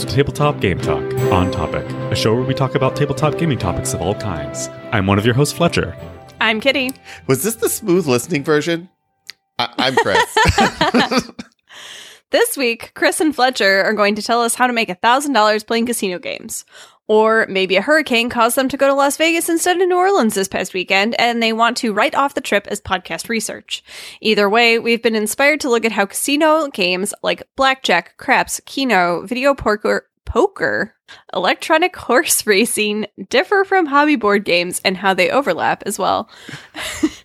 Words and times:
to 0.00 0.06
Tabletop 0.06 0.60
Game 0.60 0.80
Talk 0.80 1.02
on 1.30 1.50
Topic, 1.50 1.84
a 2.10 2.16
show 2.16 2.34
where 2.34 2.44
we 2.44 2.54
talk 2.54 2.74
about 2.74 2.96
tabletop 2.96 3.36
gaming 3.38 3.58
topics 3.58 3.92
of 3.92 4.00
all 4.00 4.14
kinds. 4.14 4.68
I'm 4.92 5.06
one 5.06 5.18
of 5.18 5.26
your 5.26 5.34
hosts, 5.34 5.56
Fletcher. 5.56 5.94
I'm 6.40 6.60
Kitty. 6.60 6.92
Was 7.26 7.42
this 7.42 7.56
the 7.56 7.68
smooth 7.68 8.06
listening 8.06 8.42
version? 8.42 8.88
I- 9.58 9.74
I'm 9.76 9.96
Chris. 9.96 11.30
This 12.30 12.56
week, 12.56 12.92
Chris 12.94 13.20
and 13.20 13.34
Fletcher 13.34 13.82
are 13.82 13.92
going 13.92 14.14
to 14.14 14.22
tell 14.22 14.40
us 14.40 14.54
how 14.54 14.68
to 14.68 14.72
make 14.72 14.88
$1,000 14.88 15.66
playing 15.66 15.86
casino 15.86 16.20
games. 16.20 16.64
Or 17.10 17.44
maybe 17.48 17.74
a 17.74 17.82
hurricane 17.82 18.28
caused 18.30 18.54
them 18.56 18.68
to 18.68 18.76
go 18.76 18.86
to 18.86 18.94
Las 18.94 19.16
Vegas 19.16 19.48
instead 19.48 19.80
of 19.80 19.88
New 19.88 19.96
Orleans 19.96 20.36
this 20.36 20.46
past 20.46 20.72
weekend, 20.72 21.16
and 21.18 21.42
they 21.42 21.52
want 21.52 21.76
to 21.78 21.92
write 21.92 22.14
off 22.14 22.34
the 22.34 22.40
trip 22.40 22.68
as 22.68 22.80
podcast 22.80 23.28
research. 23.28 23.82
Either 24.20 24.48
way, 24.48 24.78
we've 24.78 25.02
been 25.02 25.16
inspired 25.16 25.58
to 25.62 25.68
look 25.68 25.84
at 25.84 25.90
how 25.90 26.06
casino 26.06 26.68
games 26.68 27.12
like 27.20 27.42
blackjack, 27.56 28.16
craps, 28.16 28.60
keno, 28.64 29.26
video 29.26 29.56
poker, 29.56 30.06
poker, 30.24 30.94
electronic 31.34 31.96
horse 31.96 32.46
racing 32.46 33.06
differ 33.28 33.64
from 33.64 33.86
hobby 33.86 34.14
board 34.14 34.44
games 34.44 34.80
and 34.84 34.96
how 34.96 35.12
they 35.12 35.30
overlap 35.30 35.82
as 35.86 35.98
well. 35.98 36.30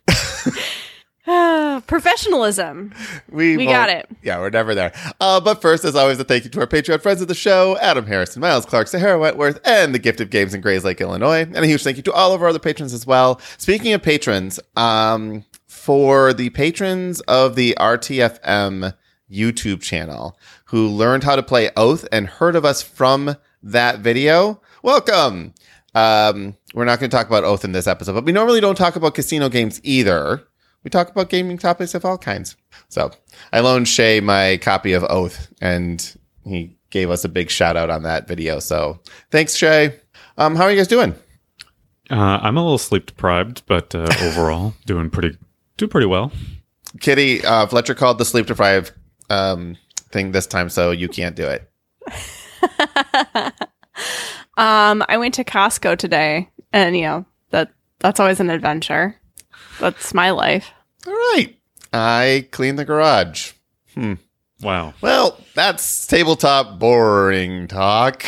Professionalism. 1.88 2.93
We, 3.31 3.57
We 3.57 3.66
got 3.66 3.89
it. 3.89 4.07
Yeah, 4.21 4.39
we're 4.39 4.52
never 4.52 4.75
there. 4.75 4.93
Uh, 5.20 5.41
but 5.41 5.61
first, 5.61 5.83
as 5.83 5.95
always, 5.95 6.20
a 6.20 6.23
thank 6.23 6.43
you 6.43 6.49
to 6.52 6.59
our 6.59 6.67
Patreon 6.67 7.02
friends 7.02 7.21
of 7.21 7.27
the 7.27 7.33
show, 7.33 7.77
Adam 7.79 8.05
Harrison, 8.05 8.41
Miles 8.41 8.66
Clark, 8.66 8.88
Sahara 8.88 9.17
Wentworth, 9.17 9.59
and 9.66 9.93
the 9.95 9.99
Gift 9.99 10.21
of 10.21 10.30
Games 10.30 10.53
in 10.53 10.61
Grayslake, 10.61 10.99
Illinois. 10.99 11.41
And 11.41 11.57
a 11.57 11.66
huge 11.66 11.83
thank 11.83 11.97
you 11.97 12.03
to 12.03 12.13
all 12.13 12.33
of 12.33 12.41
our 12.43 12.49
other 12.49 12.59
patrons 12.59 12.93
as 12.93 13.07
well. 13.07 13.41
Speaking 13.58 13.94
of 13.94 14.03
patrons, 14.03 14.59
um, 14.75 15.44
for 15.67 16.33
the 16.33 16.50
patrons 16.52 17.22
of 17.22 17.55
the 17.55 17.75
RTFM 17.80 18.94
YouTube 19.31 19.81
channel 19.81 20.38
who 20.66 20.88
learned 20.88 21.23
how 21.23 21.35
to 21.35 21.44
play 21.44 21.69
Oath 21.75 22.07
and 22.11 22.28
heard 22.28 22.55
of 22.55 22.66
us 22.66 22.81
from 22.81 23.35
that 23.61 24.00
video, 24.00 24.61
welcome. 24.81 25.53
Um, 25.94 26.55
we're 26.73 26.85
not 26.85 27.00
going 27.00 27.09
to 27.09 27.16
talk 27.16 27.28
about 27.28 27.44
Oath 27.44 27.63
in 27.63 27.72
this 27.72 27.88
episode, 27.88 28.13
but 28.13 28.25
we 28.25 28.31
normally 28.31 28.61
don't 28.61 28.75
talk 28.75 28.95
about 28.95 29.13
casino 29.16 29.47
games 29.47 29.80
either. 29.83 30.44
We 30.86 30.89
talk 30.89 31.09
about 31.09 31.30
gaming 31.30 31.58
topics 31.58 31.94
of 31.94 32.05
all 32.05 32.17
kinds. 32.17 32.55
So 32.88 33.11
I 33.52 33.59
loaned 33.59 33.89
Shay 33.89 34.22
my 34.22 34.58
copy 34.61 34.94
of 34.94 35.03
Oath, 35.03 35.52
and 35.59 36.16
he 36.45 36.78
gave 36.91 37.09
us 37.09 37.25
a 37.25 37.30
big 37.30 37.50
shout 37.50 37.75
out 37.75 37.89
on 37.89 38.03
that 38.03 38.28
video. 38.28 38.59
So 38.59 39.02
thanks, 39.31 39.56
Shay. 39.56 40.00
Um, 40.38 40.56
how 40.56 40.63
are 40.63 40.72
you 40.72 40.78
guys 40.78 40.88
doing? 40.88 41.13
Uh, 42.09 42.39
I'm 42.41 42.56
a 42.56 42.63
little 42.63 42.78
sleep 42.78 43.08
deprived, 43.08 43.63
but 43.66 43.94
uh, 43.94 44.08
overall 44.22 44.73
doing 44.86 45.09
pretty 45.09 45.38
do 45.75 45.88
pretty 45.88 46.08
well. 46.08 46.31
Kitty, 47.02 47.44
uh, 47.44 47.66
Fletcher 47.66 47.95
called 47.95 48.19
the 48.19 48.25
sleep 48.25 48.45
deprived 48.45 48.94
um, 49.30 49.75
thing 50.11 50.31
this 50.31 50.47
time, 50.47 50.69
so 50.69 50.91
you 50.91 51.09
can't 51.09 51.36
do 51.36 51.47
it. 51.47 51.69
Um, 54.58 55.03
I 55.09 55.17
went 55.17 55.33
to 55.36 55.44
Costco 55.44 55.97
today, 55.97 56.50
and 56.72 56.95
you 56.95 57.03
know 57.03 57.25
that 57.50 57.72
that's 58.00 58.19
always 58.19 58.39
an 58.39 58.50
adventure. 58.50 59.19
That's 59.80 60.14
my 60.14 60.31
life. 60.31 60.72
All 61.06 61.14
right. 61.14 61.56
I 61.94 62.48
clean 62.52 62.76
the 62.76 62.86
garage. 62.86 63.54
Hmm. 63.94 64.14
Wow. 64.62 64.94
Well, 65.02 65.40
that's 65.54 66.08
tabletop 66.08 66.80
boring 66.80 67.68
talk. 67.68 68.26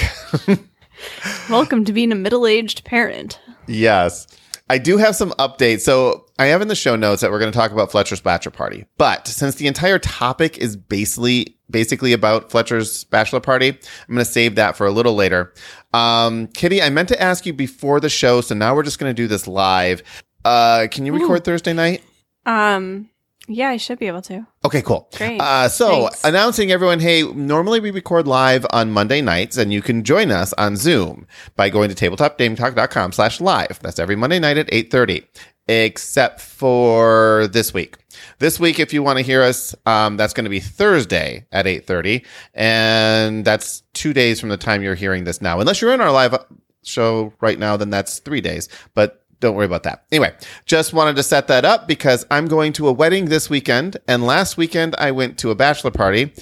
Welcome 1.50 1.86
to 1.86 1.94
being 1.94 2.12
a 2.12 2.16
middle-aged 2.16 2.84
parent. 2.84 3.40
Yes. 3.68 4.28
I 4.70 4.78
do 4.78 4.98
have 4.98 5.16
some 5.16 5.32
updates. 5.32 5.82
So 5.82 6.26
I 6.38 6.48
have 6.48 6.62
in 6.62 6.68
the 6.68 6.76
show 6.76 6.96
notes 6.96 7.22
that 7.22 7.32
we're 7.32 7.40
going 7.40 7.52
to 7.52 7.58
talk 7.58 7.72
about 7.72 7.92
Fletcher's 7.92 8.20
bachelor 8.20 8.52
party. 8.52 8.86
But 8.98 9.28
since 9.28 9.56
the 9.56 9.68
entire 9.68 10.00
topic 10.00 10.58
is 10.58 10.76
basically 10.76 11.58
basically 11.70 12.14
about 12.14 12.50
Fletcher's 12.50 13.04
bachelor 13.06 13.40
party, 13.40 13.70
I'm 13.70 14.16
going 14.16 14.20
to 14.20 14.26
save 14.26 14.56
that 14.56 14.78
for 14.78 14.88
a 14.88 14.92
little 14.92 15.16
later. 15.16 15.54
Um, 15.94 16.48
Kitty, 16.48 16.82
I 16.82 16.90
meant 16.90 17.10
to 17.10 17.22
ask 17.22 17.46
you 17.46 17.54
before 17.54 18.00
the 18.00 18.10
show, 18.10 18.42
so 18.42 18.56
now 18.56 18.76
we're 18.76 18.84
just 18.84 19.00
going 19.00 19.10
to 19.10 19.22
do 19.22 19.28
this 19.28 19.48
live. 19.48 20.02
Uh, 20.48 20.88
can 20.88 21.06
you 21.06 21.14
record 21.14 21.44
Thursday 21.44 21.74
night? 21.74 22.02
Um, 22.46 23.10
yeah, 23.50 23.70
I 23.70 23.78
should 23.78 24.00
be 24.00 24.08
able 24.08 24.22
to. 24.24 24.48
Okay, 24.64 24.82
cool. 24.82 25.10
Great. 25.16 25.42
Uh, 25.42 25.68
so 25.68 26.04
Thanks. 26.04 26.24
announcing 26.24 26.72
everyone, 26.72 27.00
hey, 27.02 27.24
normally 27.24 27.82
we 27.82 27.92
record 27.92 28.28
live 28.28 28.66
on 28.72 28.92
Monday 28.92 29.22
nights 29.22 29.58
and 29.58 29.74
you 29.74 29.82
can 29.82 30.04
join 30.04 30.32
us 30.32 30.54
on 30.54 30.78
Zoom 30.78 31.28
by 31.56 31.70
going 31.70 31.94
to 31.94 31.96
tabletopgametalk.com 31.96 33.12
slash 33.12 33.42
live. 33.42 33.80
That's 33.82 34.00
every 34.00 34.16
Monday 34.16 34.40
night 34.40 34.58
at 34.58 34.68
8.30, 34.68 35.26
except 35.68 36.40
for 36.40 37.48
this 37.52 37.74
week. 37.74 37.98
This 38.40 38.58
week, 38.58 38.80
if 38.80 38.94
you 38.94 39.04
want 39.04 39.18
to 39.18 39.24
hear 39.24 39.44
us, 39.44 39.76
um, 39.86 40.16
that's 40.16 40.34
going 40.34 40.46
to 40.46 40.50
be 40.50 40.62
Thursday 40.62 41.46
at 41.52 41.66
8.30. 41.66 42.26
And 42.54 43.44
that's 43.44 43.84
two 43.94 44.14
days 44.14 44.40
from 44.40 44.50
the 44.50 44.58
time 44.58 44.82
you're 44.82 44.96
hearing 44.96 45.26
this 45.26 45.42
now. 45.42 45.60
Unless 45.60 45.82
you're 45.82 45.94
in 45.94 46.00
our 46.02 46.12
live 46.12 46.38
show 46.84 47.34
right 47.42 47.60
now, 47.60 47.76
then 47.76 47.90
that's 47.90 48.20
three 48.20 48.42
days. 48.42 48.70
But 48.94 49.24
don't 49.40 49.56
worry 49.56 49.66
about 49.66 49.84
that. 49.84 50.06
Anyway, 50.12 50.34
just 50.66 50.94
wanted 50.94 51.16
to 51.16 51.24
set 51.24 51.48
that 51.48 51.66
up 51.66 51.88
because 51.88 52.26
I'm 52.32 52.48
going 52.48 52.74
to 52.74 52.88
a 52.88 52.92
wedding 52.92 53.26
this 53.26 53.50
weekend. 53.50 53.98
And 54.08 54.26
last 54.26 54.58
weekend, 54.58 54.96
I 54.98 55.12
went 55.12 55.38
to 55.40 55.52
a 55.52 55.56
bachelor 55.56 55.92
party. 55.92 56.34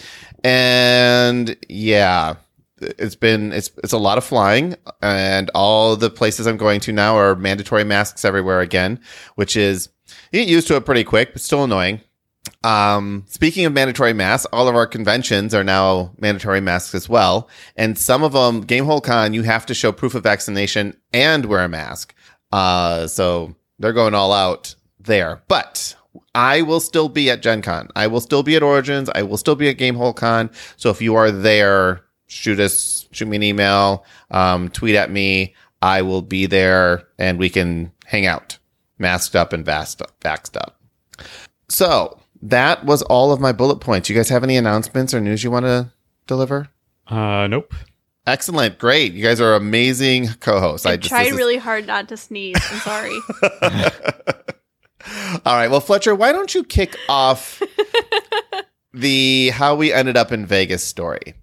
And 0.43 1.57
yeah, 1.67 2.35
it's 2.79 3.15
been 3.15 3.51
it's 3.51 3.71
it's 3.83 3.93
a 3.93 3.97
lot 3.97 4.17
of 4.17 4.23
flying 4.23 4.75
and 5.01 5.49
all 5.55 5.95
the 5.95 6.09
places 6.09 6.45
I'm 6.45 6.57
going 6.57 6.79
to 6.81 6.91
now 6.91 7.17
are 7.17 7.35
mandatory 7.35 7.83
masks 7.83 8.25
everywhere 8.25 8.61
again, 8.61 8.99
which 9.35 9.55
is 9.55 9.89
you 10.31 10.41
get 10.41 10.49
used 10.49 10.67
to 10.67 10.75
it 10.75 10.85
pretty 10.85 11.03
quick, 11.03 11.33
but 11.33 11.41
still 11.41 11.63
annoying. 11.63 12.01
Um, 12.63 13.25
speaking 13.27 13.65
of 13.65 13.73
mandatory 13.73 14.13
masks, 14.13 14.47
all 14.51 14.67
of 14.67 14.75
our 14.75 14.87
conventions 14.87 15.53
are 15.53 15.63
now 15.63 16.13
mandatory 16.19 16.61
masks 16.61 16.93
as 16.95 17.07
well. 17.09 17.49
And 17.75 17.97
some 17.97 18.23
of 18.23 18.33
them, 18.33 18.65
Gamehole 18.65 19.03
Con, 19.03 19.33
you 19.33 19.43
have 19.43 19.65
to 19.67 19.73
show 19.73 19.91
proof 19.91 20.15
of 20.15 20.23
vaccination 20.23 20.95
and 21.13 21.45
wear 21.45 21.63
a 21.63 21.69
mask. 21.69 22.13
Uh, 22.55 23.05
so 23.05 23.53
they're 23.79 23.91
going 23.91 24.13
all 24.13 24.31
out 24.31 24.75
there. 25.01 25.41
But 25.49 25.93
I 26.33 26.61
will 26.61 26.79
still 26.79 27.09
be 27.09 27.29
at 27.29 27.41
Gen 27.41 27.61
Con. 27.61 27.89
I 27.97 28.07
will 28.07 28.21
still 28.21 28.43
be 28.43 28.55
at 28.55 28.63
Origins. 28.63 29.09
I 29.13 29.23
will 29.23 29.35
still 29.35 29.55
be 29.55 29.67
at 29.67 29.77
Gamehole 29.77 30.15
Con. 30.15 30.49
So 30.77 30.89
if 30.89 31.01
you 31.01 31.15
are 31.15 31.31
there, 31.31 32.05
shoot 32.27 32.61
us, 32.61 33.09
shoot 33.11 33.27
me 33.27 33.35
an 33.35 33.43
email, 33.43 34.05
um, 34.31 34.69
tweet 34.69 34.95
at 34.95 35.11
me. 35.11 35.53
I 35.81 36.01
will 36.01 36.21
be 36.21 36.45
there 36.45 37.03
and 37.19 37.37
we 37.37 37.49
can 37.49 37.91
hang 38.05 38.25
out, 38.25 38.57
masked 38.99 39.35
up 39.35 39.51
and 39.51 39.65
vaxxed 39.65 40.01
up. 40.01 40.17
Vaxxed 40.21 40.55
up. 40.55 40.79
So 41.67 42.21
that 42.41 42.85
was 42.85 43.01
all 43.01 43.33
of 43.33 43.41
my 43.41 43.51
bullet 43.51 43.81
points. 43.81 44.07
You 44.07 44.15
guys 44.15 44.29
have 44.29 44.45
any 44.45 44.55
announcements 44.55 45.13
or 45.13 45.19
news 45.19 45.43
you 45.43 45.51
want 45.51 45.65
to 45.65 45.91
deliver? 46.25 46.69
Uh, 47.07 47.47
nope. 47.47 47.75
Excellent. 48.27 48.79
Great. 48.79 49.13
You 49.13 49.23
guys 49.23 49.39
are 49.39 49.53
amazing 49.53 50.29
co-hosts. 50.39 50.85
I, 50.85 50.97
just- 50.97 51.09
tried 51.09 51.27
is- 51.27 51.33
really 51.33 51.57
hard 51.57 51.85
not 51.87 52.07
to 52.09 52.17
sneeze. 52.17 52.57
I'm 52.71 52.79
sorry. 52.79 53.17
All 55.45 55.55
right. 55.55 55.69
Well, 55.69 55.79
Fletcher, 55.81 56.15
why 56.15 56.31
don't 56.31 56.53
you 56.55 56.63
kick 56.63 56.97
off 57.07 57.61
the 58.93 59.49
how 59.49 59.75
we 59.75 59.93
ended 59.93 60.17
up 60.17 60.31
in 60.31 60.45
Vegas 60.45 60.83
story? 60.83 61.35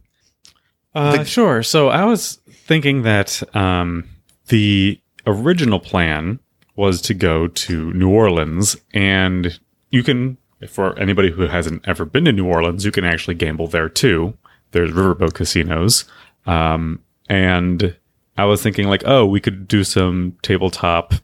Uh, 0.95 1.19
The- 1.19 1.25
sure. 1.25 1.63
So 1.63 1.89
I 1.89 2.05
was 2.05 2.41
thinking 2.51 3.03
that 3.03 3.43
um, 3.55 4.09
the 4.49 5.01
original 5.27 5.79
plan 5.79 6.41
was 6.75 7.01
to 7.03 7.15
go 7.15 7.47
to 7.49 7.93
New 7.93 8.11
Orleans, 8.11 8.77
and 8.93 9.61
you 9.91 10.03
can, 10.03 10.39
for 10.69 10.99
anybody 10.99 11.31
who 11.31 11.43
hasn't 11.43 11.87
ever 11.87 12.05
been 12.05 12.25
to 12.25 12.33
New 12.33 12.47
Orleans, 12.47 12.85
you 12.85 12.91
can 12.91 13.05
actually 13.05 13.35
gamble 13.35 13.69
there 13.69 13.89
too. 13.89 14.37
There's 14.73 14.91
riverboat 14.91 15.35
casinos, 15.35 16.07
um, 16.47 17.03
and 17.29 17.97
I 18.37 18.45
was 18.45 18.63
thinking 18.63 18.89
like, 18.89 19.03
oh, 19.07 19.27
we 19.27 19.41
could 19.41 19.69
do 19.69 19.85
some 19.85 20.37
tabletop 20.43 21.15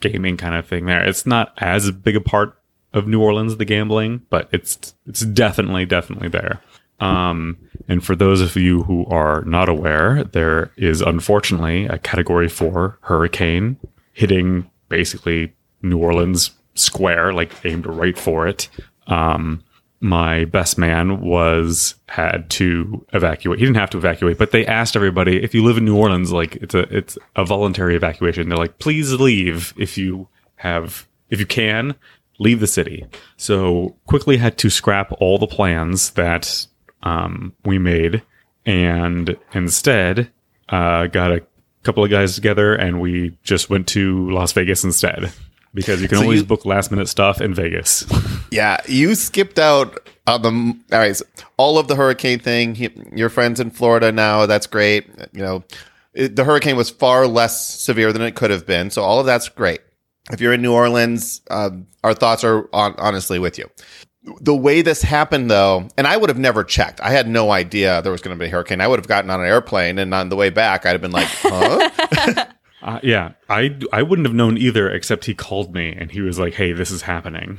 gaming 0.00 0.36
kind 0.36 0.54
of 0.54 0.66
thing 0.66 0.86
there. 0.86 1.04
It's 1.04 1.26
not 1.26 1.52
as 1.58 1.90
big 1.90 2.16
a 2.16 2.20
part 2.20 2.58
of 2.92 3.06
New 3.06 3.20
Orleans, 3.20 3.56
the 3.56 3.64
gambling, 3.64 4.22
but 4.30 4.48
it's 4.52 4.94
it's 5.06 5.20
definitely 5.20 5.86
definitely 5.86 6.28
there. 6.28 6.60
Um, 7.00 7.56
and 7.86 8.04
for 8.04 8.16
those 8.16 8.40
of 8.40 8.56
you 8.56 8.82
who 8.82 9.06
are 9.06 9.42
not 9.44 9.68
aware, 9.68 10.24
there 10.24 10.72
is 10.76 11.00
unfortunately 11.00 11.86
a 11.86 11.98
Category 11.98 12.48
Four 12.48 12.98
hurricane 13.02 13.76
hitting 14.12 14.68
basically 14.88 15.54
New 15.82 15.98
Orleans 15.98 16.50
square, 16.74 17.32
like 17.32 17.52
aimed 17.64 17.86
right 17.86 18.18
for 18.18 18.48
it. 18.48 18.68
Um, 19.06 19.62
my 20.00 20.44
best 20.44 20.78
man 20.78 21.20
was 21.20 21.94
had 22.08 22.48
to 22.50 23.04
evacuate. 23.12 23.58
He 23.58 23.64
didn't 23.64 23.78
have 23.78 23.90
to 23.90 23.98
evacuate, 23.98 24.38
but 24.38 24.52
they 24.52 24.64
asked 24.66 24.96
everybody 24.96 25.42
if 25.42 25.54
you 25.54 25.64
live 25.64 25.76
in 25.76 25.84
New 25.84 25.96
Orleans, 25.96 26.32
like 26.32 26.56
it's 26.56 26.74
a 26.74 26.96
it's 26.96 27.18
a 27.34 27.44
voluntary 27.44 27.96
evacuation. 27.96 28.48
They're 28.48 28.58
like, 28.58 28.78
please 28.78 29.12
leave 29.14 29.74
if 29.76 29.98
you 29.98 30.28
have 30.56 31.06
if 31.30 31.40
you 31.40 31.46
can 31.46 31.94
leave 32.38 32.60
the 32.60 32.66
city. 32.66 33.04
So 33.36 33.96
quickly 34.06 34.36
had 34.36 34.56
to 34.58 34.70
scrap 34.70 35.12
all 35.18 35.38
the 35.38 35.48
plans 35.48 36.10
that 36.10 36.66
um, 37.02 37.54
we 37.64 37.78
made, 37.78 38.22
and 38.64 39.36
instead 39.52 40.30
uh, 40.68 41.08
got 41.08 41.32
a 41.32 41.44
couple 41.82 42.04
of 42.04 42.10
guys 42.10 42.34
together 42.34 42.74
and 42.74 43.00
we 43.00 43.36
just 43.42 43.70
went 43.70 43.88
to 43.88 44.30
Las 44.30 44.52
Vegas 44.52 44.84
instead 44.84 45.32
because 45.74 46.00
you 46.02 46.08
can 46.08 46.18
So 46.18 46.22
always 46.24 46.40
you- 46.40 46.46
book 46.46 46.64
last 46.64 46.90
minute 46.90 47.08
stuff 47.08 47.40
in 47.40 47.54
Vegas. 47.54 48.04
Yeah, 48.50 48.78
you 48.88 49.14
skipped 49.14 49.58
out 49.58 50.08
Uh, 50.26 50.38
the, 50.38 50.48
all 50.48 50.98
right, 50.98 51.14
so 51.14 51.24
all 51.58 51.76
of 51.78 51.86
the 51.86 51.96
hurricane 51.96 52.38
thing. 52.38 52.74
He, 52.74 52.88
your 53.14 53.28
friends 53.28 53.60
in 53.60 53.70
Florida 53.70 54.10
now. 54.10 54.46
That's 54.46 54.66
great. 54.66 55.06
You 55.34 55.42
know, 55.42 55.64
it, 56.14 56.34
the 56.34 56.44
hurricane 56.44 56.74
was 56.76 56.88
far 56.88 57.26
less 57.26 57.66
severe 57.78 58.10
than 58.12 58.22
it 58.22 58.34
could 58.36 58.50
have 58.50 58.64
been. 58.64 58.88
So 58.90 59.02
all 59.02 59.20
of 59.20 59.26
that's 59.26 59.50
great. 59.50 59.80
If 60.32 60.40
you're 60.40 60.54
in 60.54 60.62
New 60.62 60.72
Orleans, 60.72 61.42
um, 61.50 61.86
our 62.02 62.14
thoughts 62.14 62.42
are 62.42 62.68
on, 62.72 62.94
honestly 62.98 63.38
with 63.38 63.58
you. 63.58 63.70
The 64.40 64.54
way 64.54 64.80
this 64.82 65.00
happened, 65.02 65.50
though, 65.50 65.88
and 65.98 66.06
I 66.06 66.16
would 66.16 66.28
have 66.30 66.38
never 66.38 66.64
checked. 66.64 67.00
I 67.02 67.10
had 67.10 67.28
no 67.28 67.50
idea 67.50 68.00
there 68.02 68.12
was 68.12 68.20
going 68.22 68.36
to 68.36 68.42
be 68.42 68.46
a 68.48 68.50
hurricane. 68.50 68.80
I 68.80 68.86
would 68.88 68.98
have 68.98 69.08
gotten 69.08 69.30
on 69.30 69.40
an 69.40 69.46
airplane, 69.46 69.98
and 69.98 70.12
on 70.14 70.28
the 70.30 70.36
way 70.36 70.48
back, 70.50 70.84
I'd 70.86 70.92
have 70.92 71.00
been 71.02 71.12
like, 71.12 71.28
"Huh." 71.42 72.46
Uh, 72.82 73.00
yeah, 73.02 73.32
I 73.48 73.76
I 73.92 74.02
wouldn't 74.02 74.26
have 74.26 74.34
known 74.34 74.56
either, 74.56 74.90
except 74.90 75.24
he 75.24 75.34
called 75.34 75.74
me 75.74 75.92
and 75.98 76.10
he 76.10 76.20
was 76.20 76.38
like, 76.38 76.54
"Hey, 76.54 76.72
this 76.72 76.90
is 76.90 77.02
happening." 77.02 77.58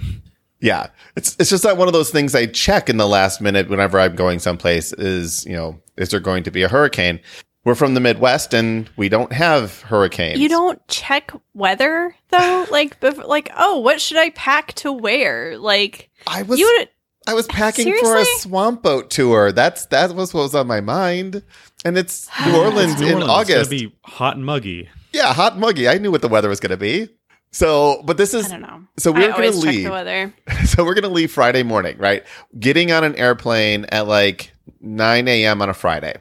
Yeah, 0.62 0.88
it's 1.16 1.36
it's 1.40 1.50
just 1.50 1.64
that 1.64 1.78
one 1.78 1.88
of 1.88 1.94
those 1.94 2.10
things 2.10 2.36
I 2.36 2.46
check 2.46 2.90
in 2.90 2.98
the 2.98 3.08
last 3.08 3.42
minute 3.42 3.70
whenever 3.70 4.00
I'm 4.00 4.16
going 4.16 4.40
someplace. 4.40 4.94
Is 4.94 5.46
you 5.46 5.54
know, 5.54 5.82
is 5.98 6.10
there 6.10 6.20
going 6.20 6.44
to 6.44 6.52
be 6.52 6.64
a 6.64 6.70
hurricane? 6.70 7.20
We're 7.66 7.76
from 7.76 7.94
the 7.94 8.00
Midwest 8.00 8.54
and 8.54 8.90
we 8.96 9.10
don't 9.10 9.34
have 9.34 9.82
hurricanes. 9.82 10.40
You 10.40 10.48
don't 10.48 10.86
check 10.88 11.32
weather 11.54 12.16
though, 12.30 12.66
like 12.72 13.00
bef- 13.00 13.28
like 13.28 13.52
oh, 13.58 13.80
what 13.80 14.00
should 14.02 14.18
I 14.18 14.30
pack 14.32 14.74
to 14.76 14.92
wear? 14.92 15.58
Like 15.58 16.10
I 16.28 16.44
was 16.44 16.60
you 16.60 16.74
would 16.78 16.90
I 17.28 17.34
was 17.34 17.48
packing 17.48 17.94
for 18.00 18.18
a 18.18 18.26
swamp 18.26 18.82
boat 18.82 19.10
tour. 19.10 19.52
That's 19.52 19.86
that 19.88 20.16
was 20.16 20.34
what 20.34 20.44
was 20.44 20.56
on 20.56 20.68
my 20.68 20.82
mind. 20.82 21.44
And 21.86 21.98
it's 21.98 22.28
New 22.46 22.56
Orleans 22.62 23.00
New 23.00 23.18
in 23.18 23.24
August. 23.24 23.52
It's 23.52 23.70
gonna 23.70 23.90
be 23.90 23.96
hot 24.04 24.36
and 24.38 24.46
muggy. 24.46 24.90
Yeah, 25.14 25.34
hot 25.34 25.54
and 25.54 25.62
muggy. 25.62 25.88
I 25.88 25.98
knew 25.98 26.12
what 26.12 26.22
the 26.22 26.28
weather 26.28 26.50
was 26.50 26.60
going 26.60 26.72
to 26.72 26.78
be. 26.78 27.10
So, 27.52 28.02
but 28.06 28.18
this 28.18 28.34
I 28.36 28.40
is 28.40 28.48
don't 28.50 28.62
know. 28.62 28.84
so 28.98 29.12
we're 29.12 29.22
going 29.22 29.34
always 29.34 29.60
to 29.60 29.66
check 29.66 29.74
leave. 29.74 29.84
the 29.86 29.92
weather. 29.92 30.34
so 30.66 30.86
we're 30.86 30.94
gonna 30.94 31.10
leave 31.10 31.32
Friday 31.32 31.64
morning, 31.64 31.98
right? 31.98 32.24
Getting 32.60 32.92
on 32.92 33.04
an 33.04 33.16
airplane 33.16 33.86
at 33.86 34.08
like 34.08 34.54
9 34.82 35.28
a.m. 35.28 35.60
on 35.62 35.68
a 35.70 35.74
Friday. 35.74 36.14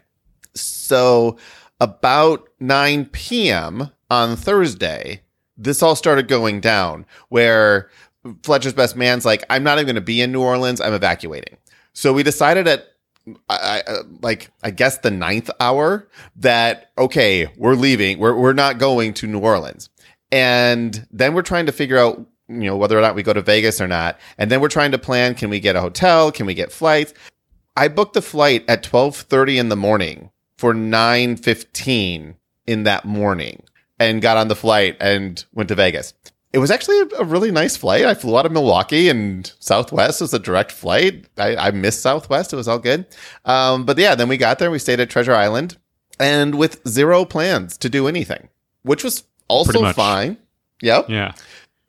So 0.54 1.36
about 1.80 2.48
9 2.60 3.04
p.m. 3.12 3.90
on 4.10 4.36
Thursday, 4.36 5.20
this 5.58 5.82
all 5.82 5.94
started 5.94 6.28
going 6.28 6.60
down 6.60 7.04
where 7.28 7.90
Fletcher's 8.42 8.72
best 8.72 8.96
man's 8.96 9.26
like, 9.26 9.44
I'm 9.50 9.62
not 9.62 9.76
even 9.78 9.86
gonna 9.88 10.00
be 10.00 10.22
in 10.22 10.32
New 10.32 10.40
Orleans, 10.42 10.80
I'm 10.80 10.94
evacuating. 10.94 11.58
So 11.92 12.14
we 12.14 12.22
decided 12.22 12.66
at 12.66 12.87
I, 13.48 13.56
I, 13.56 13.80
uh, 13.90 14.02
like 14.22 14.50
I 14.62 14.70
guess 14.70 14.98
the 14.98 15.10
ninth 15.10 15.50
hour 15.60 16.08
that 16.36 16.90
okay, 16.96 17.48
we're 17.56 17.74
leaving. 17.74 18.18
We're 18.18 18.36
we're 18.36 18.52
not 18.52 18.78
going 18.78 19.14
to 19.14 19.26
New 19.26 19.40
Orleans, 19.40 19.90
and 20.30 21.06
then 21.10 21.34
we're 21.34 21.42
trying 21.42 21.66
to 21.66 21.72
figure 21.72 21.98
out 21.98 22.26
you 22.48 22.64
know 22.64 22.76
whether 22.76 22.98
or 22.98 23.02
not 23.02 23.14
we 23.14 23.22
go 23.22 23.32
to 23.32 23.42
Vegas 23.42 23.80
or 23.80 23.88
not, 23.88 24.18
and 24.38 24.50
then 24.50 24.60
we're 24.60 24.68
trying 24.68 24.92
to 24.92 24.98
plan: 24.98 25.34
can 25.34 25.50
we 25.50 25.60
get 25.60 25.76
a 25.76 25.80
hotel? 25.80 26.32
Can 26.32 26.46
we 26.46 26.54
get 26.54 26.72
flights? 26.72 27.14
I 27.76 27.88
booked 27.88 28.14
the 28.14 28.22
flight 28.22 28.64
at 28.68 28.82
twelve 28.82 29.16
thirty 29.16 29.58
in 29.58 29.68
the 29.68 29.76
morning 29.76 30.30
for 30.56 30.74
nine 30.74 31.36
fifteen 31.36 32.36
in 32.66 32.82
that 32.84 33.04
morning, 33.04 33.62
and 33.98 34.22
got 34.22 34.36
on 34.36 34.48
the 34.48 34.56
flight 34.56 34.96
and 35.00 35.44
went 35.52 35.68
to 35.68 35.74
Vegas. 35.74 36.14
It 36.52 36.58
was 36.58 36.70
actually 36.70 36.98
a, 37.00 37.06
a 37.20 37.24
really 37.24 37.50
nice 37.50 37.76
flight. 37.76 38.04
I 38.06 38.14
flew 38.14 38.38
out 38.38 38.46
of 38.46 38.52
Milwaukee 38.52 39.08
and 39.10 39.52
Southwest 39.60 40.20
was 40.22 40.32
a 40.32 40.38
direct 40.38 40.72
flight. 40.72 41.26
I, 41.36 41.56
I 41.56 41.70
missed 41.72 42.00
Southwest. 42.00 42.52
It 42.52 42.56
was 42.56 42.66
all 42.68 42.78
good. 42.78 43.04
Um, 43.44 43.84
but 43.84 43.98
yeah, 43.98 44.14
then 44.14 44.28
we 44.28 44.36
got 44.38 44.58
there. 44.58 44.70
We 44.70 44.78
stayed 44.78 44.98
at 45.00 45.10
Treasure 45.10 45.34
Island 45.34 45.76
and 46.18 46.54
with 46.54 46.80
zero 46.88 47.24
plans 47.26 47.76
to 47.78 47.90
do 47.90 48.08
anything, 48.08 48.48
which 48.82 49.04
was 49.04 49.24
also 49.48 49.92
fine. 49.92 50.38
Yep. 50.80 51.10
Yeah, 51.10 51.32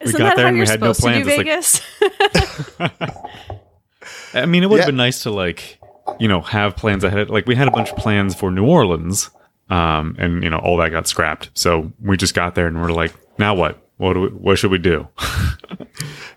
Isn't 0.02 0.18
got 0.18 0.26
that 0.30 0.36
there 0.36 0.46
how 0.46 0.50
and 0.50 0.56
we 0.58 0.60
you're 0.66 0.70
had 0.72 0.82
no 0.82 0.92
supposed 0.92 1.16
to 1.16 1.24
do 1.24 1.42
plans. 1.46 1.82
It's 2.02 2.80
like- 2.80 2.80
Vegas? 2.80 3.20
I 4.34 4.46
mean, 4.46 4.64
it 4.64 4.70
would 4.70 4.78
Yeah. 4.78 4.82
have 4.84 4.88
been 4.88 4.96
nice 4.98 5.24
to 5.24 5.32
like, 5.32 5.80
you 6.20 6.28
know, 6.28 6.42
have 6.42 6.76
plans 6.76 7.04
ahead. 7.04 7.30
Like 7.30 7.46
we 7.48 7.56
had 7.56 7.68
a 7.68 7.72
bunch 7.72 7.92
of 7.92 7.98
plans 7.98 8.36
for 8.36 8.52
New 8.52 8.66
Orleans, 8.66 9.30
um, 9.70 10.16
and 10.20 10.44
you 10.44 10.50
know, 10.50 10.58
all 10.58 10.78
that 10.78 10.90
got 10.90 11.08
scrapped. 11.08 11.50
So 11.54 11.92
we 12.02 12.18
just 12.18 12.34
got 12.34 12.56
there 12.56 12.68
and 12.68 12.82
we're 12.82 12.92
like, 12.92 13.14
now 13.38 13.54
what? 13.56 13.80
What 14.00 14.14
do 14.14 14.22
we, 14.22 14.28
what 14.30 14.58
should 14.58 14.72
we 14.72 14.80
do? 14.80 15.08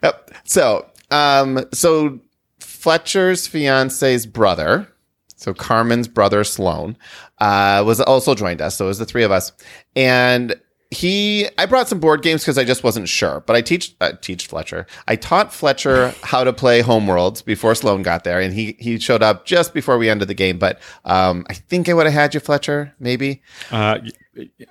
Yep. 0.02 0.30
So, 0.44 0.86
um, 1.10 1.64
so 1.72 2.18
Fletcher's 2.58 3.46
fiance's 3.46 4.26
brother, 4.26 4.88
so 5.36 5.54
Carmen's 5.54 6.08
brother 6.08 6.44
Sloan, 6.44 6.96
uh, 7.38 7.82
was 7.86 8.00
also 8.00 8.34
joined 8.34 8.60
us. 8.60 8.76
So 8.76 8.86
it 8.86 8.88
was 8.88 8.98
the 8.98 9.06
three 9.06 9.22
of 9.22 9.30
us, 9.30 9.52
and 9.94 10.56
he, 10.90 11.48
I 11.56 11.66
brought 11.66 11.88
some 11.88 12.00
board 12.00 12.22
games 12.22 12.42
because 12.42 12.58
I 12.58 12.64
just 12.64 12.84
wasn't 12.84 13.08
sure. 13.08 13.42
But 13.46 13.56
I 13.56 13.62
teach, 13.62 13.94
uh, 14.00 14.12
teach 14.20 14.46
Fletcher. 14.46 14.86
I 15.08 15.16
taught 15.16 15.52
Fletcher 15.52 16.14
how 16.22 16.44
to 16.44 16.52
play 16.52 16.82
Homeworlds 16.82 17.44
before 17.44 17.74
Sloan 17.74 18.02
got 18.02 18.24
there, 18.24 18.40
and 18.40 18.52
he 18.52 18.76
he 18.78 18.98
showed 18.98 19.22
up 19.22 19.46
just 19.46 19.72
before 19.72 19.98
we 19.98 20.10
ended 20.10 20.28
the 20.28 20.34
game. 20.34 20.58
But 20.58 20.80
um, 21.04 21.46
I 21.48 21.54
think 21.54 21.88
I 21.88 21.94
would 21.94 22.06
have 22.06 22.14
had 22.14 22.34
you, 22.34 22.40
Fletcher, 22.40 22.92
maybe. 22.98 23.40
Uh, 23.70 24.00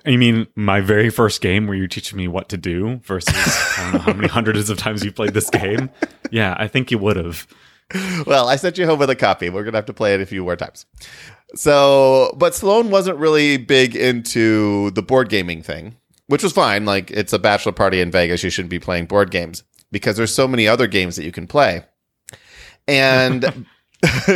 I 0.04 0.16
mean, 0.16 0.48
my 0.56 0.80
very 0.80 1.10
first 1.10 1.40
game 1.40 1.66
where 1.66 1.76
you're 1.76 1.86
teaching 1.86 2.18
me 2.18 2.26
what 2.26 2.48
to 2.48 2.56
do 2.56 3.00
versus 3.04 3.34
I 3.36 3.82
don't 3.82 3.92
know 3.92 3.98
how 4.00 4.12
many 4.12 4.28
hundreds 4.38 4.70
of 4.70 4.78
times 4.78 5.04
you 5.04 5.12
played 5.12 5.34
this 5.34 5.50
game. 5.50 5.90
Yeah, 6.30 6.56
I 6.58 6.66
think 6.66 6.90
you 6.90 6.98
would 6.98 7.16
have. 7.16 7.46
well, 8.26 8.48
I 8.48 8.56
sent 8.56 8.78
you 8.78 8.86
home 8.86 8.98
with 8.98 9.10
a 9.10 9.16
copy. 9.16 9.50
We're 9.50 9.64
gonna 9.64 9.78
have 9.78 9.86
to 9.86 9.92
play 9.92 10.14
it 10.14 10.20
a 10.20 10.26
few 10.26 10.42
more 10.44 10.56
times. 10.56 10.86
So, 11.54 12.34
but 12.38 12.54
Sloan 12.54 12.90
wasn't 12.90 13.18
really 13.18 13.56
big 13.56 13.94
into 13.94 14.90
the 14.92 15.02
board 15.02 15.28
gaming 15.28 15.62
thing, 15.62 15.96
which 16.26 16.42
was 16.42 16.52
fine. 16.52 16.84
Like, 16.84 17.10
it's 17.10 17.32
a 17.32 17.38
bachelor 17.38 17.72
party 17.72 18.00
in 18.00 18.10
Vegas. 18.10 18.42
You 18.42 18.50
shouldn't 18.50 18.70
be 18.70 18.78
playing 18.78 19.06
board 19.06 19.30
games 19.30 19.62
because 19.90 20.16
there's 20.16 20.34
so 20.34 20.48
many 20.48 20.66
other 20.66 20.86
games 20.86 21.16
that 21.16 21.24
you 21.24 21.32
can 21.32 21.46
play. 21.46 21.84
And, 22.88 23.66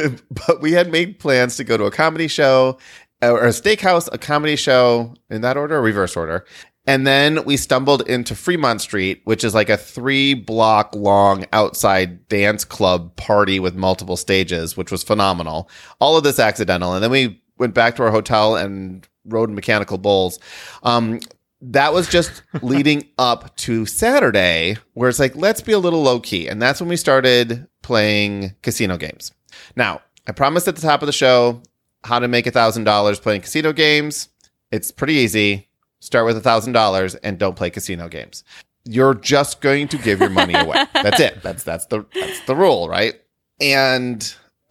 but 0.46 0.61
we 0.61 0.72
had 0.72 0.93
made 0.93 1.19
plans 1.19 1.56
to 1.56 1.64
go 1.64 1.76
to 1.76 1.84
a 1.84 1.90
comedy 1.90 2.29
show 2.29 2.79
or 3.22 3.44
a 3.44 3.50
steakhouse, 3.50 4.08
a 4.12 4.18
comedy 4.18 4.56
show 4.56 5.14
in 5.30 5.40
that 5.42 5.56
order 5.56 5.76
or 5.76 5.82
reverse 5.82 6.16
order. 6.16 6.44
And 6.86 7.06
then 7.06 7.44
we 7.44 7.56
stumbled 7.56 8.08
into 8.08 8.36
Fremont 8.36 8.80
Street, 8.80 9.20
which 9.24 9.42
is 9.42 9.54
like 9.54 9.68
a 9.68 9.76
three 9.76 10.34
block 10.34 10.94
long 10.94 11.44
outside 11.52 12.28
dance 12.28 12.64
club 12.64 13.16
party 13.16 13.58
with 13.58 13.74
multiple 13.74 14.16
stages, 14.16 14.76
which 14.76 14.92
was 14.92 15.02
phenomenal. 15.02 15.68
All 15.98 16.16
of 16.16 16.22
this 16.22 16.38
accidental. 16.38 16.94
And 16.94 17.02
then 17.02 17.10
we 17.10 17.42
went 17.58 17.74
back 17.74 17.96
to 17.96 18.04
our 18.04 18.12
hotel 18.12 18.54
and 18.54 19.06
rode 19.24 19.50
mechanical 19.50 19.98
bulls. 19.98 20.38
Um, 20.84 21.19
that 21.60 21.92
was 21.92 22.08
just 22.08 22.42
leading 22.62 23.08
up 23.19 23.56
to 23.56 23.84
Saturday, 23.86 24.76
where 24.94 25.08
it's 25.08 25.19
like, 25.19 25.34
let's 25.34 25.60
be 25.60 25.72
a 25.72 25.79
little 25.79 26.02
low 26.02 26.20
key. 26.20 26.46
And 26.46 26.62
that's 26.62 26.81
when 26.81 26.88
we 26.88 26.96
started 26.96 27.67
playing 27.82 28.55
casino 28.62 28.96
games. 28.96 29.32
Now, 29.74 30.02
I 30.29 30.32
promised 30.32 30.69
at 30.69 30.76
the 30.76 30.82
top 30.82 31.02
of 31.02 31.06
the 31.06 31.12
show 31.12 31.62
how 32.06 32.19
to 32.19 32.29
make 32.29 32.46
a 32.46 32.51
thousand 32.51 32.84
dollars 32.84 33.19
playing 33.20 33.43
casino 33.43 33.72
games. 33.72 34.29
It's 34.70 34.91
pretty 34.91 35.15
easy. 35.15 35.69
Start 36.01 36.27
with 36.27 36.36
a 36.36 36.41
thousand 36.41 36.72
dollars 36.72 37.15
and 37.17 37.39
don't 37.39 37.56
play 37.56 37.70
casino 37.70 38.08
games. 38.08 38.44
You're 38.84 39.15
just 39.15 39.60
going 39.60 39.89
to 39.89 39.98
give 39.98 40.20
your 40.20 40.31
money 40.31 40.55
away. 40.55 40.84
That's 40.94 41.20
it. 41.20 41.43
That's 41.43 41.65
that's 41.65 41.86
the 41.86 42.05
that's 42.15 42.41
the 42.46 42.55
rule, 42.55 42.89
right? 42.89 43.15
And 43.60 44.22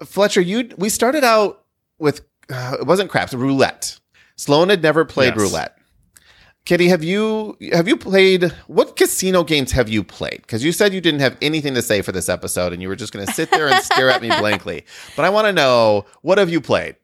Fletcher, 0.06 0.42
you 0.42 0.70
we 0.77 0.89
started 0.89 1.24
out 1.24 1.63
with 2.00 2.22
uh, 2.50 2.77
it 2.80 2.88
wasn't 2.88 3.10
craps, 3.10 3.34
roulette. 3.34 4.00
Sloan 4.38 4.70
had 4.70 4.82
never 4.84 5.04
played 5.06 5.34
Yes. 5.36 5.38
roulette. 5.38 5.77
Kitty, 6.65 6.88
have 6.88 7.04
you 7.04 7.58
have 7.74 7.88
you 7.88 7.96
played 7.98 8.51
what 8.68 8.96
casino 8.96 9.44
games 9.44 9.72
have 9.74 9.88
you 9.89 10.04
played? 10.04 10.42
Because 10.42 10.63
you 10.63 10.72
said 10.72 10.94
you 10.94 11.01
didn't 11.01 11.20
have 11.20 11.38
anything 11.42 11.74
to 11.75 11.82
say 11.82 12.01
for 12.01 12.12
this 12.12 12.27
episode, 12.27 12.74
and 12.74 12.82
you 12.82 12.88
were 12.88 12.96
just 12.96 13.13
going 13.13 13.25
to 13.25 13.32
sit 13.34 13.51
there 13.51 13.68
and 13.68 13.84
stare 13.84 14.10
at 14.10 14.22
me 14.22 14.30
blankly. 14.39 14.84
But 15.15 15.25
I 15.25 15.30
want 15.30 15.46
to 15.46 15.54
know 15.54 16.06
what 16.22 16.38
have 16.39 16.50
you 16.50 16.60
played? 16.62 16.96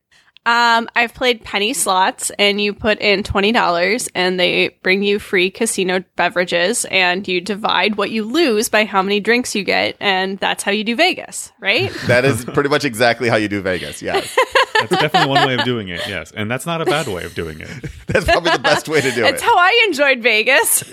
Um, 0.45 0.89
I've 0.95 1.13
played 1.13 1.43
penny 1.43 1.71
slots, 1.73 2.31
and 2.39 2.59
you 2.59 2.73
put 2.73 2.99
in 2.99 3.21
twenty 3.21 3.51
dollars, 3.51 4.09
and 4.15 4.39
they 4.39 4.69
bring 4.81 5.03
you 5.03 5.19
free 5.19 5.51
casino 5.51 6.03
beverages, 6.15 6.85
and 6.85 7.27
you 7.27 7.41
divide 7.41 7.95
what 7.95 8.09
you 8.09 8.23
lose 8.23 8.67
by 8.67 8.85
how 8.85 9.03
many 9.03 9.19
drinks 9.19 9.53
you 9.53 9.63
get, 9.63 9.95
and 9.99 10.39
that's 10.39 10.63
how 10.63 10.71
you 10.71 10.83
do 10.83 10.95
Vegas, 10.95 11.51
right? 11.59 11.91
That 12.07 12.25
is 12.25 12.43
pretty 12.43 12.69
much 12.69 12.83
exactly 12.83 13.29
how 13.29 13.35
you 13.35 13.47
do 13.47 13.61
Vegas. 13.61 14.01
Yes, 14.01 14.35
That's 14.73 14.89
definitely 14.89 15.29
one 15.29 15.47
way 15.47 15.53
of 15.53 15.63
doing 15.63 15.89
it. 15.89 16.01
Yes, 16.07 16.31
and 16.31 16.49
that's 16.49 16.65
not 16.65 16.81
a 16.81 16.85
bad 16.85 17.07
way 17.07 17.23
of 17.23 17.35
doing 17.35 17.61
it. 17.61 17.67
that's 18.07 18.25
probably 18.25 18.51
the 18.51 18.59
best 18.59 18.89
way 18.89 18.99
to 18.99 19.11
do 19.11 19.19
it. 19.19 19.31
That's 19.31 19.43
how 19.43 19.55
I 19.55 19.85
enjoyed 19.87 20.21
Vegas. 20.21 20.83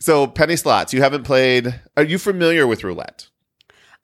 So 0.00 0.26
penny 0.26 0.56
slots, 0.56 0.92
you 0.92 1.00
haven't 1.00 1.24
played. 1.24 1.80
Are 1.96 2.04
you 2.04 2.18
familiar 2.18 2.66
with 2.66 2.84
roulette? 2.84 3.28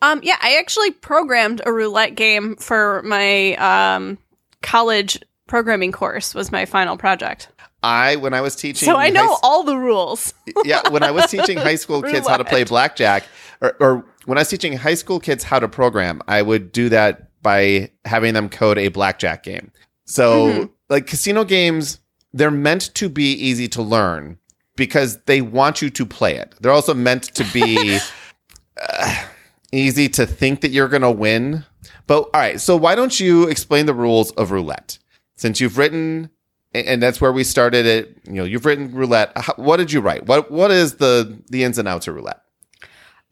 Um, 0.02 0.20
yeah, 0.22 0.36
I 0.40 0.56
actually 0.58 0.90
programmed 0.92 1.60
a 1.66 1.72
roulette 1.72 2.14
game 2.14 2.56
for 2.56 3.02
my 3.02 3.54
um 3.56 4.18
college 4.62 5.18
programming 5.46 5.92
course. 5.92 6.34
Was 6.34 6.50
my 6.50 6.64
final 6.64 6.96
project, 6.96 7.48
I 7.82 8.16
when 8.16 8.34
I 8.34 8.40
was 8.40 8.56
teaching, 8.56 8.86
so 8.86 8.96
I 8.96 9.10
know 9.10 9.36
all 9.42 9.62
the 9.62 9.76
rules. 9.76 10.32
yeah, 10.64 10.88
when 10.90 11.02
I 11.02 11.10
was 11.10 11.26
teaching 11.30 11.58
high 11.58 11.74
school 11.76 12.02
kids 12.02 12.26
how 12.26 12.36
to 12.36 12.44
play 12.44 12.64
blackjack, 12.64 13.24
or, 13.60 13.76
or 13.80 14.04
when 14.26 14.38
I 14.38 14.42
was 14.42 14.48
teaching 14.48 14.74
high 14.76 14.94
school 14.94 15.20
kids 15.20 15.44
how 15.44 15.58
to 15.58 15.68
program, 15.68 16.22
I 16.28 16.42
would 16.42 16.72
do 16.72 16.88
that 16.90 17.30
by 17.42 17.90
having 18.04 18.34
them 18.34 18.48
code 18.48 18.78
a 18.78 18.88
blackjack 18.88 19.42
game. 19.42 19.70
So, 20.04 20.46
Mhm. 20.48 20.70
like 20.90 21.06
casino 21.06 21.44
games, 21.44 22.00
they're 22.34 22.50
meant 22.50 22.94
to 22.96 23.08
be 23.08 23.32
easy 23.32 23.66
to 23.68 23.82
learn 23.82 24.38
because 24.76 25.18
they 25.24 25.40
want 25.40 25.80
you 25.80 25.88
to 25.90 26.04
play 26.06 26.36
it. 26.36 26.54
They're 26.60 26.72
also 26.72 26.94
meant 26.94 27.24
to 27.34 27.44
be. 27.52 27.98
uh, 28.88 29.14
easy 29.72 30.08
to 30.10 30.26
think 30.26 30.60
that 30.60 30.70
you're 30.70 30.88
going 30.88 31.02
to 31.02 31.10
win. 31.10 31.64
But 32.06 32.22
all 32.22 32.30
right, 32.34 32.60
so 32.60 32.76
why 32.76 32.94
don't 32.94 33.18
you 33.18 33.48
explain 33.48 33.86
the 33.86 33.94
rules 33.94 34.30
of 34.32 34.50
roulette? 34.50 34.98
Since 35.36 35.60
you've 35.60 35.78
written 35.78 36.30
and 36.72 37.02
that's 37.02 37.20
where 37.20 37.32
we 37.32 37.44
started 37.44 37.86
it, 37.86 38.16
you 38.24 38.34
know, 38.34 38.44
you've 38.44 38.64
written 38.64 38.92
roulette. 38.94 39.36
What 39.56 39.78
did 39.78 39.92
you 39.92 40.00
write? 40.00 40.26
What 40.26 40.50
what 40.50 40.70
is 40.70 40.96
the 40.96 41.38
the 41.50 41.64
ins 41.64 41.78
and 41.78 41.88
outs 41.88 42.06
of 42.08 42.14
roulette? 42.14 42.42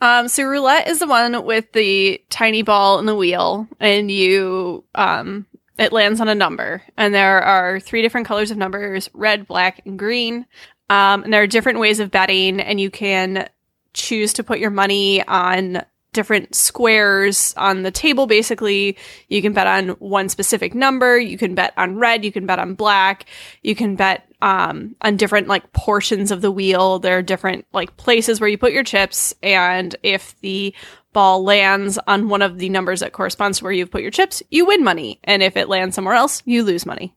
Um, 0.00 0.28
so 0.28 0.44
roulette 0.44 0.88
is 0.88 1.00
the 1.00 1.08
one 1.08 1.44
with 1.44 1.72
the 1.72 2.22
tiny 2.30 2.62
ball 2.62 2.98
and 2.98 3.08
the 3.08 3.16
wheel, 3.16 3.66
and 3.80 4.10
you 4.10 4.84
um, 4.94 5.46
it 5.78 5.92
lands 5.92 6.20
on 6.20 6.28
a 6.28 6.34
number, 6.34 6.82
and 6.96 7.14
there 7.14 7.40
are 7.40 7.80
three 7.80 8.02
different 8.02 8.26
colors 8.26 8.50
of 8.50 8.56
numbers: 8.56 9.08
red, 9.12 9.46
black, 9.46 9.82
and 9.84 9.98
green. 9.98 10.46
Um, 10.90 11.22
and 11.22 11.32
there 11.32 11.42
are 11.42 11.46
different 11.46 11.80
ways 11.80 12.00
of 12.00 12.10
betting, 12.10 12.60
and 12.60 12.80
you 12.80 12.90
can 12.90 13.48
choose 13.92 14.32
to 14.34 14.44
put 14.44 14.58
your 14.58 14.70
money 14.70 15.22
on 15.26 15.82
different 16.18 16.52
squares 16.52 17.54
on 17.56 17.84
the 17.84 17.92
table 17.92 18.26
basically. 18.26 18.98
You 19.28 19.40
can 19.40 19.52
bet 19.52 19.68
on 19.68 19.90
one 20.00 20.28
specific 20.28 20.74
number. 20.74 21.16
You 21.16 21.38
can 21.38 21.54
bet 21.54 21.72
on 21.76 21.96
red. 21.96 22.24
You 22.24 22.32
can 22.32 22.44
bet 22.44 22.58
on 22.58 22.74
black. 22.74 23.26
You 23.62 23.76
can 23.76 23.94
bet 23.94 24.28
um, 24.42 24.96
on 25.00 25.16
different 25.16 25.46
like 25.46 25.72
portions 25.72 26.32
of 26.32 26.40
the 26.40 26.50
wheel. 26.50 26.98
There 26.98 27.18
are 27.18 27.22
different 27.22 27.66
like 27.72 27.96
places 27.96 28.40
where 28.40 28.50
you 28.50 28.58
put 28.58 28.72
your 28.72 28.82
chips. 28.82 29.32
And 29.44 29.94
if 30.02 30.34
the 30.40 30.74
ball 31.12 31.44
lands 31.44 32.00
on 32.08 32.28
one 32.28 32.42
of 32.42 32.58
the 32.58 32.68
numbers 32.68 32.98
that 32.98 33.12
corresponds 33.12 33.58
to 33.58 33.64
where 33.64 33.72
you've 33.72 33.92
put 33.92 34.02
your 34.02 34.10
chips 34.10 34.42
you 34.50 34.66
win 34.66 34.82
money. 34.82 35.20
And 35.22 35.40
if 35.40 35.56
it 35.56 35.68
lands 35.68 35.94
somewhere 35.94 36.16
else 36.16 36.42
you 36.46 36.64
lose 36.64 36.84
money. 36.84 37.14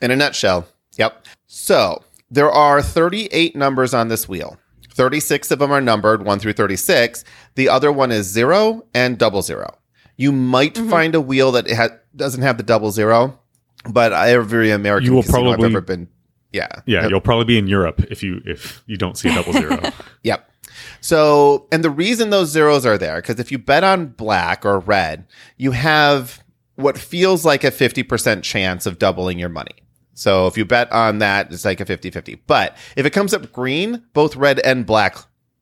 In 0.00 0.12
a 0.12 0.16
nutshell. 0.16 0.68
Yep. 0.98 1.26
So 1.48 2.04
there 2.30 2.52
are 2.52 2.80
38 2.80 3.56
numbers 3.56 3.92
on 3.92 4.06
this 4.06 4.28
wheel 4.28 4.56
36 4.94 5.50
of 5.50 5.58
them 5.58 5.72
are 5.72 5.80
numbered 5.80 6.24
1 6.24 6.38
through 6.38 6.52
36. 6.54 7.24
The 7.56 7.68
other 7.68 7.92
one 7.92 8.12
is 8.12 8.26
0 8.26 8.86
and 8.94 9.18
double 9.18 9.42
zero. 9.42 9.78
You 10.16 10.32
might 10.32 10.74
mm-hmm. 10.74 10.90
find 10.90 11.14
a 11.14 11.20
wheel 11.20 11.52
that 11.52 11.70
ha- 11.70 11.98
doesn't 12.14 12.42
have 12.42 12.56
the 12.56 12.62
double 12.62 12.90
zero, 12.90 13.38
but 13.88 14.12
every 14.12 14.70
American 14.70 15.06
you 15.06 15.14
will 15.14 15.22
casino 15.22 15.50
probably, 15.50 15.66
I've 15.66 15.72
ever 15.72 15.80
been 15.80 16.08
yeah. 16.52 16.68
Yeah, 16.86 17.08
you'll 17.08 17.20
probably 17.20 17.46
be 17.46 17.58
in 17.58 17.66
Europe 17.66 18.00
if 18.10 18.22
you 18.22 18.40
if 18.46 18.82
you 18.86 18.96
don't 18.96 19.18
see 19.18 19.28
a 19.28 19.34
double 19.34 19.52
zero. 19.52 19.80
yep. 20.22 20.48
So, 21.00 21.66
and 21.72 21.82
the 21.82 21.90
reason 21.90 22.30
those 22.30 22.48
zeros 22.48 22.86
are 22.86 22.96
there 22.96 23.20
cuz 23.20 23.40
if 23.40 23.50
you 23.50 23.58
bet 23.58 23.82
on 23.82 24.06
black 24.06 24.64
or 24.64 24.78
red, 24.78 25.26
you 25.56 25.72
have 25.72 26.44
what 26.76 26.96
feels 26.96 27.44
like 27.44 27.62
a 27.62 27.70
50% 27.70 28.42
chance 28.42 28.86
of 28.86 28.98
doubling 28.98 29.38
your 29.38 29.48
money. 29.48 29.83
So 30.14 30.46
if 30.46 30.56
you 30.56 30.64
bet 30.64 30.90
on 30.92 31.18
that, 31.18 31.52
it's 31.52 31.64
like 31.64 31.80
a 31.80 31.84
50 31.84 32.10
50. 32.10 32.36
But 32.46 32.76
if 32.96 33.04
it 33.04 33.10
comes 33.10 33.34
up 33.34 33.52
green, 33.52 34.02
both 34.12 34.36
red 34.36 34.60
and 34.60 34.86
black 34.86 35.16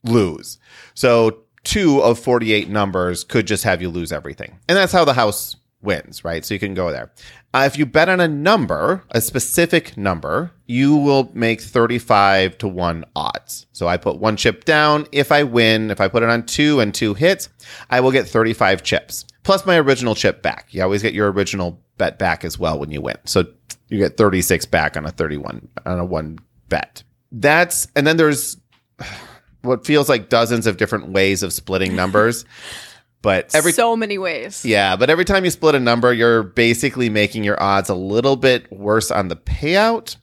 lose. 0.05 0.59
So 0.95 1.39
two 1.65 2.01
of 2.03 2.19
48 2.19 2.69
numbers 2.69 3.25
could 3.25 3.47
just 3.47 3.65
have 3.65 3.83
you 3.83 3.89
lose 3.89 4.13
everything. 4.13 4.59
And 4.69 4.77
that's 4.77 4.93
how 4.93 5.05
the 5.05 5.15
house 5.15 5.57
wins, 5.81 6.25
right? 6.25 6.45
So 6.45 6.55
you 6.55 6.61
can 6.61 6.75
go 6.75 6.91
there. 6.91 7.13
Uh, 7.55 7.65
if 7.67 7.77
you 7.77 7.85
bet 7.85 8.09
on 8.09 8.21
a 8.21 8.29
number, 8.29 9.05
a 9.11 9.21
specific 9.21 9.97
number, 9.97 10.53
you 10.67 10.97
will 10.97 11.31
make 11.35 11.61
35 11.61 12.57
to 12.59 12.69
1 12.69 13.05
odds. 13.15 13.67
So 13.73 13.89
I 13.89 13.97
put 13.97 14.19
one 14.19 14.37
chip 14.37 14.65
down. 14.65 15.07
If 15.13 15.33
I 15.33 15.43
win, 15.43 15.91
if 15.91 16.01
I 16.01 16.09
put 16.09 16.23
it 16.23 16.31
on 16.31 16.47
two 16.47 16.81
and 16.81 16.95
two 16.95 17.15
hits, 17.15 17.49
I 17.91 18.01
will 18.01 18.13
get 18.13 18.29
35 18.29 18.83
chips 18.83 19.27
plus 19.43 19.67
my 19.67 19.79
original 19.79 20.15
chip 20.15 20.43
back. 20.43 20.69
You 20.71 20.83
always 20.83 21.03
get 21.03 21.15
your 21.15 21.31
original 21.31 21.81
bet 21.99 22.19
back 22.19 22.45
as 22.45 22.59
well 22.59 22.79
when 22.79 22.91
you 22.91 23.01
win. 23.01 23.17
So 23.25 23.45
you 23.93 23.99
get 23.99 24.17
36 24.17 24.65
back 24.67 24.97
on 24.97 25.05
a 25.05 25.11
31 25.11 25.69
on 25.85 25.99
a 25.99 26.05
one 26.05 26.39
bet. 26.69 27.03
That's 27.31 27.87
and 27.95 28.07
then 28.07 28.17
there's 28.17 28.57
what 29.63 29.87
feels 29.87 30.09
like 30.09 30.29
dozens 30.29 30.67
of 30.67 30.79
different 30.79 31.09
ways 31.11 31.43
of 31.43 31.53
splitting 31.53 31.95
numbers. 31.95 32.45
But 33.23 33.55
every 33.55 33.71
so 33.71 33.95
many 33.95 34.19
ways. 34.19 34.65
Yeah, 34.65 34.97
but 34.97 35.09
every 35.09 35.25
time 35.25 35.45
you 35.45 35.51
split 35.53 35.77
a 35.77 35.79
number, 35.79 36.13
you're 36.13 36.43
basically 36.43 37.09
making 37.09 37.45
your 37.45 37.63
odds 37.63 37.89
a 37.89 37.95
little 37.95 38.35
bit 38.35 38.69
worse 38.73 39.13
on 39.13 39.29
the 39.29 39.37
payout, 39.37 40.17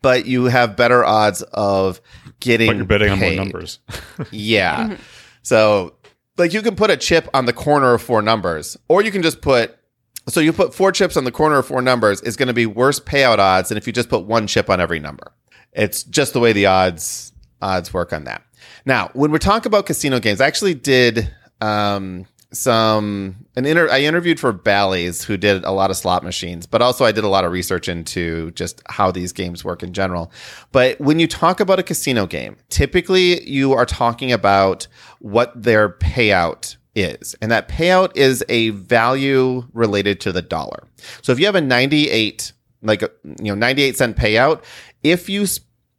but 0.00 0.24
you 0.24 0.44
have 0.46 0.74
better 0.74 1.04
odds 1.04 1.42
of 1.52 2.00
getting 2.40 2.68
But 2.68 2.76
you're 2.76 2.86
betting 2.86 3.18
paid. 3.18 3.32
on 3.32 3.36
more 3.36 3.44
numbers. 3.44 3.80
yeah. 4.30 4.84
Mm-hmm. 4.84 4.94
So 5.42 5.92
like 6.38 6.54
you 6.54 6.62
can 6.62 6.74
put 6.74 6.88
a 6.88 6.96
chip 6.96 7.28
on 7.34 7.44
the 7.44 7.52
corner 7.52 7.92
of 7.92 8.00
four 8.00 8.22
numbers, 8.22 8.78
or 8.88 9.02
you 9.02 9.10
can 9.10 9.22
just 9.22 9.42
put 9.42 9.76
so 10.28 10.40
you 10.40 10.52
put 10.52 10.74
four 10.74 10.92
chips 10.92 11.16
on 11.16 11.24
the 11.24 11.32
corner 11.32 11.56
of 11.58 11.66
four 11.66 11.82
numbers 11.82 12.20
is 12.20 12.36
going 12.36 12.48
to 12.48 12.54
be 12.54 12.66
worse 12.66 13.00
payout 13.00 13.38
odds 13.38 13.68
than 13.68 13.78
if 13.78 13.86
you 13.86 13.92
just 13.92 14.08
put 14.08 14.24
one 14.24 14.46
chip 14.46 14.70
on 14.70 14.80
every 14.80 15.00
number. 15.00 15.32
It's 15.72 16.02
just 16.04 16.32
the 16.32 16.40
way 16.40 16.52
the 16.52 16.66
odds 16.66 17.32
odds 17.60 17.92
work 17.92 18.12
on 18.12 18.24
that. 18.24 18.42
Now, 18.84 19.10
when 19.14 19.30
we 19.30 19.38
talk 19.38 19.66
about 19.66 19.86
casino 19.86 20.20
games, 20.20 20.40
I 20.40 20.46
actually 20.46 20.74
did 20.74 21.32
um, 21.60 22.26
some 22.52 23.46
an 23.56 23.64
inter 23.64 23.88
I 23.90 24.00
interviewed 24.00 24.38
for 24.38 24.52
Bally's 24.52 25.24
who 25.24 25.36
did 25.36 25.64
a 25.64 25.70
lot 25.70 25.90
of 25.90 25.96
slot 25.96 26.22
machines, 26.22 26.66
but 26.66 26.82
also 26.82 27.04
I 27.04 27.12
did 27.12 27.24
a 27.24 27.28
lot 27.28 27.44
of 27.44 27.52
research 27.52 27.88
into 27.88 28.50
just 28.52 28.82
how 28.88 29.10
these 29.10 29.32
games 29.32 29.64
work 29.64 29.82
in 29.82 29.92
general. 29.92 30.30
But 30.70 31.00
when 31.00 31.18
you 31.18 31.26
talk 31.26 31.60
about 31.60 31.78
a 31.78 31.82
casino 31.82 32.26
game, 32.26 32.56
typically 32.68 33.48
you 33.48 33.72
are 33.72 33.86
talking 33.86 34.32
about 34.32 34.86
what 35.20 35.60
their 35.60 35.88
payout 35.88 36.76
is. 36.94 37.34
And 37.40 37.50
that 37.50 37.68
payout 37.68 38.16
is 38.16 38.44
a 38.48 38.70
value 38.70 39.66
related 39.72 40.20
to 40.20 40.32
the 40.32 40.42
dollar. 40.42 40.88
So 41.22 41.32
if 41.32 41.38
you 41.38 41.46
have 41.46 41.54
a 41.54 41.60
98, 41.60 42.52
like, 42.82 43.02
you 43.02 43.52
know, 43.52 43.54
98 43.54 43.96
cent 43.96 44.16
payout, 44.16 44.62
if 45.02 45.28
you 45.28 45.46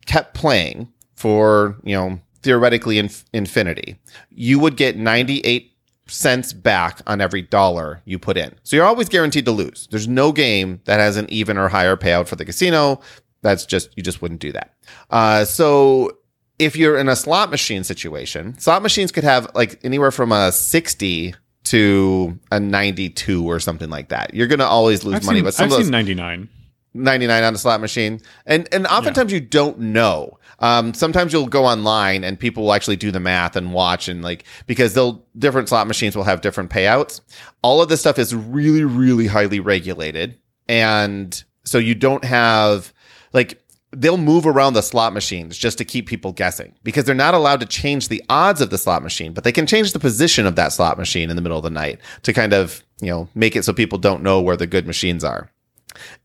kept 0.06 0.34
playing 0.34 0.92
for, 1.16 1.78
you 1.84 1.96
know, 1.96 2.20
theoretically 2.42 3.00
inf- 3.00 3.26
infinity, 3.34 3.98
you 4.30 4.60
would 4.60 4.78
get 4.78 4.98
98 4.98 5.72
cents 6.08 6.52
back 6.54 7.02
on 7.08 7.22
every 7.22 7.42
dollar 7.42 8.02
you 8.06 8.20
put 8.20 8.38
in. 8.38 8.54
So 8.64 8.76
you're 8.76 8.86
always 8.86 9.10
guaranteed 9.10 9.46
to 9.46 9.52
lose. 9.52 9.88
There's 9.90 10.08
no 10.08 10.32
game 10.32 10.82
that 10.86 11.00
has 11.00 11.18
an 11.18 11.26
even 11.30 11.58
or 11.58 11.70
higher 11.70 11.96
payout 11.96 12.28
for 12.28 12.36
the 12.36 12.46
casino. 12.46 13.00
That's 13.42 13.66
just, 13.66 13.96
you 13.96 14.04
just 14.04 14.22
wouldn't 14.22 14.42
do 14.42 14.52
that. 14.52 14.74
Uh, 15.10 15.46
so 15.46 16.18
if 16.60 16.76
you're 16.76 16.98
in 16.98 17.10
a 17.10 17.16
slot 17.16 17.50
machine 17.50 17.84
situation, 17.84 18.58
slot 18.60 18.82
machines 18.82 19.12
could 19.12 19.24
have 19.24 19.50
like 19.56 19.80
anywhere 19.84 20.12
from 20.12 20.32
a 20.32 20.52
60 20.52 21.36
to 21.66 22.40
a 22.52 22.60
92 22.60 23.50
or 23.50 23.60
something 23.60 23.90
like 23.90 24.10
that. 24.10 24.34
You're 24.34 24.48
going 24.48 24.60
to 24.60 24.66
always 24.66 25.04
lose 25.04 25.16
I've 25.16 25.26
money, 25.26 25.40
seen, 25.40 25.46
but 25.46 25.54
some 25.54 25.66
I've 25.66 25.72
of 25.72 25.78
those, 25.78 25.86
seen 25.86 25.92
99. 25.92 26.50
99 26.94 27.44
on 27.44 27.56
a 27.56 27.58
slot 27.58 27.82
machine. 27.82 28.22
And 28.46 28.68
and 28.72 28.86
oftentimes 28.86 29.32
yeah. 29.32 29.40
you 29.40 29.46
don't 29.46 29.80
know. 29.80 30.38
Um, 30.60 30.94
sometimes 30.94 31.34
you'll 31.34 31.48
go 31.48 31.66
online 31.66 32.24
and 32.24 32.40
people 32.40 32.64
will 32.64 32.74
actually 32.74 32.96
do 32.96 33.12
the 33.12 33.20
math 33.20 33.56
and 33.56 33.74
watch 33.74 34.08
and 34.08 34.22
like 34.22 34.46
because 34.68 34.94
they'll 34.94 35.26
different 35.38 35.70
slot 35.70 35.88
machines 35.88 36.16
will 36.16 36.24
have 36.24 36.42
different 36.42 36.70
payouts. 36.70 37.22
All 37.64 37.82
of 37.82 37.90
this 37.90 38.00
stuff 38.00 38.20
is 38.20 38.36
really 38.36 38.84
really 38.84 39.28
highly 39.28 39.60
regulated 39.60 40.38
and 40.70 41.44
so 41.66 41.78
you 41.78 41.96
don't 41.96 42.24
have 42.24 42.94
like 43.34 43.63
they'll 43.94 44.18
move 44.18 44.46
around 44.46 44.74
the 44.74 44.82
slot 44.82 45.14
machines 45.14 45.58
just 45.58 45.78
to 45.78 45.86
keep 45.86 46.08
people 46.08 46.32
guessing 46.32 46.74
because 46.84 47.06
they're 47.06 47.16
not 47.16 47.34
allowed 47.34 47.60
to 47.60 47.66
change 47.66 48.08
the 48.08 48.24
odds 48.30 48.62
of 48.62 48.70
the 48.70 48.78
slot 48.78 49.04
machine, 49.04 49.34
but 49.34 49.44
they 49.44 49.52
can 49.52 49.68
change 49.68 49.94
the 49.94 50.00
position 50.00 50.46
of 50.46 50.56
that 50.56 50.74
slot 50.74 50.98
machine 50.98 51.30
in 51.30 51.36
the 51.36 51.42
middle 51.42 51.58
of 51.58 51.64
the 51.64 51.70
night 51.70 52.00
to 52.24 52.34
kind 52.34 52.54
of, 52.54 52.84
you 53.02 53.10
know, 53.10 53.30
make 53.36 53.56
it 53.56 53.64
so 53.64 53.74
people 53.74 53.98
don't 53.98 54.24
know 54.24 54.42
where 54.42 54.58
the 54.58 54.68
good 54.68 54.88
machines 54.88 55.24
are. 55.24 55.50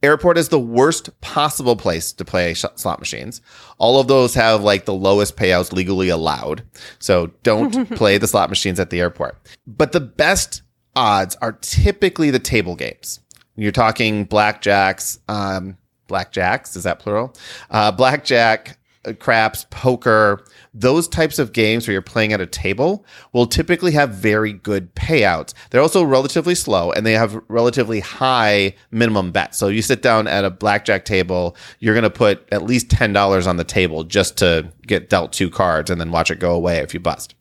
Airport 0.03 0.39
is 0.39 0.49
the 0.49 0.59
worst 0.59 1.21
possible 1.21 1.77
place 1.77 2.13
to 2.13 2.25
play 2.25 2.55
sh- 2.55 2.65
slot 2.77 2.99
machines. 3.01 3.43
All 3.77 4.01
of 4.01 4.09
those 4.09 4.35
have 4.35 4.63
like 4.63 4.87
the 4.87 4.95
lowest 4.95 5.37
payouts 5.37 5.73
legally 5.73 6.09
allowed. 6.09 6.63
So 6.99 7.29
don't 7.43 7.91
play 7.97 8.19
the 8.19 8.27
slot 8.27 8.49
machines 8.49 8.81
at 8.81 8.91
the 8.91 9.01
airport. 9.01 9.37
But 9.67 9.93
the 9.93 10.01
best 10.01 10.63
odds 10.97 11.37
are 11.43 11.53
typically 11.53 12.31
the 12.31 12.39
table 12.39 12.77
games. 12.77 13.21
You're 13.57 13.73
talking 13.73 14.27
blackjacks, 14.27 15.19
um, 15.29 15.77
blackjacks. 16.09 16.77
Is 16.77 16.83
that 16.85 16.99
plural? 16.99 17.35
Uh, 17.71 17.93
blackjack, 17.93 18.79
uh, 19.05 19.13
craps, 19.13 19.65
poker, 19.71 20.45
those 20.75 21.07
types 21.07 21.39
of 21.39 21.53
games 21.53 21.87
where 21.87 21.93
you're 21.93 22.03
playing 22.03 22.33
at 22.33 22.41
a 22.41 22.47
table 22.47 23.05
will 23.33 23.47
typically 23.47 23.93
have 23.93 24.11
very 24.11 24.53
good 24.53 24.93
payouts. 24.95 25.55
They're 25.71 25.81
also 25.81 26.03
relatively 26.03 26.55
slow 26.55 26.91
and 26.91 27.07
they 27.07 27.13
have 27.13 27.41
relatively 27.49 28.01
high 28.01 28.75
minimum 28.91 29.31
bets. 29.31 29.57
So 29.57 29.69
you 29.69 29.83
sit 29.83 30.03
down 30.03 30.27
at 30.27 30.45
a 30.45 30.51
blackjack 30.51 31.05
table, 31.05 31.57
you're 31.79 31.95
going 31.95 32.03
to 32.03 32.11
put 32.11 32.47
at 32.53 32.63
least 32.63 32.89
$10 32.89 33.47
on 33.47 33.57
the 33.57 33.65
table 33.65 34.05
just 34.05 34.37
to 34.39 34.73
get 34.87 35.09
dealt 35.09 35.33
two 35.33 35.49
cards 35.49 35.91
and 35.91 36.01
then 36.01 36.11
watch 36.11 36.31
it 36.31 36.41
go 36.41 36.53
away 36.53 36.79
if 36.79 36.93
you 36.93 37.01
bust. 37.01 37.35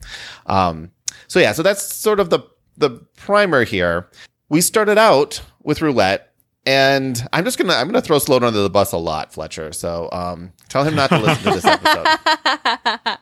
Um, 0.45 0.91
so 1.27 1.39
yeah, 1.39 1.53
so 1.53 1.63
that's 1.63 1.81
sort 1.81 2.19
of 2.19 2.29
the, 2.29 2.39
the 2.77 2.91
primer 3.15 3.63
here. 3.63 4.09
We 4.49 4.61
started 4.61 4.97
out 4.97 5.41
with 5.63 5.81
roulette 5.81 6.26
and 6.67 7.25
I'm 7.31 7.45
just 7.45 7.57
gonna 7.57 7.73
I'm 7.73 7.87
gonna 7.87 8.01
throw 8.01 8.19
Sloan 8.19 8.43
under 8.43 8.61
the 8.61 8.69
bus 8.69 8.91
a 8.91 8.97
lot, 8.97 9.31
Fletcher. 9.31 9.71
So 9.71 10.09
um, 10.11 10.51
tell 10.67 10.83
him 10.83 10.95
not 10.95 11.09
to 11.11 11.17
listen 11.17 11.43
to 11.45 11.51
this 11.51 11.65
episode. 11.65 13.17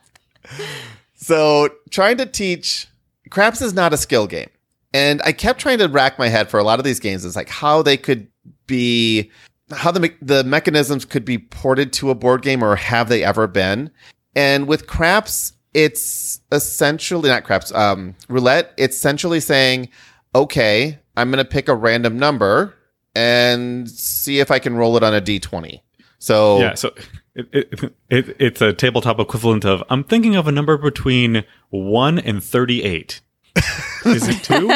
so 1.14 1.68
trying 1.90 2.16
to 2.16 2.26
teach 2.26 2.88
craps 3.30 3.62
is 3.62 3.72
not 3.72 3.92
a 3.92 3.96
skill 3.96 4.26
game, 4.26 4.50
and 4.92 5.22
I 5.24 5.30
kept 5.30 5.60
trying 5.60 5.78
to 5.78 5.86
rack 5.86 6.18
my 6.18 6.26
head 6.26 6.50
for 6.50 6.58
a 6.58 6.64
lot 6.64 6.80
of 6.80 6.84
these 6.84 6.98
games. 6.98 7.24
It's 7.24 7.36
like 7.36 7.48
how 7.48 7.82
they 7.82 7.96
could 7.96 8.26
be, 8.66 9.30
how 9.70 9.92
the 9.92 10.00
me- 10.00 10.16
the 10.20 10.42
mechanisms 10.42 11.04
could 11.04 11.24
be 11.24 11.38
ported 11.38 11.92
to 11.94 12.10
a 12.10 12.16
board 12.16 12.42
game, 12.42 12.64
or 12.64 12.74
have 12.74 13.08
they 13.08 13.22
ever 13.22 13.46
been? 13.46 13.92
And 14.34 14.66
with 14.66 14.88
craps, 14.88 15.52
it's 15.72 16.40
essentially 16.50 17.28
not 17.28 17.44
craps. 17.44 17.72
Um, 17.72 18.16
roulette. 18.28 18.74
It's 18.76 18.96
essentially 18.96 19.38
saying, 19.38 19.88
okay, 20.34 20.98
I'm 21.16 21.30
going 21.30 21.42
to 21.42 21.50
pick 21.50 21.68
a 21.68 21.74
random 21.74 22.18
number 22.18 22.75
and 23.16 23.88
see 23.90 24.38
if 24.40 24.50
I 24.50 24.58
can 24.58 24.76
roll 24.76 24.96
it 24.96 25.02
on 25.02 25.14
a 25.14 25.20
d20. 25.20 25.80
So 26.18 26.58
Yeah, 26.60 26.74
so 26.74 26.94
it, 27.34 27.48
it, 27.52 27.92
it, 28.10 28.36
it's 28.38 28.60
a 28.60 28.72
tabletop 28.72 29.18
equivalent 29.18 29.64
of 29.64 29.82
I'm 29.90 30.04
thinking 30.04 30.36
of 30.36 30.46
a 30.46 30.52
number 30.52 30.76
between 30.76 31.44
1 31.70 32.18
and 32.18 32.42
38. 32.42 33.20
Is 34.04 34.28
it 34.28 34.42
2? 34.44 34.70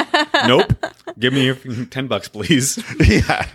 nope. 0.46 0.72
Give 1.18 1.32
me 1.32 1.44
your 1.44 1.54
10 1.54 2.06
bucks, 2.06 2.28
please. 2.28 2.82
yeah, 3.06 3.46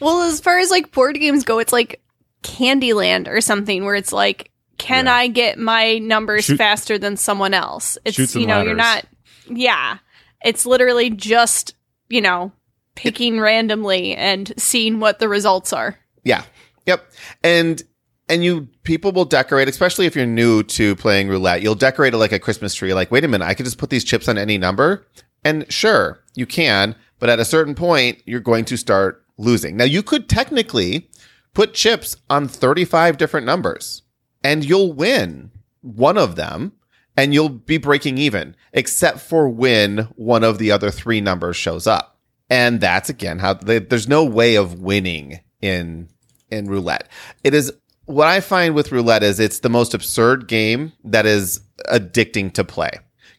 Well, 0.00 0.22
as 0.22 0.40
far 0.40 0.58
as 0.58 0.70
like 0.70 0.90
board 0.92 1.18
games 1.18 1.44
go, 1.44 1.58
it's 1.58 1.72
like 1.72 2.02
Candyland 2.42 3.28
or 3.28 3.40
something 3.40 3.84
where 3.84 3.94
it's 3.94 4.12
like, 4.12 4.50
can 4.78 5.06
Yeah. 5.06 5.14
I 5.14 5.26
get 5.28 5.58
my 5.58 5.98
numbers 5.98 6.44
Shoot- 6.46 6.58
faster 6.58 6.98
than 6.98 7.16
someone 7.16 7.54
else? 7.54 7.96
It's 8.04 8.34
you 8.34 8.46
know, 8.46 8.62
you're 8.62 8.74
not 8.74 9.04
yeah. 9.48 9.98
It's 10.44 10.66
literally 10.66 11.10
just, 11.10 11.74
you 12.08 12.20
know, 12.20 12.52
picking 12.96 13.38
randomly 13.38 14.16
and 14.16 14.52
seeing 14.56 14.98
what 14.98 15.20
the 15.20 15.28
results 15.28 15.72
are. 15.72 15.98
yeah, 16.24 16.44
yep. 16.86 17.08
And 17.44 17.82
and 18.28 18.42
you 18.42 18.68
people 18.82 19.12
will 19.12 19.24
decorate, 19.24 19.68
especially 19.68 20.06
if 20.06 20.16
you're 20.16 20.26
new 20.26 20.64
to 20.64 20.96
playing 20.96 21.28
roulette. 21.28 21.62
You'll 21.62 21.76
decorate 21.76 22.14
it 22.14 22.18
like 22.18 22.32
a 22.32 22.40
Christmas 22.40 22.74
tree. 22.74 22.92
Like, 22.92 23.10
wait 23.12 23.24
a 23.24 23.28
minute, 23.28 23.46
I 23.46 23.54
could 23.54 23.66
just 23.66 23.78
put 23.78 23.90
these 23.90 24.04
chips 24.04 24.28
on 24.28 24.36
any 24.36 24.58
number, 24.58 25.06
and 25.44 25.70
sure, 25.72 26.20
you 26.34 26.46
can. 26.46 26.96
But 27.18 27.30
at 27.30 27.38
a 27.38 27.44
certain 27.44 27.74
point, 27.74 28.20
you're 28.26 28.40
going 28.40 28.64
to 28.66 28.76
start 28.76 29.24
losing. 29.38 29.76
Now, 29.76 29.84
you 29.84 30.02
could 30.02 30.28
technically 30.28 31.08
put 31.54 31.72
chips 31.72 32.16
on 32.28 32.48
35 32.48 33.16
different 33.16 33.46
numbers, 33.46 34.02
and 34.44 34.64
you'll 34.64 34.92
win 34.92 35.50
one 35.80 36.18
of 36.18 36.36
them, 36.36 36.72
and 37.16 37.32
you'll 37.32 37.48
be 37.48 37.78
breaking 37.78 38.18
even, 38.18 38.54
except 38.72 39.20
for 39.20 39.48
when 39.48 40.08
one 40.16 40.44
of 40.44 40.58
the 40.58 40.70
other 40.70 40.90
three 40.90 41.20
numbers 41.20 41.56
shows 41.56 41.86
up. 41.86 42.15
And 42.48 42.80
that's 42.80 43.08
again 43.08 43.38
how 43.38 43.54
they, 43.54 43.78
there's 43.78 44.08
no 44.08 44.24
way 44.24 44.54
of 44.54 44.80
winning 44.80 45.40
in 45.60 46.08
in 46.50 46.66
roulette. 46.68 47.08
It 47.44 47.54
is 47.54 47.72
what 48.04 48.28
I 48.28 48.40
find 48.40 48.74
with 48.74 48.92
roulette 48.92 49.22
is 49.22 49.40
it's 49.40 49.60
the 49.60 49.68
most 49.68 49.94
absurd 49.94 50.46
game 50.48 50.92
that 51.04 51.26
is 51.26 51.60
addicting 51.90 52.52
to 52.54 52.64
play 52.64 52.90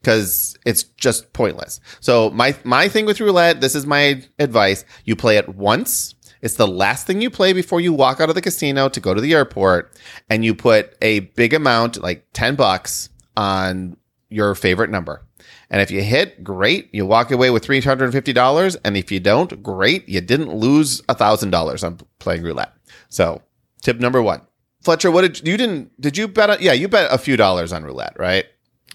because 0.01 0.57
it's 0.65 0.83
just 0.83 1.33
pointless. 1.33 1.79
So 1.99 2.29
my 2.31 2.55
my 2.63 2.87
thing 2.87 3.05
with 3.05 3.19
roulette, 3.19 3.61
this 3.61 3.75
is 3.75 3.85
my 3.85 4.23
advice: 4.39 4.85
you 5.05 5.15
play 5.15 5.37
it 5.37 5.49
once. 5.55 6.15
It's 6.41 6.55
the 6.55 6.67
last 6.67 7.07
thing 7.07 7.19
you 7.19 7.31
play 7.31 7.51
before 7.51 7.81
you 7.81 7.91
walk 7.91 8.21
out 8.21 8.29
of 8.29 8.35
the 8.35 8.41
casino 8.41 8.89
to 8.89 8.99
go 8.99 9.13
to 9.13 9.21
the 9.21 9.33
airport, 9.33 9.97
and 10.29 10.45
you 10.45 10.53
put 10.53 10.95
a 11.01 11.21
big 11.21 11.53
amount, 11.53 12.01
like 12.01 12.25
ten 12.33 12.55
bucks, 12.55 13.09
on 13.35 13.97
your 14.29 14.55
favorite 14.55 14.89
number. 14.89 15.26
And 15.69 15.81
if 15.81 15.91
you 15.91 16.01
hit, 16.01 16.43
great, 16.43 16.89
you 16.93 17.05
walk 17.05 17.31
away 17.31 17.49
with 17.49 17.63
three 17.63 17.81
hundred 17.81 18.05
and 18.05 18.13
fifty 18.13 18.33
dollars. 18.33 18.75
And 18.77 18.95
if 18.95 19.11
you 19.11 19.19
don't, 19.19 19.61
great, 19.61 20.07
you 20.07 20.21
didn't 20.21 20.53
lose 20.53 21.01
a 21.09 21.13
thousand 21.13 21.51
dollars 21.51 21.83
on 21.83 21.99
playing 22.19 22.43
roulette. 22.43 22.73
So, 23.09 23.41
tip 23.81 23.99
number 23.99 24.21
one, 24.21 24.41
Fletcher, 24.81 25.11
what 25.11 25.21
did 25.21 25.45
you 25.45 25.57
didn't 25.57 25.99
did 25.99 26.17
you 26.17 26.27
bet? 26.27 26.49
On, 26.49 26.57
yeah, 26.61 26.73
you 26.73 26.87
bet 26.87 27.11
a 27.11 27.17
few 27.17 27.35
dollars 27.35 27.73
on 27.73 27.83
roulette, 27.83 28.15
right? 28.17 28.45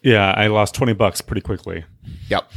Yeah, 0.03 0.33
I 0.37 0.49
lost 0.49 0.75
20 0.75 0.95
bucks 0.95 1.21
pretty 1.21 1.43
quickly. 1.43 1.85
Yep. 2.29 2.51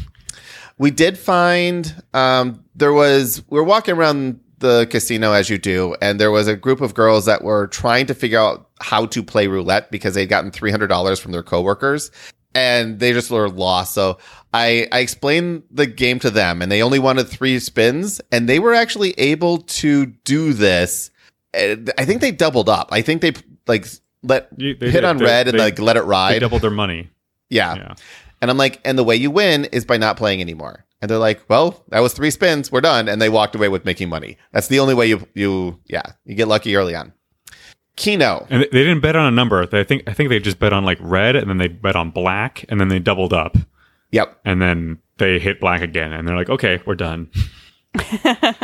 We 0.77 0.91
did 0.91 1.17
find 1.17 2.03
um, 2.13 2.63
there 2.75 2.93
was 2.93 3.43
we 3.49 3.59
were 3.59 3.63
walking 3.63 3.95
around 3.95 4.39
the 4.59 4.87
casino 4.89 5.31
as 5.31 5.49
you 5.49 5.57
do, 5.57 5.95
and 6.01 6.19
there 6.19 6.31
was 6.31 6.47
a 6.47 6.55
group 6.55 6.81
of 6.81 6.93
girls 6.93 7.25
that 7.25 7.43
were 7.43 7.67
trying 7.67 8.05
to 8.07 8.13
figure 8.13 8.39
out 8.39 8.69
how 8.81 9.05
to 9.07 9.23
play 9.23 9.47
roulette 9.47 9.91
because 9.91 10.15
they'd 10.15 10.27
gotten 10.27 10.51
three 10.51 10.71
hundred 10.71 10.87
dollars 10.87 11.19
from 11.19 11.31
their 11.31 11.43
coworkers, 11.43 12.11
and 12.55 12.99
they 12.99 13.13
just 13.13 13.29
were 13.29 13.49
lost. 13.49 13.93
So 13.93 14.17
I 14.53 14.87
I 14.91 14.99
explained 14.99 15.63
the 15.69 15.85
game 15.85 16.17
to 16.19 16.31
them, 16.31 16.61
and 16.63 16.71
they 16.71 16.81
only 16.81 16.97
wanted 16.97 17.27
three 17.27 17.59
spins, 17.59 18.19
and 18.31 18.49
they 18.49 18.57
were 18.57 18.73
actually 18.73 19.11
able 19.19 19.59
to 19.59 20.07
do 20.07 20.53
this. 20.53 21.11
I 21.53 22.05
think 22.05 22.21
they 22.21 22.31
doubled 22.31 22.67
up. 22.69 22.89
I 22.91 23.01
think 23.01 23.21
they 23.21 23.33
like 23.67 23.85
let 24.23 24.47
You- 24.57 24.75
they 24.75 24.87
hit 24.87 25.01
did. 25.01 25.03
on 25.05 25.17
They- 25.17 25.25
red 25.25 25.47
and 25.47 25.59
they- 25.59 25.63
like 25.63 25.79
let 25.79 25.97
it 25.97 26.01
ride. 26.03 26.33
They 26.33 26.39
doubled 26.39 26.61
their 26.63 26.71
money. 26.71 27.09
yeah. 27.49 27.75
Yeah. 27.75 27.93
And 28.41 28.51
I'm 28.51 28.57
like, 28.57 28.79
and 28.83 28.97
the 28.97 29.03
way 29.03 29.15
you 29.15 29.31
win 29.31 29.65
is 29.65 29.85
by 29.85 29.97
not 29.97 30.17
playing 30.17 30.41
anymore. 30.41 30.85
And 31.01 31.09
they're 31.09 31.17
like, 31.17 31.41
well, 31.49 31.83
that 31.89 31.99
was 31.99 32.13
three 32.13 32.29
spins. 32.31 32.71
We're 32.71 32.81
done. 32.81 33.07
And 33.07 33.21
they 33.21 33.29
walked 33.29 33.55
away 33.55 33.69
with 33.69 33.85
making 33.85 34.09
money. 34.09 34.37
That's 34.51 34.67
the 34.67 34.79
only 34.79 34.93
way 34.93 35.07
you, 35.07 35.25
you, 35.33 35.79
yeah, 35.87 36.03
you 36.25 36.35
get 36.35 36.47
lucky 36.47 36.75
early 36.75 36.95
on. 36.95 37.13
Keno. 37.95 38.45
And 38.49 38.61
they 38.63 38.83
didn't 38.83 39.01
bet 39.01 39.15
on 39.15 39.25
a 39.25 39.31
number. 39.31 39.65
They 39.65 39.83
think 39.83 40.03
I 40.07 40.13
think 40.13 40.29
they 40.29 40.39
just 40.39 40.59
bet 40.59 40.73
on 40.73 40.85
like 40.85 40.97
red 41.01 41.35
and 41.35 41.49
then 41.49 41.57
they 41.57 41.67
bet 41.67 41.95
on 41.95 42.11
black 42.11 42.65
and 42.69 42.79
then 42.79 42.89
they 42.89 42.99
doubled 42.99 43.33
up 43.33 43.57
Yep. 44.11 44.39
and 44.45 44.61
then 44.61 44.99
they 45.17 45.39
hit 45.39 45.59
black 45.59 45.81
again 45.81 46.11
and 46.13 46.27
they're 46.27 46.35
like, 46.35 46.49
"Okay, 46.49 46.81
we're 46.85 46.95
done." 46.95 47.29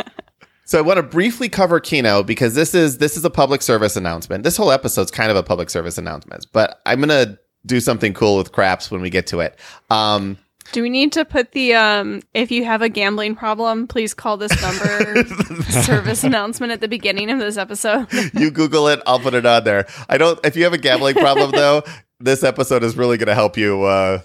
So 0.64 0.78
I 0.78 0.80
want 0.80 0.96
to 0.96 1.02
briefly 1.02 1.50
cover 1.50 1.80
Keno 1.80 2.22
because 2.22 2.54
this 2.54 2.74
is, 2.74 2.96
this 2.96 3.18
is 3.18 3.26
a 3.26 3.30
public 3.30 3.60
service 3.60 3.94
announcement. 3.94 4.42
This 4.42 4.56
whole 4.56 4.70
episode's 4.70 5.10
kind 5.10 5.30
of 5.30 5.36
a 5.36 5.42
public 5.42 5.68
service 5.68 5.98
announcement, 5.98 6.46
but 6.52 6.80
I'm 6.86 6.98
going 6.98 7.10
to 7.10 7.38
do 7.66 7.78
something 7.78 8.14
cool 8.14 8.38
with 8.38 8.52
craps 8.52 8.90
when 8.90 9.02
we 9.02 9.10
get 9.10 9.26
to 9.26 9.40
it. 9.40 9.58
Um, 9.90 10.38
Do 10.72 10.82
we 10.82 10.88
need 10.88 11.12
to 11.12 11.24
put 11.26 11.52
the 11.52 11.74
um 11.74 12.22
if 12.32 12.50
you 12.50 12.64
have 12.64 12.80
a 12.80 12.88
gambling 12.88 13.36
problem, 13.36 13.86
please 13.86 14.14
call 14.14 14.38
this 14.38 14.60
number 14.62 15.24
service 15.84 16.24
announcement 16.24 16.72
at 16.72 16.80
the 16.80 16.88
beginning 16.88 17.30
of 17.30 17.38
this 17.38 17.58
episode? 17.58 18.06
you 18.34 18.50
Google 18.50 18.88
it, 18.88 19.00
I'll 19.06 19.20
put 19.20 19.34
it 19.34 19.44
on 19.44 19.64
there. 19.64 19.86
I 20.08 20.16
don't. 20.16 20.40
If 20.44 20.56
you 20.56 20.64
have 20.64 20.72
a 20.72 20.78
gambling 20.78 21.16
problem, 21.16 21.50
though, 21.54 21.82
this 22.20 22.42
episode 22.42 22.82
is 22.84 22.96
really 22.96 23.18
going 23.18 23.28
to 23.28 23.34
help 23.34 23.58
you. 23.58 23.82
Uh, 23.82 24.20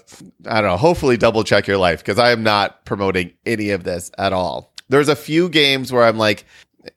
I 0.46 0.62
don't 0.62 0.70
know. 0.70 0.76
Hopefully, 0.78 1.18
double 1.18 1.44
check 1.44 1.66
your 1.66 1.78
life 1.78 2.00
because 2.00 2.18
I 2.18 2.30
am 2.30 2.42
not 2.42 2.84
promoting 2.86 3.32
any 3.44 3.70
of 3.70 3.84
this 3.84 4.10
at 4.16 4.32
all. 4.32 4.72
There's 4.88 5.10
a 5.10 5.16
few 5.16 5.50
games 5.50 5.92
where 5.92 6.04
I'm 6.04 6.16
like, 6.16 6.46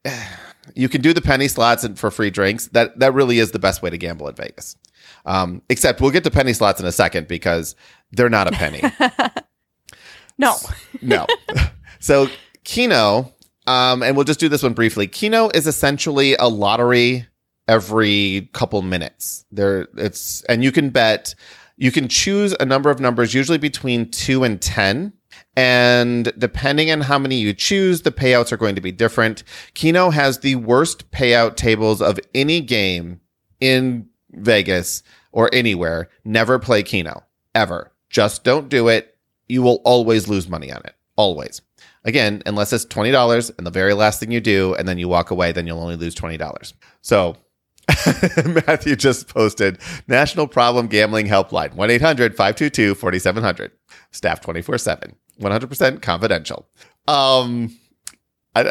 you 0.76 0.88
can 0.88 1.02
do 1.02 1.12
the 1.14 1.22
penny 1.22 1.50
slots 1.50 1.84
and 1.84 2.00
for 2.00 2.10
free 2.10 2.30
drinks. 2.30 2.68
That 2.68 2.98
that 3.00 3.14
really 3.14 3.40
is 3.40 3.52
the 3.52 3.60
best 3.60 3.82
way 3.82 3.90
to 3.90 3.98
gamble 3.98 4.30
in 4.30 4.36
Vegas. 4.36 4.78
Um, 5.26 5.62
except 5.70 6.02
we'll 6.02 6.12
get 6.12 6.24
to 6.24 6.32
penny 6.32 6.54
slots 6.54 6.80
in 6.80 6.88
a 6.88 6.92
second 6.92 7.28
because 7.28 7.76
they're 8.12 8.30
not 8.30 8.47
a 8.47 8.52
penny. 8.52 8.82
No. 10.41 10.56
No. 11.02 11.28
so 12.00 12.28
Keno, 12.63 13.32
um, 13.67 14.02
and 14.02 14.15
we'll 14.15 14.26
just 14.26 14.39
do 14.39 14.50
this 14.50 14.63
one 14.63 14.74
briefly. 14.74 15.08
Keno 15.08 15.50
is 15.50 15.67
essentially 15.67 16.36
a 16.36 16.47
lottery 16.47 17.28
every 17.67 18.50
couple 18.54 18.82
minutes. 18.82 19.45
There 19.52 19.88
it's 19.97 20.41
and 20.45 20.63
you 20.63 20.71
can 20.71 20.89
bet 20.89 21.36
you 21.78 21.91
can 21.91 22.08
choose 22.08 22.56
a 22.60 22.65
number 22.65 22.89
of 22.89 23.00
numbers, 23.00 23.34
usually 23.34 23.60
between 23.60 24.10
two 24.10 24.43
and 24.43 24.60
ten. 24.60 25.13
And 25.56 26.32
depending 26.38 26.91
on 26.91 27.02
how 27.02 27.19
many 27.19 27.36
you 27.36 27.54
choose, 27.54 28.02
the 28.02 28.12
payouts 28.12 28.52
are 28.52 28.58
going 28.58 28.76
to 28.76 28.82
be 28.82 28.91
different. 28.91 29.43
Keno 29.76 30.10
has 30.10 30.39
the 30.39 30.56
worst 30.56 31.12
payout 31.12 31.56
tables 31.56 32.02
of 32.02 32.19
any 32.34 32.62
game 32.62 33.21
in 33.60 34.08
Vegas 34.32 35.04
or 35.32 35.50
anywhere. 35.54 36.10
Never 36.26 36.58
play 36.58 36.84
Keno 36.84 37.24
ever. 37.54 37.90
Just 38.12 38.43
don't 38.43 38.69
do 38.69 38.89
it. 38.89 39.17
You 39.47 39.62
will 39.62 39.82
always 39.86 40.28
lose 40.28 40.47
money 40.47 40.71
on 40.71 40.82
it. 40.86 40.95
Always. 41.15 41.62
Again, 42.04 42.41
unless 42.45 42.74
it's 42.74 42.86
$20 42.86 43.58
and 43.58 43.65
the 43.65 43.71
very 43.71 43.93
last 43.93 44.19
thing 44.19 44.32
you 44.32 44.41
do, 44.41 44.76
and 44.76 44.88
then 44.88 44.97
you 44.97 45.08
walk 45.08 45.32
away, 45.32 45.52
then 45.52 45.65
you'll 45.67 45.80
only 45.80 45.95
lose 45.95 46.15
$20. 46.15 46.74
So 47.02 47.38
Matthew 48.67 48.95
just 48.95 49.28
posted 49.28 49.80
National 50.08 50.47
Problem 50.47 50.88
Gambling 50.88 51.28
Helpline 51.28 51.74
1 51.74 51.89
800 51.89 52.36
522 52.36 52.95
4700. 52.95 53.71
Staff 54.12 54.41
24 54.41 54.78
7. 54.78 55.15
100% 55.39 56.02
confidential. 56.02 56.67
Um, 57.08 57.78
I, 58.56 58.69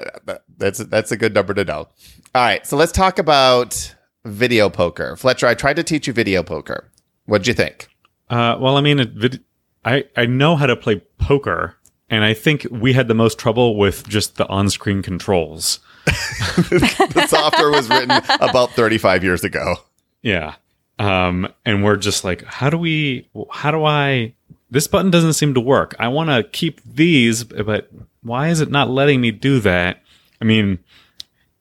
that's, 0.56 0.78
that's 0.78 1.10
a 1.10 1.16
good 1.16 1.34
number 1.34 1.54
to 1.54 1.64
know. 1.64 1.88
All 2.34 2.42
right. 2.42 2.66
So 2.66 2.76
let's 2.76 2.92
talk 2.92 3.18
about 3.18 3.94
video 4.24 4.68
poker. 4.70 5.16
Fletcher, 5.16 5.46
I 5.46 5.54
tried 5.54 5.76
to 5.76 5.82
teach 5.82 6.06
you 6.06 6.12
video 6.12 6.42
poker. 6.42 6.90
What'd 7.26 7.46
you 7.46 7.54
think? 7.54 7.89
Uh, 8.30 8.56
well, 8.58 8.76
I 8.76 8.80
mean, 8.80 9.00
it, 9.00 9.40
I 9.84 10.04
I 10.16 10.26
know 10.26 10.56
how 10.56 10.66
to 10.66 10.76
play 10.76 11.02
poker, 11.18 11.76
and 12.08 12.24
I 12.24 12.32
think 12.32 12.66
we 12.70 12.92
had 12.92 13.08
the 13.08 13.14
most 13.14 13.38
trouble 13.38 13.76
with 13.76 14.08
just 14.08 14.36
the 14.36 14.48
on-screen 14.48 15.02
controls. 15.02 15.80
the 16.06 17.26
software 17.28 17.70
was 17.70 17.88
written 17.88 18.10
about 18.40 18.70
35 18.70 19.22
years 19.22 19.44
ago. 19.44 19.76
Yeah. 20.22 20.54
Um, 20.98 21.48
and 21.64 21.84
we're 21.84 21.96
just 21.96 22.24
like, 22.24 22.44
how 22.44 22.70
do 22.70 22.78
we, 22.78 23.28
how 23.50 23.70
do 23.70 23.84
I, 23.84 24.34
this 24.70 24.86
button 24.86 25.10
doesn't 25.10 25.34
seem 25.34 25.54
to 25.54 25.60
work. 25.60 25.94
I 25.98 26.08
want 26.08 26.30
to 26.30 26.42
keep 26.42 26.80
these, 26.84 27.44
but 27.44 27.90
why 28.22 28.48
is 28.48 28.60
it 28.60 28.70
not 28.70 28.90
letting 28.90 29.20
me 29.20 29.30
do 29.30 29.60
that? 29.60 30.02
I 30.40 30.44
mean, 30.44 30.78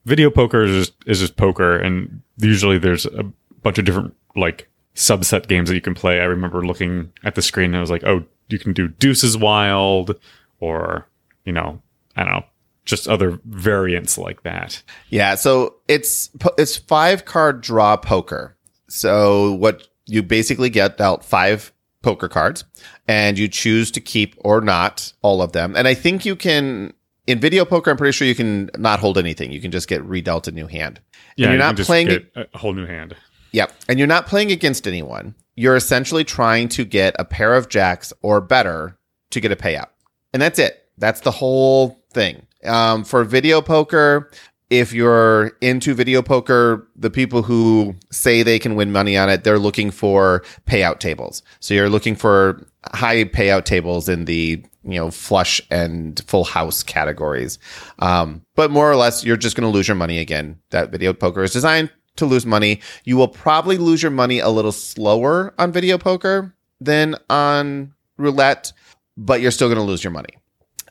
video 0.06 0.30
poker 0.30 0.64
is 0.64 0.88
just, 0.88 0.94
is 1.06 1.20
just 1.20 1.38
poker. 1.38 1.78
And 1.78 2.22
usually 2.38 2.78
there's 2.78 3.06
a 3.06 3.24
bunch 3.64 3.78
of 3.78 3.86
different 3.86 4.16
like 4.36 4.70
subset 5.00 5.48
games 5.48 5.70
that 5.70 5.76
you 5.76 5.82
can 5.82 5.96
play. 5.96 6.20
I 6.20 6.26
remember 6.26 6.66
looking 6.66 7.12
at 7.24 7.36
the 7.36 7.42
screen 7.42 7.68
and 7.68 7.78
I 7.78 7.82
was 7.82 7.90
like, 7.90 8.04
oh, 8.04 8.26
you 8.50 8.60
can 8.60 8.74
do 8.74 8.90
Deuces 8.90 9.38
Wild 9.38 10.20
or, 10.60 11.08
you 11.46 11.54
know, 11.54 11.82
I 12.18 12.26
don't 12.26 12.34
know, 12.34 12.46
just 12.84 13.08
other 13.08 13.40
variants 13.46 14.18
like 14.18 14.44
that. 14.44 14.84
Yeah, 15.10 15.36
so 15.36 15.76
it's 15.88 16.30
it's 16.58 16.76
five 16.76 17.24
card 17.24 17.62
draw 17.62 17.96
poker. 17.96 18.58
So 18.90 19.54
what 19.54 19.88
you 20.06 20.22
basically 20.22 20.70
get 20.70 20.98
dealt 20.98 21.24
five 21.24 21.72
poker 22.02 22.28
cards 22.28 22.66
and 23.08 23.38
you 23.38 23.48
choose 23.48 23.92
to 23.92 24.02
keep 24.02 24.36
or 24.40 24.60
not 24.60 25.14
all 25.22 25.42
of 25.42 25.54
them. 25.54 25.76
And 25.78 25.88
I 25.88 25.94
think 25.94 26.26
you 26.26 26.36
can 26.36 26.94
in 27.26 27.40
video 27.40 27.64
poker, 27.64 27.92
I'm 27.92 27.98
pretty 27.98 28.12
sure 28.12 28.28
you 28.28 28.36
can 28.36 28.70
not 28.78 29.00
hold 29.00 29.18
anything. 29.18 29.52
You 29.52 29.62
can 29.62 29.72
just 29.72 29.88
get 29.88 30.02
redealt 30.02 30.48
a 30.48 30.52
new 30.52 30.68
hand. 30.68 31.00
Yeah, 31.38 31.46
and 31.46 31.54
you 31.54 31.60
you're 31.60 31.68
can 31.68 31.76
not 31.78 31.86
playing 31.86 32.26
a 32.36 32.58
whole 32.58 32.74
new 32.74 32.86
hand. 32.86 33.16
Yep. 33.52 33.74
And 33.88 34.00
you're 34.00 34.08
not 34.08 34.28
playing 34.28 34.52
against 34.52 34.88
anyone. 34.88 35.36
You're 35.56 35.76
essentially 35.76 36.24
trying 36.24 36.70
to 36.70 36.86
get 36.86 37.16
a 37.20 37.26
pair 37.26 37.56
of 37.56 37.70
jacks 37.70 38.14
or 38.22 38.42
better 38.42 38.98
to 39.32 39.40
get 39.40 39.52
a 39.52 39.56
payout. 39.56 39.90
And 40.34 40.42
that's 40.42 40.60
it. 40.60 40.86
That's 40.98 41.22
the 41.22 41.32
whole 41.32 42.00
thing. 42.12 42.46
Um, 42.66 43.04
for 43.04 43.24
video 43.24 43.62
poker, 43.62 44.30
if 44.70 44.94
you're 44.94 45.54
into 45.62 45.94
video 45.94 46.22
poker, 46.22 46.88
the 46.96 47.10
people 47.10 47.42
who 47.42 47.96
say 48.12 48.44
they 48.44 48.60
can 48.60 48.76
win 48.76 48.92
money 48.92 49.18
on 49.18 49.30
it, 49.30 49.44
they're 49.44 49.60
looking 49.60 49.90
for 49.92 50.44
payout 50.68 51.00
tables. 51.00 51.42
So 51.60 51.74
you're 51.74 51.90
looking 51.90 52.16
for 52.16 52.66
high 52.94 53.24
payout 53.26 53.66
tables 53.66 54.08
in 54.08 54.26
the 54.26 54.64
you 54.84 54.96
know 54.96 55.12
flush 55.12 55.60
and 55.72 56.22
full 56.28 56.44
house 56.44 56.84
categories. 56.84 57.58
Um, 58.00 58.44
but 58.56 58.72
more 58.72 58.90
or 58.90 58.96
less, 58.96 59.24
you're 59.24 59.38
just 59.38 59.56
going 59.56 59.70
to 59.70 59.76
lose 59.76 59.88
your 59.88 59.96
money 59.96 60.20
again. 60.20 60.60
That 60.70 60.92
video 60.92 61.14
poker 61.14 61.44
is 61.44 61.52
designed 61.52 61.92
to 62.18 62.26
lose 62.26 62.46
money. 62.46 62.82
You 63.04 63.18
will 63.18 63.28
probably 63.28 63.78
lose 63.78 64.02
your 64.02 64.12
money 64.12 64.40
a 64.40 64.50
little 64.50 64.72
slower 64.72 65.54
on 65.58 65.72
video 65.72 65.98
poker 65.98 66.54
than 66.82 67.16
on 67.30 67.94
roulette, 68.18 68.72
but 69.18 69.42
you're 69.42 69.52
still 69.52 69.68
going 69.68 69.78
to 69.78 69.84
lose 69.84 70.04
your 70.04 70.12
money. 70.12 70.34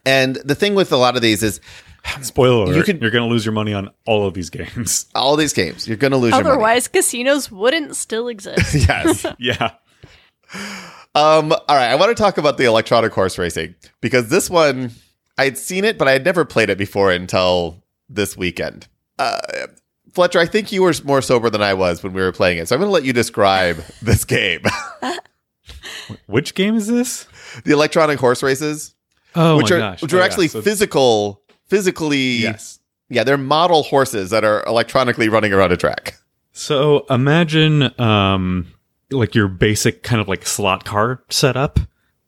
And 0.06 0.36
the 0.36 0.54
thing 0.54 0.74
with 0.74 0.92
a 0.92 0.96
lot 0.96 1.16
of 1.16 1.22
these 1.22 1.42
is 1.42 1.60
Spoiler 2.22 2.64
alert, 2.64 2.68
You 2.72 2.76
you 2.78 2.82
could- 2.84 3.04
are 3.04 3.10
going 3.10 3.28
to 3.28 3.28
lose 3.30 3.44
your 3.44 3.52
money 3.52 3.74
on 3.74 3.90
all 4.06 4.26
of 4.26 4.32
these 4.32 4.48
games. 4.50 5.06
all 5.14 5.36
these 5.36 5.52
games, 5.52 5.86
you're 5.86 5.96
going 5.96 6.12
to 6.12 6.16
lose 6.16 6.30
your 6.32 6.42
money. 6.42 6.50
Otherwise, 6.52 6.88
casinos 6.88 7.50
wouldn't 7.50 7.96
still 7.96 8.28
exist. 8.28 8.74
Yes. 8.88 9.26
yeah. 9.38 9.72
Um, 11.14 11.52
all 11.52 11.58
right, 11.68 11.90
I 11.90 11.94
want 11.96 12.16
to 12.16 12.20
talk 12.22 12.38
about 12.38 12.56
the 12.58 12.64
electronic 12.64 13.12
horse 13.12 13.36
racing 13.38 13.74
because 14.00 14.28
this 14.30 14.48
one 14.48 14.92
I'd 15.36 15.58
seen 15.58 15.84
it, 15.84 15.98
but 15.98 16.08
I 16.08 16.12
had 16.12 16.24
never 16.24 16.44
played 16.44 16.70
it 16.70 16.78
before 16.78 17.10
until 17.10 17.82
this 18.08 18.36
weekend. 18.36 18.88
Uh, 19.18 19.38
Fletcher, 20.12 20.38
I 20.38 20.46
think 20.46 20.72
you 20.72 20.82
were 20.82 20.92
more 21.04 21.20
sober 21.22 21.50
than 21.50 21.62
I 21.62 21.74
was 21.74 22.02
when 22.02 22.12
we 22.12 22.20
were 22.22 22.32
playing 22.32 22.58
it, 22.58 22.68
so 22.68 22.74
I'm 22.74 22.80
going 22.80 22.88
to 22.88 22.92
let 22.92 23.04
you 23.04 23.12
describe 23.12 23.76
this 24.02 24.24
game. 24.24 24.62
Which 26.26 26.54
game 26.54 26.74
is 26.76 26.86
this? 26.86 27.26
the 27.64 27.72
electronic 27.72 28.18
horse 28.18 28.42
races, 28.42 28.94
Oh 29.34 29.56
which 29.56 29.70
my 29.70 29.76
are 29.76 29.78
gosh. 29.78 30.02
which 30.02 30.12
Oh, 30.12 30.16
are 30.16 30.20
yeah. 30.20 30.26
actually 30.26 30.48
So- 30.48 30.60
physical, 30.62 31.42
physically, 31.66 32.36
Yes. 32.42 32.78
yeah, 33.08 33.24
they're 33.24 33.38
model 33.38 33.82
horses 33.82 34.30
that 34.30 34.44
are 34.44 34.62
electronically 34.66 35.28
running 35.28 35.52
around 35.52 35.72
a 35.72 35.76
track. 35.76 36.16
So 36.52 37.06
imagine 37.10 37.98
um 38.00 38.66
like 39.10 39.34
your 39.34 39.48
basic 39.48 40.02
kind 40.02 40.20
of 40.20 40.28
like 40.28 40.44
slot 40.46 40.84
car 40.84 41.22
setup 41.30 41.78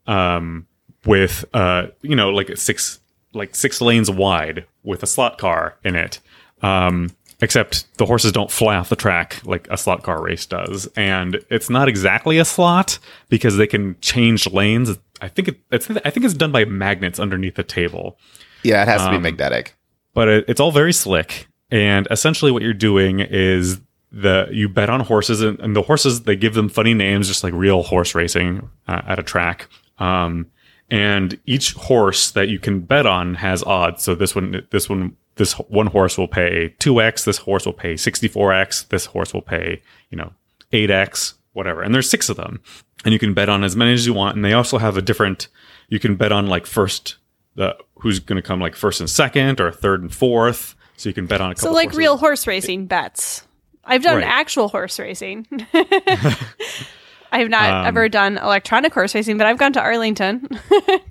um 0.07 0.65
with 1.05 1.45
uh 1.53 1.87
you 2.01 2.15
know 2.15 2.29
like 2.29 2.55
six 2.57 2.99
like 3.33 3.55
six 3.55 3.79
lanes 3.81 4.09
wide 4.09 4.65
with 4.83 5.03
a 5.03 5.07
slot 5.07 5.37
car 5.37 5.77
in 5.83 5.95
it. 5.95 6.19
Um 6.61 7.11
except 7.41 7.97
the 7.97 8.05
horses 8.05 8.31
don't 8.31 8.51
fly 8.51 8.75
off 8.75 8.89
the 8.89 8.95
track 8.95 9.41
like 9.45 9.67
a 9.69 9.77
slot 9.77 10.03
car 10.03 10.21
race 10.21 10.45
does 10.45 10.87
and 10.95 11.43
it's 11.49 11.69
not 11.69 11.87
exactly 11.87 12.37
a 12.37 12.45
slot 12.45 12.99
because 13.29 13.57
they 13.57 13.67
can 13.67 13.95
change 14.01 14.47
lanes. 14.51 14.97
I 15.21 15.27
think 15.27 15.47
it, 15.47 15.57
it's 15.71 15.89
I 15.89 16.09
think 16.09 16.25
it's 16.25 16.33
done 16.35 16.51
by 16.51 16.65
magnets 16.65 17.19
underneath 17.19 17.55
the 17.55 17.63
table 17.63 18.17
Yeah, 18.63 18.81
it 18.83 18.87
has 18.87 19.01
to 19.03 19.09
be 19.09 19.15
Um, 19.17 19.21
magnetic. 19.23 19.75
but 20.13 20.27
it, 20.27 20.45
it's 20.47 20.59
all 20.59 20.71
very 20.71 20.93
slick. 20.93 21.47
And 21.71 22.07
essentially, 22.11 22.51
what 22.51 22.63
you're 22.63 22.73
doing 22.73 23.21
is 23.21 23.79
the 24.11 24.47
you 24.51 24.67
bet 24.67 24.89
on 24.89 24.99
horses, 24.99 25.41
and, 25.41 25.57
and 25.61 25.73
the 25.73 25.81
horses 25.83 26.23
they 26.23 26.35
give 26.35 26.53
them 26.53 26.67
funny 26.67 26.93
names, 26.93 27.27
just 27.29 27.43
like 27.45 27.53
real 27.53 27.81
horse 27.83 28.13
racing 28.13 28.69
uh, 28.89 29.01
at 29.07 29.19
a 29.19 29.23
track. 29.23 29.69
Um, 29.97 30.47
and 30.89 31.39
each 31.45 31.71
horse 31.75 32.31
that 32.31 32.49
you 32.49 32.59
can 32.59 32.81
bet 32.81 33.05
on 33.05 33.35
has 33.35 33.63
odds. 33.63 34.03
So 34.03 34.13
this 34.13 34.35
one, 34.35 34.67
this 34.71 34.89
one, 34.89 35.15
this 35.35 35.53
one 35.53 35.87
horse 35.87 36.17
will 36.17 36.27
pay 36.27 36.75
two 36.79 37.01
x. 37.01 37.23
This 37.25 37.37
horse 37.39 37.65
will 37.65 37.73
pay 37.73 37.95
sixty 37.97 38.27
four 38.27 38.53
x. 38.53 38.83
This 38.83 39.05
horse 39.05 39.33
will 39.33 39.41
pay 39.41 39.81
you 40.09 40.17
know 40.17 40.33
eight 40.71 40.89
x, 40.91 41.35
whatever. 41.53 41.81
And 41.81 41.93
there's 41.95 42.09
six 42.09 42.29
of 42.29 42.37
them, 42.37 42.61
and 43.05 43.13
you 43.13 43.19
can 43.19 43.33
bet 43.33 43.49
on 43.49 43.63
as 43.63 43.75
many 43.75 43.93
as 43.93 44.05
you 44.05 44.13
want. 44.13 44.35
And 44.35 44.43
they 44.45 44.53
also 44.53 44.77
have 44.77 44.97
a 44.97 45.01
different. 45.01 45.47
You 45.89 45.99
can 45.99 46.15
bet 46.15 46.31
on 46.31 46.47
like 46.47 46.65
first 46.65 47.17
the 47.55 47.75
who's 47.99 48.19
going 48.19 48.41
to 48.41 48.47
come 48.47 48.59
like 48.59 48.75
first 48.75 48.99
and 48.99 49.09
second 49.09 49.59
or 49.59 49.71
third 49.71 50.01
and 50.01 50.13
fourth. 50.13 50.75
So 50.97 51.09
you 51.09 51.13
can 51.13 51.25
bet 51.25 51.41
on 51.41 51.51
a 51.51 51.55
couple. 51.55 51.69
so, 51.69 51.73
like 51.73 51.87
horses. 51.87 51.97
real 51.97 52.17
horse 52.17 52.45
racing 52.47 52.85
bets. 52.85 53.45
I've 53.83 54.03
done 54.03 54.17
Right. 54.17 54.23
actual 54.25 54.67
horse 54.67 54.99
racing. 54.99 55.47
I 55.73 57.39
have 57.39 57.49
not 57.49 57.69
Um, 57.71 57.85
ever 57.87 58.07
done 58.09 58.37
electronic 58.37 58.93
horse 58.93 59.15
racing, 59.15 59.37
but 59.37 59.47
I've 59.47 59.57
gone 59.57 59.73
to 59.73 59.81
Arlington. 59.81 60.47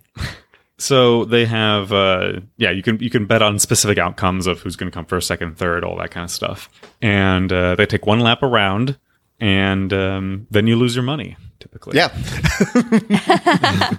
So 0.80 1.26
they 1.26 1.44
have, 1.44 1.92
uh, 1.92 2.40
yeah, 2.56 2.70
you 2.70 2.82
can 2.82 2.98
you 3.00 3.10
can 3.10 3.26
bet 3.26 3.42
on 3.42 3.58
specific 3.58 3.98
outcomes 3.98 4.46
of 4.46 4.60
who's 4.60 4.76
going 4.76 4.90
to 4.90 4.94
come 4.94 5.04
first, 5.04 5.26
second, 5.28 5.58
third, 5.58 5.84
all 5.84 5.98
that 5.98 6.10
kind 6.10 6.24
of 6.24 6.30
stuff. 6.30 6.70
And 7.02 7.52
uh, 7.52 7.74
they 7.74 7.84
take 7.84 8.06
one 8.06 8.20
lap 8.20 8.42
around, 8.42 8.98
and 9.38 9.92
um, 9.92 10.46
then 10.50 10.66
you 10.66 10.76
lose 10.76 10.96
your 10.96 11.04
money 11.04 11.36
typically. 11.60 11.96
Yeah, 11.96 12.08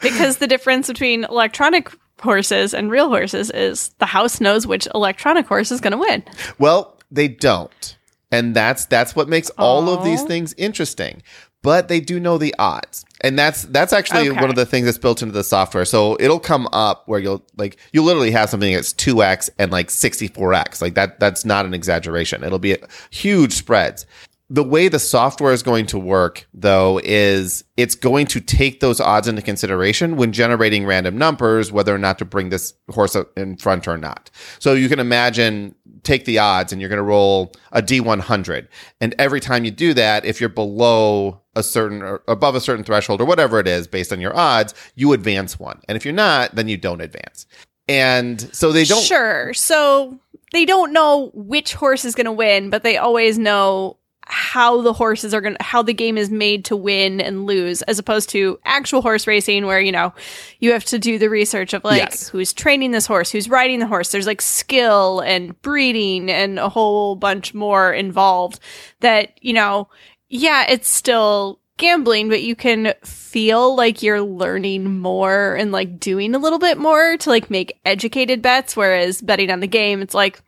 because 0.00 0.38
the 0.38 0.46
difference 0.48 0.88
between 0.88 1.24
electronic 1.24 1.90
horses 2.20 2.74
and 2.74 2.90
real 2.90 3.08
horses 3.08 3.50
is 3.50 3.90
the 3.98 4.06
house 4.06 4.40
knows 4.40 4.66
which 4.66 4.88
electronic 4.94 5.46
horse 5.46 5.70
is 5.70 5.80
going 5.80 5.92
to 5.92 5.98
win. 5.98 6.24
Well, 6.58 6.98
they 7.10 7.28
don't. 7.28 7.96
And 8.30 8.54
that's 8.54 8.84
that's 8.86 9.16
what 9.16 9.28
makes 9.28 9.48
all 9.50 9.88
of 9.88 10.04
these 10.04 10.22
things 10.22 10.54
interesting. 10.58 11.22
But 11.62 11.88
they 11.88 12.00
do 12.00 12.20
know 12.20 12.38
the 12.38 12.54
odds. 12.58 13.04
And 13.20 13.36
that's 13.38 13.62
that's 13.64 13.92
actually 13.92 14.30
Okay. 14.30 14.40
one 14.40 14.48
of 14.48 14.56
the 14.56 14.64
things 14.66 14.84
that's 14.86 14.98
built 14.98 15.22
into 15.22 15.32
the 15.32 15.42
software. 15.42 15.84
So 15.84 16.16
it'll 16.20 16.38
come 16.38 16.68
up 16.72 17.02
where 17.06 17.18
you'll 17.18 17.44
like 17.56 17.78
you 17.92 18.02
literally 18.02 18.30
have 18.30 18.48
something 18.48 18.72
that's 18.72 18.92
2x 18.94 19.50
and 19.58 19.72
like 19.72 19.88
64x. 19.88 20.80
Like 20.80 20.94
that 20.94 21.18
that's 21.18 21.44
not 21.44 21.66
an 21.66 21.74
exaggeration. 21.74 22.44
It'll 22.44 22.60
be 22.60 22.76
huge 23.10 23.52
spreads. 23.54 24.06
The 24.50 24.64
way 24.64 24.88
the 24.88 24.98
software 25.00 25.52
is 25.52 25.62
going 25.62 25.86
to 25.86 25.98
work 25.98 26.48
though 26.54 27.00
is 27.04 27.64
it's 27.76 27.94
going 27.96 28.26
to 28.28 28.40
take 28.40 28.80
those 28.80 28.98
odds 29.00 29.28
into 29.28 29.42
consideration 29.42 30.16
when 30.16 30.32
generating 30.32 30.86
random 30.86 31.18
numbers 31.18 31.70
whether 31.70 31.94
or 31.94 31.98
not 31.98 32.18
to 32.20 32.24
bring 32.24 32.48
this 32.48 32.72
horse 32.88 33.14
in 33.36 33.56
front 33.58 33.86
or 33.88 33.98
not. 33.98 34.30
So 34.58 34.72
you 34.74 34.88
can 34.88 35.00
imagine 35.00 35.74
take 36.02 36.24
the 36.24 36.38
odds 36.38 36.72
and 36.72 36.80
you're 36.80 36.88
going 36.88 36.96
to 36.96 37.02
roll 37.02 37.52
a 37.72 37.82
D100. 37.82 38.68
And 39.00 39.14
every 39.18 39.40
time 39.40 39.66
you 39.66 39.70
do 39.70 39.92
that, 39.94 40.24
if 40.24 40.40
you're 40.40 40.48
below 40.48 41.42
a 41.58 41.62
certain 41.62 42.02
or 42.02 42.22
above 42.28 42.54
a 42.54 42.60
certain 42.60 42.84
threshold 42.84 43.20
or 43.20 43.24
whatever 43.24 43.58
it 43.58 43.66
is 43.66 43.86
based 43.86 44.12
on 44.12 44.20
your 44.20 44.34
odds, 44.36 44.72
you 44.94 45.12
advance 45.12 45.58
one. 45.58 45.80
And 45.88 45.96
if 45.96 46.04
you're 46.04 46.14
not, 46.14 46.54
then 46.54 46.68
you 46.68 46.76
don't 46.76 47.00
advance. 47.00 47.46
And 47.88 48.40
so 48.54 48.72
they 48.72 48.84
don't 48.84 49.02
Sure. 49.02 49.52
So 49.54 50.18
they 50.52 50.64
don't 50.64 50.92
know 50.92 51.30
which 51.34 51.74
horse 51.74 52.04
is 52.04 52.14
going 52.14 52.26
to 52.26 52.32
win, 52.32 52.70
but 52.70 52.82
they 52.82 52.96
always 52.96 53.38
know 53.38 53.96
how 54.30 54.82
the 54.82 54.92
horses 54.92 55.32
are 55.32 55.40
going 55.40 55.56
to, 55.56 55.62
how 55.62 55.82
the 55.82 55.94
game 55.94 56.18
is 56.18 56.28
made 56.30 56.66
to 56.66 56.76
win 56.76 57.18
and 57.18 57.46
lose, 57.46 57.80
as 57.82 57.98
opposed 57.98 58.28
to 58.28 58.58
actual 58.66 59.00
horse 59.00 59.26
racing 59.26 59.64
where, 59.64 59.80
you 59.80 59.90
know, 59.90 60.12
you 60.60 60.72
have 60.72 60.84
to 60.84 60.98
do 60.98 61.18
the 61.18 61.30
research 61.30 61.72
of 61.72 61.82
like 61.82 62.02
Yes. 62.02 62.28
who's 62.28 62.52
training 62.52 62.90
this 62.90 63.06
horse, 63.06 63.30
who's 63.30 63.48
riding 63.48 63.78
the 63.78 63.86
horse. 63.86 64.12
There's 64.12 64.26
like 64.26 64.42
skill 64.42 65.20
and 65.20 65.58
breeding 65.62 66.30
and 66.30 66.58
a 66.58 66.68
whole 66.68 67.16
bunch 67.16 67.54
more 67.54 67.90
involved 67.90 68.60
that, 69.00 69.32
you 69.42 69.54
know, 69.54 69.88
yeah, 70.28 70.66
it's 70.68 70.88
still 70.88 71.60
gambling, 71.76 72.28
but 72.28 72.42
you 72.42 72.54
can 72.54 72.92
feel 73.02 73.74
like 73.74 74.02
you're 74.02 74.20
learning 74.20 74.98
more 74.98 75.54
and 75.54 75.72
like 75.72 75.98
doing 75.98 76.34
a 76.34 76.38
little 76.38 76.58
bit 76.58 76.76
more 76.76 77.16
to 77.16 77.30
like 77.30 77.50
make 77.50 77.78
educated 77.84 78.42
bets. 78.42 78.76
Whereas 78.76 79.22
betting 79.22 79.50
on 79.50 79.60
the 79.60 79.66
game, 79.66 80.02
it's 80.02 80.14
like, 80.14 80.40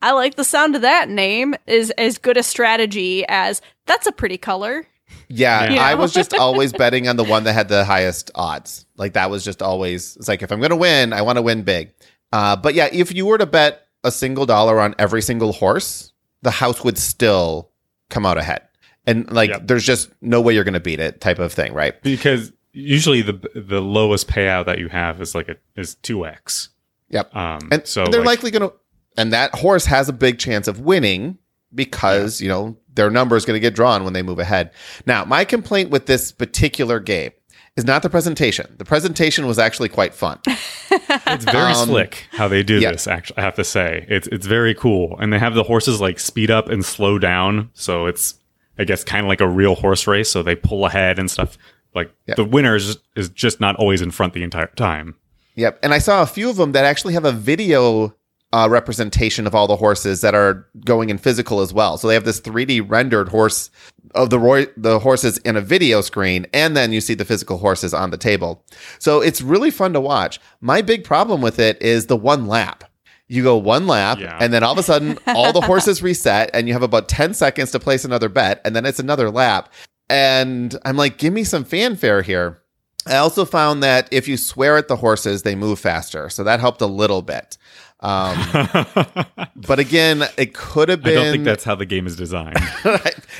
I 0.00 0.12
like 0.12 0.36
the 0.36 0.44
sound 0.44 0.76
of 0.76 0.82
that 0.82 1.08
name 1.08 1.54
is 1.66 1.90
as 1.98 2.18
good 2.18 2.36
a 2.36 2.42
strategy 2.42 3.24
as 3.28 3.60
that's 3.86 4.06
a 4.06 4.12
pretty 4.12 4.38
color. 4.38 4.86
Yeah, 5.28 5.70
Yeah. 5.70 5.84
I 5.84 5.94
was 5.94 6.12
just 6.12 6.32
always 6.38 6.72
betting 6.72 7.08
on 7.08 7.16
the 7.16 7.24
one 7.24 7.44
that 7.44 7.52
had 7.52 7.68
the 7.68 7.84
highest 7.84 8.30
odds. 8.34 8.86
Like 8.96 9.14
that 9.14 9.30
was 9.30 9.44
just 9.44 9.62
always 9.62 10.16
it's 10.16 10.28
like 10.28 10.42
if 10.42 10.50
I'm 10.50 10.60
going 10.60 10.70
to 10.70 10.76
win, 10.76 11.12
I 11.12 11.22
want 11.22 11.36
to 11.36 11.42
win 11.42 11.62
big. 11.62 11.92
Uh, 12.32 12.56
but 12.56 12.74
yeah, 12.74 12.88
if 12.92 13.14
you 13.14 13.26
were 13.26 13.38
to 13.38 13.46
bet 13.46 13.86
a 14.04 14.10
single 14.10 14.46
dollar 14.46 14.80
on 14.80 14.94
every 14.98 15.22
single 15.22 15.52
horse, 15.52 16.12
the 16.42 16.50
house 16.50 16.84
would 16.84 16.98
still 16.98 17.70
come 18.10 18.24
out 18.24 18.38
ahead. 18.38 18.67
And 19.08 19.28
like 19.32 19.50
Yep. 19.50 19.66
there's 19.66 19.84
just 19.84 20.10
no 20.20 20.40
way 20.40 20.54
you're 20.54 20.64
going 20.64 20.74
to 20.74 20.80
beat 20.80 21.00
it 21.00 21.20
type 21.20 21.38
of 21.40 21.52
thing, 21.52 21.72
right? 21.72 22.00
because 22.02 22.52
usually 22.72 23.22
the 23.22 23.32
the 23.56 23.80
lowest 23.80 24.28
payout 24.28 24.66
that 24.66 24.78
you 24.78 24.88
have 24.88 25.20
is 25.20 25.34
like 25.34 25.48
a 25.48 25.56
is 25.74 25.94
two 25.96 26.24
x. 26.26 26.68
Yep. 27.10 27.34
Um, 27.34 27.68
And 27.72 27.86
so 27.86 28.04
they're 28.06 28.20
like, 28.20 28.38
likely 28.44 28.50
going 28.52 28.68
to 28.70 28.74
and 29.16 29.32
that 29.32 29.54
horse 29.54 29.86
has 29.86 30.08
a 30.08 30.12
big 30.12 30.38
chance 30.38 30.68
of 30.68 30.78
winning 30.80 31.38
because, 31.74 32.40
you 32.40 32.48
know, 32.48 32.76
their 32.94 33.10
number 33.10 33.36
is 33.36 33.44
going 33.44 33.56
to 33.56 33.60
get 33.60 33.74
drawn 33.74 34.04
when 34.04 34.12
they 34.12 34.22
move 34.22 34.38
ahead. 34.38 34.70
Now, 35.06 35.24
my 35.24 35.44
complaint 35.44 35.90
with 35.90 36.06
this 36.06 36.30
particular 36.32 37.00
game 37.00 37.32
is 37.76 37.84
not 37.84 38.02
the 38.02 38.10
presentation. 38.10 38.74
The 38.78 38.84
presentation 38.84 39.46
was 39.46 39.58
actually 39.58 39.88
quite 39.88 40.14
fun. 40.14 40.38
it's 40.46 41.44
very 41.44 41.72
Um, 41.72 41.88
slick 41.88 42.26
how 42.32 42.48
they 42.48 42.62
do 42.62 42.78
yeah. 42.80 42.92
this. 42.92 43.06
Actually, 43.06 43.38
I 43.38 43.42
have 43.42 43.54
to 43.56 43.64
say 43.64 44.04
it's 44.08 44.26
it's 44.28 44.46
very 44.46 44.74
cool, 44.74 45.16
and 45.20 45.32
they 45.32 45.38
have 45.38 45.54
the 45.54 45.62
horses 45.64 46.00
like 46.00 46.18
speed 46.20 46.50
up 46.50 46.68
and 46.68 46.84
slow 46.84 47.18
down, 47.18 47.70
so 47.74 48.06
it's 48.06 48.34
I 48.78 48.84
guess 48.84 49.04
kind 49.04 49.24
of 49.24 49.28
like 49.28 49.40
a 49.40 49.48
real 49.48 49.74
horse 49.74 50.06
race. 50.06 50.30
So 50.30 50.42
they 50.42 50.54
pull 50.54 50.86
ahead 50.86 51.18
and 51.18 51.30
stuff. 51.30 51.58
Like 51.94 52.12
Yeah. 52.26 52.34
the 52.36 52.44
winner 52.44 52.76
is, 52.76 52.98
is 53.16 53.28
just 53.30 53.60
not 53.60 53.76
always 53.76 54.00
in 54.02 54.10
front 54.10 54.34
the 54.34 54.42
entire 54.42 54.66
time. 54.76 55.14
Yep. 55.56 55.80
And 55.82 55.92
I 55.92 55.98
saw 55.98 56.22
a 56.22 56.26
few 56.26 56.48
of 56.50 56.56
them 56.56 56.72
that 56.72 56.84
actually 56.84 57.14
have 57.14 57.24
a 57.24 57.32
video 57.32 58.14
uh, 58.52 58.66
representation 58.70 59.46
of 59.46 59.54
all 59.54 59.66
the 59.66 59.76
horses 59.76 60.20
that 60.22 60.34
are 60.34 60.66
going 60.84 61.10
in 61.10 61.18
physical 61.18 61.60
as 61.60 61.72
well. 61.74 61.98
So 61.98 62.08
they 62.08 62.14
have 62.14 62.24
this 62.24 62.40
3D 62.40 62.80
rendered 62.88 63.28
horse 63.28 63.70
of 64.14 64.30
the 64.30 64.38
Roy- 64.38 64.68
the 64.76 65.00
horses 65.00 65.36
in 65.38 65.54
a 65.56 65.60
video 65.60 66.00
screen, 66.00 66.46
and 66.54 66.74
then 66.74 66.90
you 66.92 67.02
see 67.02 67.12
the 67.12 67.26
physical 67.26 67.58
horses 67.58 67.92
on 67.92 68.08
the 68.10 68.16
table. 68.16 68.64
So 69.00 69.20
it's 69.20 69.42
really 69.42 69.70
fun 69.70 69.92
to 69.92 70.00
watch. 70.00 70.40
My 70.62 70.80
big 70.80 71.04
problem 71.04 71.42
with 71.42 71.58
it 71.58 71.80
is 71.82 72.06
the 72.06 72.16
one 72.16 72.46
lap. 72.46 72.84
You 73.28 73.42
go 73.42 73.56
one 73.56 73.86
lap, 73.86 74.18
Yeah. 74.18 74.38
and 74.40 74.52
then 74.52 74.62
all 74.62 74.72
of 74.72 74.78
a 74.78 74.82
sudden, 74.82 75.18
all 75.26 75.52
the 75.52 75.60
horses 75.60 76.02
reset, 76.02 76.50
and 76.54 76.66
you 76.66 76.72
have 76.72 76.82
about 76.82 77.08
10 77.08 77.34
seconds 77.34 77.70
to 77.72 77.78
place 77.78 78.04
another 78.04 78.28
bet, 78.28 78.60
and 78.64 78.74
then 78.74 78.86
it's 78.86 78.98
another 78.98 79.30
lap. 79.30 79.72
And 80.08 80.74
I'm 80.84 80.96
like, 80.96 81.18
give 81.18 81.32
me 81.32 81.44
some 81.44 81.64
fanfare 81.64 82.22
here. 82.22 82.62
I 83.06 83.16
also 83.16 83.44
found 83.44 83.82
that 83.82 84.08
if 84.10 84.28
you 84.28 84.36
swear 84.36 84.76
at 84.76 84.88
the 84.88 84.96
horses, 84.96 85.42
they 85.42 85.54
move 85.54 85.78
faster. 85.78 86.28
So 86.28 86.44
that 86.44 86.60
helped 86.60 86.80
a 86.80 86.86
little 86.86 87.22
bit. 87.22 87.56
Um, 88.00 88.36
but 89.56 89.78
again, 89.78 90.24
it 90.36 90.54
could 90.54 90.88
have 90.88 91.02
been 91.02 91.18
I 91.18 91.24
don't 91.24 91.32
think 91.32 91.44
that's 91.44 91.64
how 91.64 91.74
the 91.74 91.86
game 91.86 92.06
is 92.06 92.16
designed. 92.16 92.56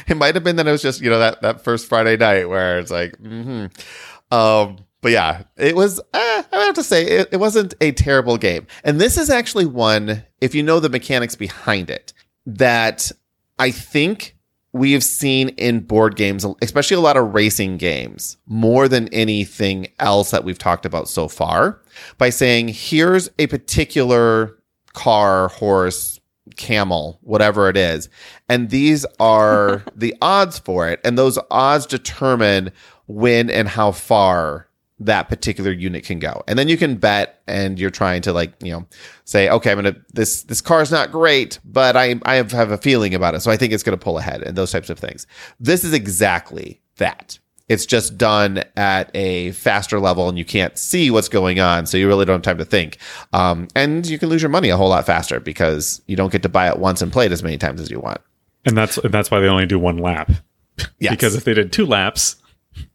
it 0.06 0.16
might 0.16 0.34
have 0.34 0.42
been 0.42 0.56
that 0.56 0.66
it 0.66 0.72
was 0.72 0.82
just 0.82 1.00
you 1.00 1.10
know 1.10 1.18
that 1.18 1.42
that 1.42 1.62
first 1.62 1.86
Friday 1.88 2.16
night 2.16 2.48
where 2.48 2.78
it's 2.78 2.90
like, 2.90 3.12
mm-hmm. 3.18 3.66
um, 4.34 4.78
but 5.08 5.12
yeah, 5.12 5.44
it 5.56 5.74
was. 5.74 6.00
Eh, 6.12 6.42
I 6.52 6.64
have 6.64 6.74
to 6.74 6.82
say 6.82 7.02
it, 7.02 7.30
it 7.32 7.38
wasn't 7.38 7.72
a 7.80 7.92
terrible 7.92 8.36
game, 8.36 8.66
and 8.84 9.00
this 9.00 9.16
is 9.16 9.30
actually 9.30 9.64
one 9.64 10.22
if 10.42 10.54
you 10.54 10.62
know 10.62 10.80
the 10.80 10.90
mechanics 10.90 11.34
behind 11.34 11.88
it 11.88 12.12
that 12.44 13.10
I 13.58 13.70
think 13.70 14.36
we 14.74 14.92
have 14.92 15.02
seen 15.02 15.48
in 15.48 15.80
board 15.80 16.16
games, 16.16 16.44
especially 16.60 16.98
a 16.98 17.00
lot 17.00 17.16
of 17.16 17.32
racing 17.32 17.78
games, 17.78 18.36
more 18.44 18.86
than 18.86 19.08
anything 19.08 19.88
else 19.98 20.30
that 20.30 20.44
we've 20.44 20.58
talked 20.58 20.84
about 20.84 21.08
so 21.08 21.26
far, 21.26 21.80
by 22.18 22.28
saying 22.28 22.68
here's 22.68 23.30
a 23.38 23.46
particular 23.46 24.58
car, 24.92 25.48
horse, 25.48 26.20
camel, 26.58 27.18
whatever 27.22 27.70
it 27.70 27.78
is. 27.78 28.10
And 28.50 28.68
these 28.68 29.06
are 29.18 29.82
the 29.96 30.14
odds 30.20 30.58
for 30.58 30.86
it. 30.86 31.00
And 31.02 31.16
those 31.16 31.38
odds 31.50 31.86
determine 31.86 32.72
when 33.06 33.48
and 33.48 33.68
how 33.68 33.92
far 33.92 34.67
that 35.00 35.28
particular 35.28 35.70
unit 35.70 36.04
can 36.04 36.18
go. 36.18 36.42
And 36.48 36.58
then 36.58 36.68
you 36.68 36.76
can 36.76 36.96
bet 36.96 37.42
and 37.46 37.78
you're 37.78 37.90
trying 37.90 38.22
to 38.22 38.32
like, 38.32 38.52
you 38.62 38.72
know, 38.72 38.86
say, 39.24 39.48
okay, 39.48 39.70
I'm 39.70 39.80
going 39.80 39.94
to, 39.94 40.00
this, 40.12 40.42
this 40.42 40.60
car 40.60 40.82
is 40.82 40.90
not 40.90 41.12
great, 41.12 41.58
but 41.64 41.96
I, 41.96 42.20
I 42.24 42.34
have, 42.36 42.50
have 42.52 42.70
a 42.70 42.78
feeling 42.78 43.14
about 43.14 43.34
it. 43.34 43.40
So 43.40 43.50
I 43.50 43.56
think 43.56 43.72
it's 43.72 43.82
going 43.82 43.96
to 43.96 44.02
pull 44.02 44.18
ahead 44.18 44.42
and 44.42 44.56
those 44.56 44.72
types 44.72 44.90
of 44.90 44.98
things. 44.98 45.26
This 45.60 45.84
is 45.84 45.92
exactly 45.92 46.80
that. 46.96 47.38
It's 47.68 47.84
just 47.84 48.16
done 48.16 48.64
at 48.76 49.10
a 49.14 49.52
faster 49.52 50.00
level 50.00 50.28
and 50.28 50.38
you 50.38 50.44
can't 50.44 50.76
see 50.78 51.10
what's 51.10 51.28
going 51.28 51.60
on. 51.60 51.84
So 51.84 51.98
you 51.98 52.08
really 52.08 52.24
don't 52.24 52.36
have 52.36 52.42
time 52.42 52.58
to 52.58 52.64
think. 52.64 52.96
Um, 53.34 53.68
and 53.76 54.06
you 54.06 54.18
can 54.18 54.30
lose 54.30 54.42
your 54.42 54.48
money 54.48 54.70
a 54.70 54.76
whole 54.76 54.88
lot 54.88 55.04
faster 55.04 55.38
because 55.38 56.00
you 56.06 56.16
don't 56.16 56.32
get 56.32 56.42
to 56.42 56.48
buy 56.48 56.68
it 56.68 56.78
once 56.78 57.02
and 57.02 57.12
play 57.12 57.26
it 57.26 57.32
as 57.32 57.42
many 57.42 57.58
times 57.58 57.80
as 57.80 57.90
you 57.90 58.00
want. 58.00 58.20
and 58.64 58.76
that's 58.76 58.98
and 58.98 59.12
that's 59.12 59.30
why 59.30 59.38
they 59.38 59.48
only 59.48 59.66
do 59.66 59.78
one 59.78 59.98
lap. 59.98 60.30
Yes. 60.98 61.10
Because 61.10 61.34
if 61.34 61.44
they 61.44 61.54
did 61.54 61.72
two 61.72 61.86
laps, 61.86 62.36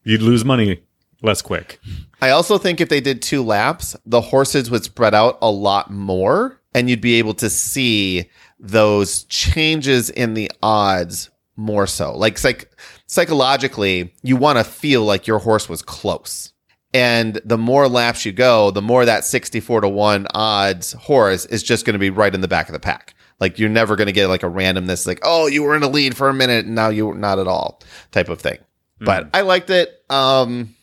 you'd 0.04 0.22
lose 0.22 0.44
money 0.44 0.82
less 1.24 1.42
quick. 1.42 1.80
I 2.22 2.30
also 2.30 2.58
think 2.58 2.80
if 2.80 2.90
they 2.90 3.02
did 3.02 3.22
two 3.22 3.44
laps, 3.44 3.96
the 4.06 4.22
horses 4.22 4.70
would 4.70 4.84
spread 4.84 5.14
out 5.16 5.38
a 5.42 5.50
lot 5.50 5.92
more 5.92 6.60
and 6.74 6.90
you'd 6.90 7.02
be 7.02 7.16
able 7.16 7.34
to 7.36 7.50
see 7.50 8.30
those 8.60 9.24
changes 9.26 10.10
in 10.10 10.34
the 10.34 10.52
odds 10.62 11.30
more 11.56 11.88
so. 11.88 12.16
Like 12.16 12.38
psych- 12.38 12.70
psychologically, 13.08 14.14
you 14.24 14.36
want 14.36 14.58
to 14.58 14.64
feel 14.64 15.04
like 15.04 15.28
your 15.28 15.40
horse 15.40 15.68
was 15.70 15.82
close. 15.82 16.52
And 16.94 17.42
the 17.44 17.58
more 17.58 17.88
laps 17.88 18.26
you 18.26 18.32
go, 18.32 18.70
the 18.72 18.82
more 18.82 19.04
that 19.06 19.26
64 19.26 19.82
to 19.82 19.90
1 19.90 20.28
odds 20.34 20.94
horse 20.94 21.46
is 21.48 21.64
just 21.64 21.86
going 21.86 21.94
to 21.94 22.00
be 22.00 22.12
right 22.12 22.34
in 22.34 22.42
the 22.42 22.48
back 22.48 22.70
of 22.70 22.74
the 22.74 22.80
pack. 22.80 23.16
Like 23.40 23.58
you're 23.58 23.70
never 23.70 23.96
going 23.96 24.08
to 24.08 24.14
get 24.14 24.28
like 24.28 24.44
a 24.44 24.48
randomness 24.50 25.08
like, 25.08 25.20
"Oh, 25.24 25.48
you 25.48 25.64
were 25.64 25.76
in 25.76 25.84
a 25.84 25.90
lead 25.90 26.16
for 26.16 26.30
a 26.30 26.34
minute 26.34 26.66
and 26.66 26.76
now 26.76 26.90
you're 26.90 27.16
not 27.16 27.40
at 27.40 27.48
all." 27.48 27.82
type 28.12 28.30
of 28.30 28.40
thing. 28.40 28.60
But 29.00 29.30
I 29.34 29.42
liked 29.42 29.70
it. 29.70 30.04
Um 30.10 30.76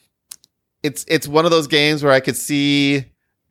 it's 0.83 1.05
it's 1.09 1.29
one 1.29 1.45
of 1.45 1.51
those 1.51 1.67
games 1.67 2.03
where 2.03 2.13
I 2.13 2.21
could 2.21 2.37
see 2.37 3.07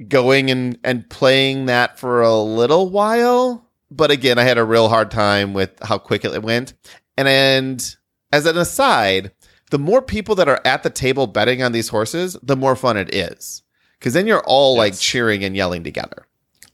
going 0.08 0.50
and 0.50 0.78
and 0.84 1.10
playing 1.10 1.66
that 1.66 2.00
for 2.00 2.22
a 2.22 2.36
little 2.36 2.90
while. 2.90 3.66
But 3.92 4.12
again, 4.12 4.38
I 4.38 4.44
had 4.44 4.58
a 4.58 4.64
real 4.64 4.90
hard 4.90 5.12
time 5.12 5.54
with 5.54 5.72
how 5.82 5.98
quick 5.98 6.26
it 6.26 6.44
went. 6.44 6.74
And 7.18 7.28
and 7.28 7.96
as 8.32 8.46
an 8.46 8.58
aside, 8.58 9.32
the 9.72 9.80
more 9.80 10.02
people 10.02 10.36
that 10.36 10.48
are 10.48 10.62
at 10.66 10.84
the 10.84 10.90
table 10.90 11.28
betting 11.28 11.62
on 11.62 11.72
these 11.72 11.90
horses, 11.90 12.38
the 12.42 12.56
more 12.56 12.76
fun 12.76 12.98
it 12.98 13.14
is. 13.14 13.64
Because 13.98 14.14
then 14.14 14.28
you're 14.28 14.44
all 14.46 14.78
like 14.78 14.98
cheering 14.98 15.44
and 15.44 15.56
yelling 15.56 15.84
together. 15.84 16.26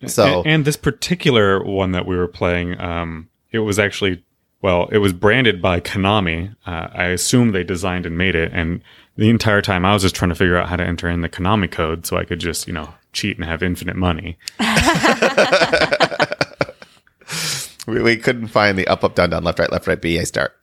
So 0.05 0.39
and, 0.39 0.47
and 0.47 0.65
this 0.65 0.77
particular 0.77 1.63
one 1.63 1.91
that 1.93 2.05
we 2.05 2.15
were 2.15 2.27
playing, 2.27 2.79
um, 2.79 3.29
it 3.51 3.59
was 3.59 3.79
actually 3.79 4.23
well, 4.61 4.87
it 4.91 4.97
was 4.97 5.13
branded 5.13 5.61
by 5.61 5.79
Konami. 5.79 6.55
Uh, 6.65 6.87
I 6.91 7.05
assume 7.05 7.51
they 7.51 7.63
designed 7.63 8.05
and 8.05 8.17
made 8.17 8.33
it, 8.33 8.51
and 8.51 8.81
the 9.15 9.29
entire 9.29 9.61
time 9.61 9.85
I 9.85 9.93
was 9.93 10.01
just 10.01 10.15
trying 10.15 10.29
to 10.29 10.35
figure 10.35 10.57
out 10.57 10.69
how 10.69 10.75
to 10.75 10.83
enter 10.83 11.09
in 11.09 11.21
the 11.21 11.29
Konami 11.29 11.71
code 11.71 12.05
so 12.05 12.17
I 12.17 12.25
could 12.25 12.39
just 12.39 12.67
you 12.67 12.73
know 12.73 12.93
cheat 13.13 13.37
and 13.37 13.45
have 13.45 13.63
infinite 13.63 13.95
money. 13.95 14.37
we, 17.87 18.01
we 18.01 18.17
couldn't 18.17 18.47
find 18.47 18.77
the 18.77 18.87
up, 18.87 19.03
up, 19.03 19.15
down, 19.15 19.29
down, 19.29 19.43
left, 19.43 19.59
right, 19.59 19.71
left, 19.71 19.87
right, 19.87 20.01
BA 20.01 20.25
start. 20.25 20.53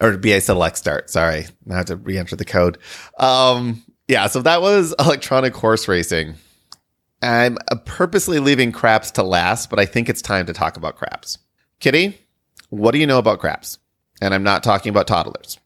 Or 0.00 0.16
BA 0.16 0.40
select 0.40 0.78
start. 0.78 1.10
Sorry. 1.10 1.46
Now 1.66 1.74
I 1.74 1.78
have 1.78 1.86
to 1.86 1.96
re 1.96 2.16
enter 2.16 2.36
the 2.36 2.44
code. 2.44 2.78
Um, 3.18 3.82
yeah, 4.08 4.26
so 4.26 4.42
that 4.42 4.62
was 4.62 4.94
electronic 4.98 5.54
horse 5.54 5.88
racing. 5.88 6.34
I'm 7.22 7.58
uh, 7.70 7.76
purposely 7.84 8.38
leaving 8.38 8.72
craps 8.72 9.10
to 9.12 9.22
last, 9.22 9.68
but 9.68 9.78
I 9.78 9.84
think 9.84 10.08
it's 10.08 10.22
time 10.22 10.46
to 10.46 10.52
talk 10.52 10.76
about 10.76 10.96
craps. 10.96 11.38
Kitty, 11.80 12.18
what 12.70 12.92
do 12.92 12.98
you 12.98 13.06
know 13.06 13.18
about 13.18 13.40
craps? 13.40 13.78
And 14.22 14.34
I'm 14.34 14.42
not 14.42 14.62
talking 14.62 14.90
about 14.90 15.06
toddlers. 15.06 15.58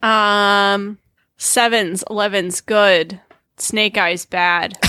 Um, 0.00 0.98
sevens, 1.40 2.04
elevens, 2.08 2.60
good. 2.60 3.20
Snake 3.56 3.98
eyes, 3.98 4.24
bad. 4.24 4.78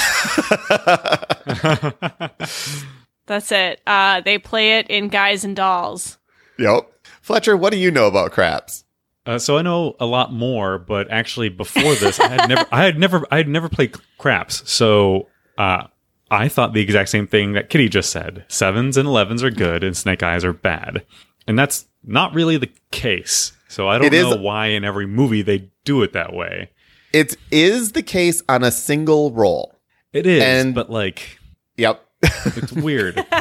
That's 3.25 3.51
it. 3.51 3.81
Uh, 3.87 4.21
they 4.21 4.37
play 4.37 4.77
it 4.77 4.89
in 4.89 5.07
Guys 5.07 5.43
and 5.43 5.55
Dolls. 5.55 6.17
Yep. 6.59 6.91
Fletcher, 7.21 7.57
what 7.57 7.71
do 7.71 7.79
you 7.79 7.89
know 7.89 8.07
about 8.07 8.31
craps? 8.31 8.83
Uh, 9.25 9.39
so 9.39 9.57
I 9.57 9.61
know 9.61 9.95
a 9.99 10.05
lot 10.05 10.33
more, 10.33 10.77
but 10.77 11.09
actually 11.11 11.49
before 11.49 11.95
this, 11.95 12.19
I 12.19 12.27
had 12.27 12.49
never, 12.49 12.65
I 12.71 12.83
had 12.83 12.99
never, 12.99 13.25
I 13.31 13.37
had 13.37 13.47
never 13.47 13.69
played 13.69 13.95
craps. 14.17 14.69
So 14.69 15.27
uh, 15.57 15.87
I 16.29 16.47
thought 16.47 16.73
the 16.73 16.81
exact 16.81 17.09
same 17.09 17.27
thing 17.27 17.53
that 17.53 17.69
Kitty 17.69 17.87
just 17.87 18.09
said: 18.09 18.45
sevens 18.47 18.97
and 18.97 19.07
elevens 19.07 19.43
are 19.43 19.51
good, 19.51 19.83
and 19.83 19.95
snake 19.95 20.23
eyes 20.23 20.43
are 20.43 20.53
bad, 20.53 21.05
and 21.47 21.57
that's 21.57 21.85
not 22.03 22.33
really 22.33 22.57
the 22.57 22.71
case. 22.89 23.51
So 23.71 23.87
I 23.87 23.97
don't 23.97 24.07
It 24.07 24.13
is- 24.13 24.23
know 24.29 24.35
why 24.35 24.67
in 24.67 24.83
every 24.83 25.07
movie 25.07 25.41
they 25.41 25.69
do 25.85 26.03
it 26.03 26.13
that 26.13 26.33
way. 26.33 26.69
It 27.13 27.35
is 27.51 27.93
the 27.93 28.03
case 28.03 28.41
on 28.47 28.63
a 28.63 28.71
single 28.71 29.31
roll. 29.31 29.75
It 30.13 30.25
is, 30.27 30.43
And- 30.43 30.75
but 30.75 30.89
like 30.89 31.39
Yep. 31.77 32.03
it's 32.21 32.71
weird. 32.73 33.25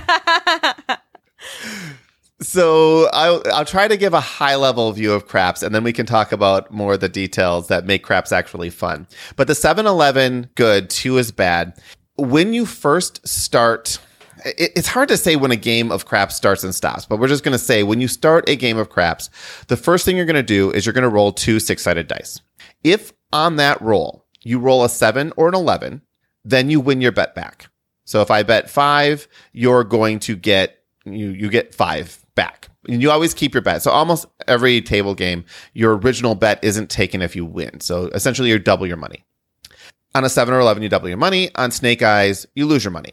So 2.43 3.07
I'll, 3.13 3.43
I'll 3.53 3.67
try 3.67 3.87
to 3.87 3.99
give 3.99 4.15
a 4.15 4.21
high 4.21 4.55
level 4.57 4.91
view 4.93 5.13
of 5.13 5.27
craps 5.27 5.63
and 5.63 5.75
then 5.75 5.85
we 5.85 5.93
can 5.93 6.07
talk 6.07 6.33
about 6.33 6.71
more 6.73 6.95
of 6.95 7.01
the 7.01 7.09
details 7.09 7.69
that 7.69 7.85
make 7.85 8.03
craps 8.03 8.33
actually 8.33 8.71
fun. 8.71 9.07
But 9.37 9.47
the 9.47 9.53
7-Eleven 9.53 10.49
good, 10.55 10.89
2 10.89 11.19
is 11.19 11.33
bad. 11.33 11.75
When 12.17 12.55
you 12.55 12.65
first 12.65 13.27
start, 13.29 13.99
it, 14.45 14.73
it's 14.77 14.89
hard 14.89 15.09
to 15.09 15.17
say 15.17 15.37
when 15.37 15.51
a 15.51 15.57
game 15.57 15.91
of 15.91 16.07
craps 16.07 16.37
starts 16.37 16.65
and 16.65 16.75
stops, 16.75 17.07
but 17.07 17.19
we're 17.19 17.29
just 17.29 17.45
going 17.45 17.53
to 17.53 17.59
say 17.59 17.83
when 17.83 18.01
you 18.01 18.09
start 18.09 18.49
a 18.49 18.57
game 18.57 18.79
of 18.79 18.89
craps, 18.89 19.31
the 19.69 19.77
first 19.77 20.05
thing 20.05 20.17
you're 20.17 20.27
going 20.27 20.35
to 20.35 20.43
do 20.43 20.71
is 20.71 20.87
you're 20.87 20.93
going 20.93 21.03
to 21.03 21.09
roll 21.09 21.33
two 21.33 21.61
six-sided 21.61 22.07
dice. 22.09 22.41
If 22.85 23.13
on 23.33 23.57
that 23.57 23.81
roll 23.81 24.25
you 24.43 24.59
roll 24.59 24.85
a 24.85 24.89
7 24.89 25.33
or 25.37 25.49
an 25.49 25.55
11, 25.55 26.03
then 26.45 26.71
you 26.71 26.81
win 26.81 27.01
your 27.01 27.13
bet 27.13 27.35
back. 27.35 27.69
So 28.05 28.23
if 28.23 28.31
I 28.31 28.43
bet 28.43 28.71
5, 28.71 29.29
you're 29.53 29.85
going 29.85 30.19
to 30.21 30.37
get 30.37 30.81
you 31.05 31.31
you 31.31 31.49
get 31.49 31.75
five 31.75 32.25
back. 32.35 32.69
And 32.89 33.03
you 33.03 33.11
always 33.11 33.35
keep 33.35 33.55
your 33.55 33.63
bet. 33.63 33.83
So 33.83 33.91
almost 33.91 34.27
every 34.49 34.81
table 34.81 35.15
game, 35.15 35.45
your 35.75 35.97
original 35.97 36.35
bet 36.35 36.63
isn't 36.63 36.91
taken 36.91 37.23
if 37.23 37.37
you 37.37 37.45
win. 37.45 37.81
So 37.81 38.07
essentially 38.09 38.49
you 38.49 38.59
double 38.59 38.87
your 38.87 38.97
money. 38.97 39.25
On 40.15 40.25
a 40.25 40.29
seven 40.29 40.55
or 40.55 40.61
eleven, 40.61 40.83
you 40.83 40.89
double 40.89 41.09
your 41.09 41.19
money. 41.19 41.55
On 41.55 41.71
snake 41.71 42.03
eyes, 42.03 42.47
you 42.55 42.67
lose 42.67 42.85
your 42.85 42.91
money. 42.91 43.13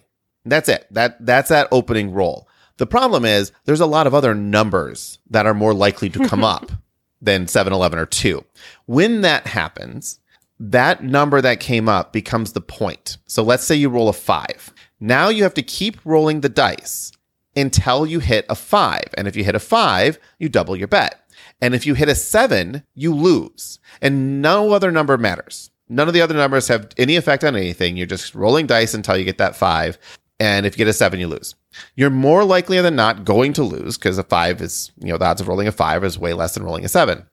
That's 0.50 0.70
it. 0.70 0.88
That 0.92 1.26
that's 1.26 1.50
that 1.50 1.68
opening 1.72 2.12
roll. 2.12 2.48
The 2.78 2.88
problem 2.88 3.26
is 3.26 3.52
there's 3.66 3.80
a 3.80 3.86
lot 3.86 4.08
of 4.08 4.14
other 4.14 4.36
numbers 4.36 5.20
that 5.30 5.46
are 5.46 5.54
more 5.54 5.74
likely 5.74 6.10
to 6.12 6.28
come 6.28 6.44
up 6.56 6.72
than 7.20 7.48
7, 7.48 7.74
11, 7.74 7.98
or 7.98 8.06
2. 8.06 8.46
When 8.86 9.22
that 9.22 9.48
happens, 9.48 10.20
that 10.60 11.04
number 11.04 11.42
that 11.42 11.60
came 11.60 11.90
up 11.90 12.14
becomes 12.14 12.54
the 12.54 12.62
point. 12.62 13.18
So 13.26 13.42
let's 13.42 13.64
say 13.64 13.74
you 13.76 13.90
roll 13.90 14.10
a 14.10 14.14
5. 14.14 14.74
Now 15.00 15.30
you 15.30 15.44
have 15.44 15.56
to 15.56 15.64
keep 15.64 15.98
rolling 16.06 16.42
the 16.42 16.50
dice 16.50 17.12
until 17.56 18.06
you 18.06 18.20
hit 18.20 18.46
a 18.50 18.56
five. 18.56 19.06
And 19.16 19.28
if 19.28 19.36
you 19.36 19.44
hit 19.44 19.56
a 19.56 19.60
five, 19.60 20.20
you 20.40 20.48
double 20.48 20.76
your 20.76 20.88
bet. 20.88 21.20
And 21.62 21.74
if 21.74 21.86
you 21.86 21.96
hit 21.96 22.08
a 22.08 22.16
seven, 22.16 22.84
you 22.94 23.14
lose. 23.14 23.80
And 24.02 24.42
no 24.42 24.72
other 24.72 24.92
number 24.92 25.18
matters. 25.18 25.72
None 25.90 26.08
of 26.08 26.14
the 26.14 26.22
other 26.22 26.36
numbers 26.36 26.68
have 26.68 26.90
any 26.98 27.16
effect 27.16 27.44
on 27.44 27.56
anything. 27.56 27.98
You're 27.98 28.06
just 28.06 28.36
rolling 28.36 28.68
dice 28.68 28.94
until 28.94 29.18
you 29.18 29.26
get 29.26 29.38
that 29.40 29.56
five. 29.56 29.98
And 30.40 30.66
if 30.66 30.76
you 30.76 30.78
get 30.78 30.88
a 30.88 30.94
seven, 30.94 31.20
you 31.20 31.28
lose. 31.28 31.56
You're 31.96 32.10
more 32.10 32.44
likely 32.44 32.80
than 32.82 32.96
not 32.96 33.26
going 33.26 33.54
to 33.54 33.64
lose 33.64 33.98
because 33.98 34.18
a 34.18 34.24
five 34.24 34.62
is, 34.62 34.92
you 35.00 35.08
know, 35.08 35.18
the 35.18 35.26
odds 35.26 35.42
of 35.42 35.48
rolling 35.48 35.68
a 35.68 35.72
five 35.72 36.04
is 36.04 36.20
way 36.20 36.34
less 36.34 36.54
than 36.54 36.64
rolling 36.64 36.86
a 36.86 36.90
seven. 36.90 37.26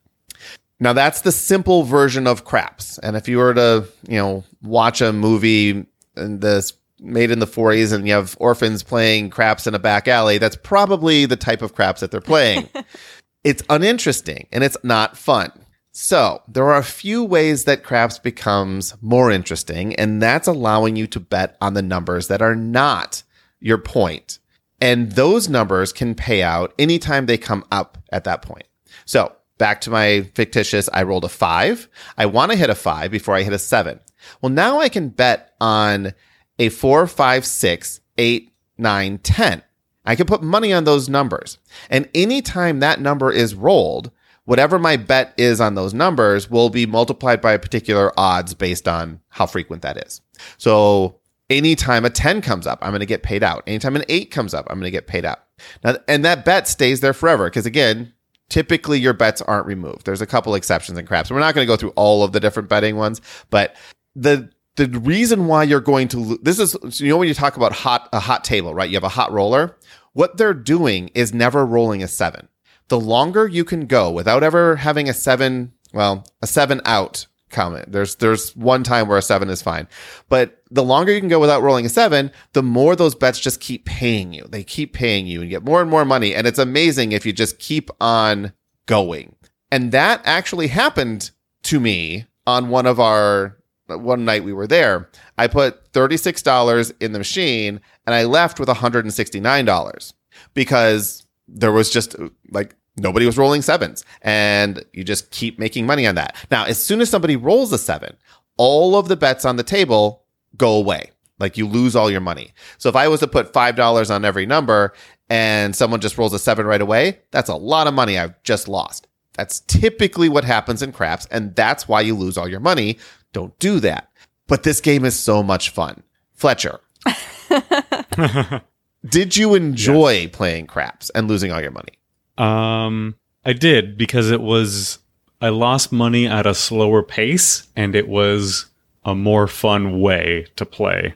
Now 0.80 0.92
that's 0.92 1.20
the 1.20 1.32
simple 1.32 1.84
version 1.84 2.26
of 2.26 2.44
craps. 2.44 2.98
And 2.98 3.16
if 3.16 3.28
you 3.28 3.38
were 3.38 3.54
to, 3.54 3.86
you 4.08 4.18
know, 4.18 4.44
watch 4.62 5.00
a 5.00 5.12
movie 5.12 5.86
in 6.16 6.40
this 6.40 6.72
made 7.00 7.30
in 7.30 7.38
the 7.38 7.46
40s 7.46 7.92
and 7.92 8.06
you 8.06 8.14
have 8.14 8.36
orphans 8.40 8.82
playing 8.82 9.30
craps 9.30 9.66
in 9.66 9.74
a 9.74 9.78
back 9.78 10.08
alley, 10.08 10.38
that's 10.38 10.56
probably 10.56 11.26
the 11.26 11.36
type 11.36 11.62
of 11.62 11.74
craps 11.74 12.00
that 12.00 12.10
they're 12.10 12.20
playing. 12.20 12.68
it's 13.44 13.62
uninteresting 13.68 14.46
and 14.50 14.64
it's 14.64 14.76
not 14.82 15.16
fun. 15.16 15.52
So 15.96 16.42
there 16.48 16.64
are 16.64 16.76
a 16.76 16.82
few 16.82 17.22
ways 17.22 17.64
that 17.64 17.84
craps 17.84 18.18
becomes 18.18 18.96
more 19.00 19.30
interesting, 19.30 19.94
and 19.94 20.20
that's 20.20 20.48
allowing 20.48 20.96
you 20.96 21.06
to 21.06 21.20
bet 21.20 21.56
on 21.60 21.74
the 21.74 21.82
numbers 21.82 22.26
that 22.26 22.42
are 22.42 22.56
not 22.56 23.22
your 23.60 23.78
point. 23.78 24.40
And 24.80 25.12
those 25.12 25.48
numbers 25.48 25.92
can 25.92 26.16
pay 26.16 26.42
out 26.42 26.74
anytime 26.80 27.26
they 27.26 27.38
come 27.38 27.64
up 27.70 27.96
at 28.10 28.24
that 28.24 28.42
point. 28.42 28.66
So 29.04 29.36
back 29.56 29.80
to 29.82 29.90
my 29.90 30.22
fictitious, 30.34 30.88
I 30.92 31.04
rolled 31.04 31.26
a 31.26 31.28
five. 31.28 31.88
I 32.18 32.26
want 32.26 32.50
to 32.50 32.58
hit 32.58 32.70
a 32.70 32.74
five 32.74 33.12
before 33.12 33.36
I 33.36 33.44
hit 33.44 33.52
a 33.52 33.58
seven. 33.58 34.00
Well, 34.42 34.50
now 34.50 34.80
I 34.80 34.88
can 34.88 35.10
bet 35.10 35.54
on 35.60 36.12
a 36.58 36.70
four, 36.70 37.06
five, 37.06 37.46
six, 37.46 38.00
eight, 38.18 38.52
nine, 38.76 39.18
10. 39.18 39.62
I 40.04 40.16
can 40.16 40.26
put 40.26 40.42
money 40.42 40.72
on 40.72 40.82
those 40.82 41.08
numbers. 41.08 41.58
And 41.88 42.08
anytime 42.16 42.80
that 42.80 43.00
number 43.00 43.30
is 43.30 43.54
rolled, 43.54 44.10
whatever 44.44 44.78
my 44.78 44.96
bet 44.96 45.34
is 45.36 45.60
on 45.60 45.74
those 45.74 45.94
numbers 45.94 46.50
will 46.50 46.70
be 46.70 46.86
multiplied 46.86 47.40
by 47.40 47.52
a 47.52 47.58
particular 47.58 48.12
odds 48.18 48.54
based 48.54 48.86
on 48.86 49.20
how 49.28 49.46
frequent 49.46 49.82
that 49.82 49.96
is. 50.06 50.20
So 50.58 51.20
anytime 51.50 52.04
a 52.04 52.10
10 52.10 52.42
comes 52.42 52.66
up, 52.66 52.78
I'm 52.82 52.90
going 52.90 53.00
to 53.00 53.06
get 53.06 53.22
paid 53.22 53.42
out. 53.42 53.62
Anytime 53.66 53.96
an 53.96 54.04
8 54.08 54.30
comes 54.30 54.54
up, 54.54 54.66
I'm 54.68 54.76
going 54.76 54.84
to 54.84 54.90
get 54.90 55.06
paid 55.06 55.24
out. 55.24 55.40
Now, 55.82 55.96
and 56.08 56.24
that 56.24 56.44
bet 56.44 56.68
stays 56.68 57.00
there 57.00 57.12
forever 57.12 57.46
because 57.46 57.66
again, 57.66 58.12
typically 58.48 58.98
your 58.98 59.12
bets 59.12 59.40
aren't 59.42 59.66
removed. 59.66 60.04
There's 60.04 60.20
a 60.20 60.26
couple 60.26 60.54
exceptions 60.54 60.98
in 60.98 61.06
craps. 61.06 61.30
We're 61.30 61.40
not 61.40 61.54
going 61.54 61.66
to 61.66 61.72
go 61.72 61.76
through 61.76 61.90
all 61.90 62.22
of 62.24 62.32
the 62.32 62.40
different 62.40 62.68
betting 62.68 62.96
ones, 62.96 63.20
but 63.50 63.76
the 64.14 64.50
the 64.76 64.88
reason 64.88 65.46
why 65.46 65.62
you're 65.62 65.80
going 65.80 66.08
to 66.08 66.18
lo- 66.18 66.38
this 66.42 66.58
is 66.58 67.00
you 67.00 67.08
know 67.08 67.16
when 67.16 67.28
you 67.28 67.34
talk 67.34 67.56
about 67.56 67.72
hot 67.72 68.08
a 68.12 68.18
hot 68.18 68.42
table, 68.42 68.74
right? 68.74 68.90
You 68.90 68.96
have 68.96 69.04
a 69.04 69.08
hot 69.08 69.32
roller. 69.32 69.76
What 70.14 70.36
they're 70.36 70.54
doing 70.54 71.10
is 71.14 71.32
never 71.32 71.64
rolling 71.64 72.02
a 72.02 72.08
7 72.08 72.48
the 72.88 73.00
longer 73.00 73.46
you 73.46 73.64
can 73.64 73.86
go 73.86 74.10
without 74.10 74.42
ever 74.42 74.76
having 74.76 75.08
a 75.08 75.14
seven, 75.14 75.72
well, 75.92 76.24
a 76.42 76.46
seven 76.46 76.80
out 76.84 77.26
comment. 77.50 77.92
There's 77.92 78.16
there's 78.16 78.54
one 78.56 78.82
time 78.82 79.08
where 79.08 79.18
a 79.18 79.22
seven 79.22 79.48
is 79.48 79.62
fine, 79.62 79.88
but 80.28 80.62
the 80.70 80.82
longer 80.82 81.12
you 81.12 81.20
can 81.20 81.28
go 81.28 81.40
without 81.40 81.62
rolling 81.62 81.86
a 81.86 81.88
seven, 81.88 82.30
the 82.52 82.62
more 82.62 82.96
those 82.96 83.14
bets 83.14 83.38
just 83.38 83.60
keep 83.60 83.84
paying 83.84 84.32
you. 84.32 84.44
They 84.48 84.64
keep 84.64 84.92
paying 84.92 85.26
you 85.26 85.40
and 85.40 85.50
get 85.50 85.64
more 85.64 85.80
and 85.80 85.90
more 85.90 86.04
money, 86.04 86.34
and 86.34 86.46
it's 86.46 86.58
amazing 86.58 87.12
if 87.12 87.24
you 87.24 87.32
just 87.32 87.58
keep 87.58 87.90
on 88.00 88.52
going. 88.86 89.36
And 89.70 89.92
that 89.92 90.20
actually 90.24 90.68
happened 90.68 91.30
to 91.64 91.80
me 91.80 92.26
on 92.46 92.68
one 92.68 92.86
of 92.86 93.00
our 93.00 93.56
one 93.86 94.24
night 94.24 94.44
we 94.44 94.52
were 94.52 94.66
there. 94.66 95.10
I 95.38 95.46
put 95.46 95.88
thirty 95.92 96.16
six 96.16 96.42
dollars 96.42 96.92
in 97.00 97.12
the 97.12 97.18
machine, 97.18 97.80
and 98.06 98.14
I 98.14 98.24
left 98.24 98.58
with 98.58 98.68
one 98.68 98.76
hundred 98.76 99.04
and 99.04 99.14
sixty 99.14 99.40
nine 99.40 99.64
dollars 99.64 100.12
because 100.52 101.23
there 101.48 101.72
was 101.72 101.90
just 101.90 102.16
like 102.50 102.76
nobody 102.96 103.26
was 103.26 103.36
rolling 103.36 103.62
sevens 103.62 104.04
and 104.22 104.84
you 104.92 105.04
just 105.04 105.30
keep 105.30 105.58
making 105.58 105.86
money 105.86 106.06
on 106.06 106.14
that. 106.14 106.36
Now, 106.50 106.64
as 106.64 106.82
soon 106.82 107.00
as 107.00 107.10
somebody 107.10 107.36
rolls 107.36 107.72
a 107.72 107.78
seven, 107.78 108.16
all 108.56 108.96
of 108.96 109.08
the 109.08 109.16
bets 109.16 109.44
on 109.44 109.56
the 109.56 109.62
table 109.62 110.24
go 110.56 110.74
away. 110.76 111.10
Like 111.38 111.58
you 111.58 111.66
lose 111.66 111.96
all 111.96 112.10
your 112.10 112.20
money. 112.20 112.52
So 112.78 112.88
if 112.88 112.96
I 112.96 113.08
was 113.08 113.20
to 113.20 113.26
put 113.26 113.52
$5 113.52 114.14
on 114.14 114.24
every 114.24 114.46
number 114.46 114.92
and 115.28 115.74
someone 115.74 116.00
just 116.00 116.16
rolls 116.16 116.32
a 116.32 116.38
seven 116.38 116.64
right 116.64 116.80
away, 116.80 117.18
that's 117.32 117.48
a 117.48 117.56
lot 117.56 117.86
of 117.86 117.94
money 117.94 118.18
I've 118.18 118.40
just 118.44 118.68
lost. 118.68 119.08
That's 119.34 119.60
typically 119.60 120.28
what 120.28 120.44
happens 120.44 120.80
in 120.80 120.92
craps. 120.92 121.26
And 121.30 121.54
that's 121.56 121.88
why 121.88 122.02
you 122.02 122.14
lose 122.14 122.38
all 122.38 122.46
your 122.48 122.60
money. 122.60 122.98
Don't 123.32 123.58
do 123.58 123.80
that. 123.80 124.10
But 124.46 124.62
this 124.62 124.80
game 124.80 125.04
is 125.04 125.18
so 125.18 125.42
much 125.42 125.70
fun. 125.70 126.04
Fletcher. 126.34 126.78
Did 129.06 129.36
you 129.36 129.54
enjoy 129.54 130.12
yes. 130.12 130.30
playing 130.32 130.66
craps 130.66 131.10
and 131.10 131.28
losing 131.28 131.52
all 131.52 131.60
your 131.60 131.70
money? 131.70 131.92
Um, 132.38 133.16
I 133.44 133.52
did 133.52 133.98
because 133.98 134.30
it 134.30 134.40
was 134.40 134.98
I 135.40 135.50
lost 135.50 135.92
money 135.92 136.26
at 136.26 136.46
a 136.46 136.54
slower 136.54 137.02
pace 137.02 137.68
and 137.76 137.94
it 137.94 138.08
was 138.08 138.66
a 139.04 139.14
more 139.14 139.46
fun 139.46 140.00
way 140.00 140.46
to 140.56 140.64
play. 140.64 141.14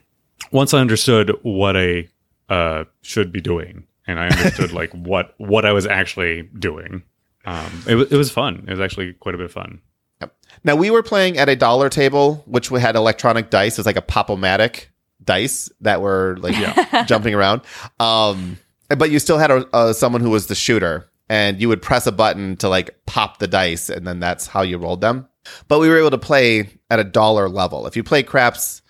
Once 0.52 0.74
I 0.74 0.80
understood 0.80 1.32
what 1.42 1.76
I 1.76 2.08
uh, 2.48 2.84
should 3.00 3.32
be 3.32 3.40
doing 3.40 3.86
and 4.06 4.18
I 4.18 4.28
understood 4.28 4.72
like 4.74 4.92
what 4.92 5.34
what 5.38 5.64
I 5.64 5.72
was 5.72 5.86
actually 5.86 6.42
doing, 6.58 7.02
um, 7.46 7.84
it, 7.86 7.96
it 8.12 8.16
was 8.16 8.30
fun. 8.30 8.64
It 8.66 8.70
was 8.70 8.80
actually 8.80 9.14
quite 9.14 9.34
a 9.34 9.38
bit 9.38 9.46
of 9.46 9.52
fun. 9.52 9.80
Yep. 10.20 10.36
Now 10.64 10.76
we 10.76 10.90
were 10.90 11.02
playing 11.02 11.38
at 11.38 11.48
a 11.48 11.56
dollar 11.56 11.88
table, 11.88 12.42
which 12.46 12.70
we 12.70 12.80
had 12.80 12.96
electronic 12.96 13.48
dice. 13.48 13.78
It's 13.78 13.86
like 13.86 13.96
a 13.96 14.02
pop-o-matic 14.02 14.86
dice 15.28 15.70
that 15.82 16.00
were 16.00 16.36
like 16.40 16.56
yeah. 16.56 17.04
jumping 17.06 17.34
around. 17.34 17.60
Um, 18.00 18.58
but 18.88 19.10
you 19.10 19.18
still 19.18 19.36
had 19.36 19.50
a, 19.50 19.76
a, 19.76 19.94
someone 19.94 20.22
who 20.22 20.30
was 20.30 20.46
the 20.46 20.54
shooter, 20.54 21.06
and 21.28 21.60
you 21.60 21.68
would 21.68 21.82
press 21.82 22.06
a 22.06 22.12
button 22.12 22.56
to 22.56 22.68
like 22.68 22.98
pop 23.04 23.38
the 23.38 23.46
dice, 23.46 23.90
and 23.90 24.06
then 24.06 24.18
that's 24.18 24.46
how 24.46 24.62
you 24.62 24.78
rolled 24.78 25.02
them. 25.02 25.28
But 25.68 25.80
we 25.80 25.88
were 25.88 25.98
able 25.98 26.10
to 26.10 26.18
play 26.18 26.70
at 26.90 26.98
a 26.98 27.04
dollar 27.04 27.48
level. 27.48 27.86
If 27.86 27.96
you 27.96 28.02
play 28.02 28.22
craps 28.22 28.80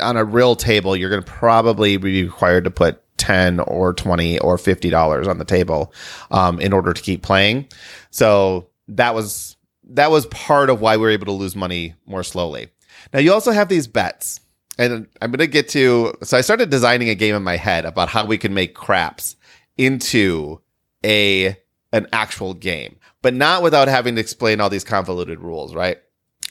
on 0.00 0.16
a 0.16 0.24
real 0.24 0.54
table, 0.54 0.94
you're 0.94 1.10
going 1.10 1.22
to 1.22 1.30
probably 1.30 1.96
be 1.96 2.24
required 2.24 2.64
to 2.64 2.70
put 2.70 3.02
10 3.16 3.60
or 3.60 3.94
20 3.94 4.38
or 4.40 4.56
50 4.56 4.90
dollars 4.90 5.26
on 5.26 5.38
the 5.38 5.44
table 5.44 5.92
um, 6.30 6.60
in 6.60 6.72
order 6.72 6.92
to 6.92 7.02
keep 7.02 7.20
playing 7.20 7.66
so 8.10 8.68
that 8.86 9.12
was 9.12 9.56
that 9.90 10.12
was 10.12 10.26
part 10.26 10.70
of 10.70 10.80
why 10.80 10.96
we 10.96 11.02
were 11.02 11.10
able 11.10 11.26
to 11.26 11.32
lose 11.32 11.56
money 11.56 11.94
more 12.06 12.22
slowly 12.22 12.68
now 13.12 13.18
you 13.18 13.32
also 13.32 13.50
have 13.50 13.68
these 13.68 13.88
bets 13.88 14.38
and 14.78 15.06
I'm 15.20 15.30
going 15.30 15.38
to 15.40 15.46
get 15.46 15.68
to. 15.70 16.14
So 16.22 16.36
I 16.36 16.40
started 16.40 16.70
designing 16.70 17.08
a 17.08 17.14
game 17.14 17.34
in 17.34 17.42
my 17.42 17.56
head 17.56 17.84
about 17.84 18.08
how 18.08 18.24
we 18.24 18.38
can 18.38 18.54
make 18.54 18.74
craps 18.74 19.36
into 19.76 20.60
a 21.04 21.56
an 21.92 22.06
actual 22.12 22.54
game, 22.54 22.96
but 23.22 23.34
not 23.34 23.62
without 23.62 23.88
having 23.88 24.14
to 24.14 24.20
explain 24.20 24.60
all 24.60 24.68
these 24.70 24.84
convoluted 24.84 25.40
rules, 25.40 25.74
right? 25.74 25.98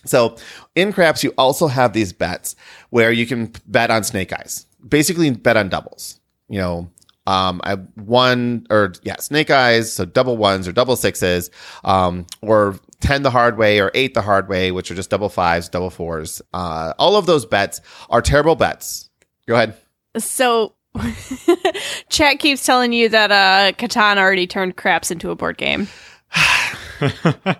So 0.06 0.36
in 0.76 0.94
craps, 0.94 1.24
you 1.24 1.34
also 1.38 1.68
have 1.68 1.94
these 1.94 2.14
bets 2.14 2.56
where 2.90 3.12
you 3.12 3.26
can 3.26 3.52
bet 3.68 3.92
on 3.92 4.04
snake 4.04 4.34
eyes, 4.34 4.66
basically 4.88 5.30
bet 5.32 5.58
on 5.58 5.70
doubles. 5.70 6.20
You 6.50 6.60
know, 6.60 6.90
um, 7.28 7.62
I 7.64 7.76
one 7.76 8.66
or 8.70 8.94
yeah, 9.04 9.18
snake 9.18 9.52
eyes, 9.52 9.92
so 9.92 10.06
double 10.06 10.38
ones 10.38 10.68
or 10.68 10.72
double 10.72 10.96
sixes, 10.96 11.52
um, 11.84 12.26
or 12.42 12.80
10 13.02 13.24
the 13.24 13.32
hard 13.32 13.58
way 13.58 13.80
or 13.80 13.92
8 13.94 14.14
the 14.14 14.22
hard 14.22 14.50
way, 14.50 14.72
which 14.72 14.92
are 14.92 14.96
just 14.96 15.10
double 15.10 15.30
fives, 15.30 15.70
double 15.70 15.90
fours. 15.90 16.42
Uh, 16.54 16.94
all 16.98 17.16
of 17.16 17.26
those 17.26 17.46
bets 17.46 17.82
are 18.10 18.22
terrible 18.22 18.56
bets. 18.56 19.10
Go 19.48 19.56
ahead. 19.56 19.76
So, 20.18 20.74
chat 22.10 22.40
keeps 22.40 22.66
telling 22.66 22.94
you 22.94 23.10
that 23.10 23.32
uh, 23.32 23.72
Catan 23.78 24.18
already 24.18 24.48
turned 24.48 24.76
craps 24.76 25.12
into 25.12 25.32
a 25.32 25.36
board 25.36 25.58
game. 25.58 25.88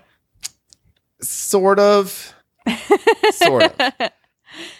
sort 1.20 1.78
of. 1.78 2.34
sort 3.32 3.62
of. 3.64 3.92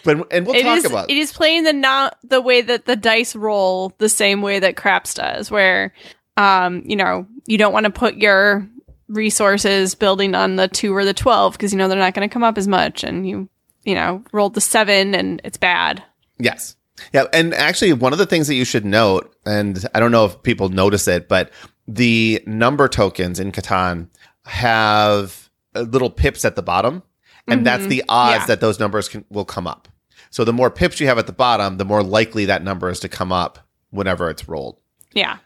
But 0.03 0.33
and 0.33 0.45
we'll 0.45 0.55
it 0.55 0.63
talk 0.63 0.77
is, 0.79 0.85
about 0.85 1.09
it 1.09 1.15
is 1.15 1.31
playing 1.31 1.63
the 1.63 1.71
not 1.71 2.17
the 2.23 2.41
way 2.41 2.61
that 2.61 2.85
the 2.85 2.97
dice 2.97 3.33
roll 3.35 3.93
the 3.97 4.09
same 4.09 4.41
way 4.41 4.59
that 4.59 4.75
craps 4.75 5.13
does, 5.13 5.49
where 5.49 5.93
um, 6.39 6.83
you 6.85 6.95
know, 6.95 7.27
you 7.45 7.57
don't 7.57 7.73
want 7.73 7.85
to 7.85 7.91
put 7.91 8.15
your 8.15 8.67
resources 9.09 9.95
building 9.95 10.35
on 10.35 10.55
the 10.55 10.67
two 10.67 10.95
or 10.95 11.03
the 11.03 11.13
12 11.13 11.53
because 11.53 11.73
you 11.73 11.77
know 11.77 11.87
they're 11.87 11.97
not 11.97 12.13
going 12.13 12.27
to 12.27 12.31
come 12.31 12.43
up 12.43 12.57
as 12.57 12.67
much 12.67 13.03
and 13.03 13.27
you 13.27 13.49
you 13.83 13.95
know 13.95 14.23
rolled 14.31 14.53
the 14.53 14.61
seven 14.61 15.15
and 15.15 15.41
it's 15.43 15.57
bad. 15.57 16.03
Yes. 16.37 16.75
Yeah 17.11 17.25
and 17.33 17.53
actually 17.53 17.93
one 17.93 18.13
of 18.13 18.19
the 18.19 18.25
things 18.25 18.47
that 18.47 18.55
you 18.55 18.65
should 18.65 18.83
note 18.83 19.33
and 19.45 19.85
i 19.95 20.01
don't 20.01 20.11
know 20.11 20.25
if 20.25 20.43
people 20.43 20.67
notice 20.67 21.07
it 21.07 21.29
but 21.29 21.49
the 21.87 22.43
number 22.45 22.89
tokens 22.89 23.39
in 23.39 23.53
catan 23.53 24.09
have 24.43 25.49
uh, 25.75 25.79
little 25.79 26.09
pips 26.09 26.43
at 26.43 26.57
the 26.57 26.61
bottom 26.61 27.01
and 27.47 27.59
mm-hmm. 27.59 27.63
that's 27.63 27.85
the 27.85 28.03
odds 28.09 28.41
yeah. 28.41 28.45
that 28.47 28.59
those 28.59 28.81
numbers 28.81 29.07
can, 29.07 29.23
will 29.29 29.45
come 29.45 29.65
up. 29.65 29.87
So 30.29 30.43
the 30.43 30.51
more 30.51 30.69
pips 30.69 30.99
you 30.99 31.07
have 31.07 31.17
at 31.17 31.25
the 31.25 31.31
bottom 31.31 31.77
the 31.77 31.85
more 31.85 32.03
likely 32.03 32.45
that 32.45 32.63
number 32.63 32.89
is 32.89 32.99
to 32.99 33.07
come 33.07 33.31
up 33.31 33.59
whenever 33.91 34.29
it's 34.29 34.49
rolled. 34.49 34.81
Yeah 35.13 35.37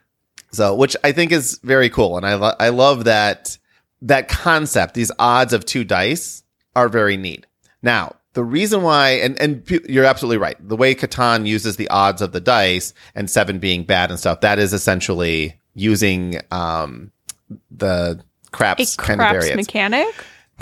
so, 0.54 0.74
which 0.76 0.96
I 1.04 1.12
think 1.12 1.32
is 1.32 1.60
very 1.64 1.90
cool, 1.90 2.16
and 2.16 2.26
I 2.26 2.36
lo- 2.36 2.56
I 2.60 2.70
love 2.70 3.04
that 3.06 3.58
that 4.02 4.30
concept. 4.30 4.94
These 4.94 5.12
odds 5.20 5.52
of 5.54 5.66
two 5.66 5.84
dice 5.84 6.44
are 6.76 6.88
very 6.88 7.18
neat. 7.18 7.46
Now, 7.82 8.16
the 8.34 8.44
reason 8.44 8.82
why, 8.84 9.12
and 9.12 9.40
and 9.42 9.70
you're 9.90 10.06
absolutely 10.06 10.38
right. 10.38 10.56
The 10.66 10.76
way 10.78 10.96
Catan 10.96 11.46
uses 11.46 11.76
the 11.76 11.90
odds 11.90 12.22
of 12.22 12.32
the 12.32 12.40
dice 12.40 12.94
and 13.16 13.30
seven 13.30 13.60
being 13.60 13.84
bad 13.84 14.10
and 14.10 14.20
stuff, 14.20 14.42
that 14.42 14.60
is 14.60 14.74
essentially 14.74 15.60
using 15.76 16.40
um 16.52 17.12
the 17.72 18.24
craps 18.52 18.94
A 18.94 18.98
kind 18.98 19.22
of 19.22 19.28
craps 19.28 19.56
mechanic. 19.56 20.14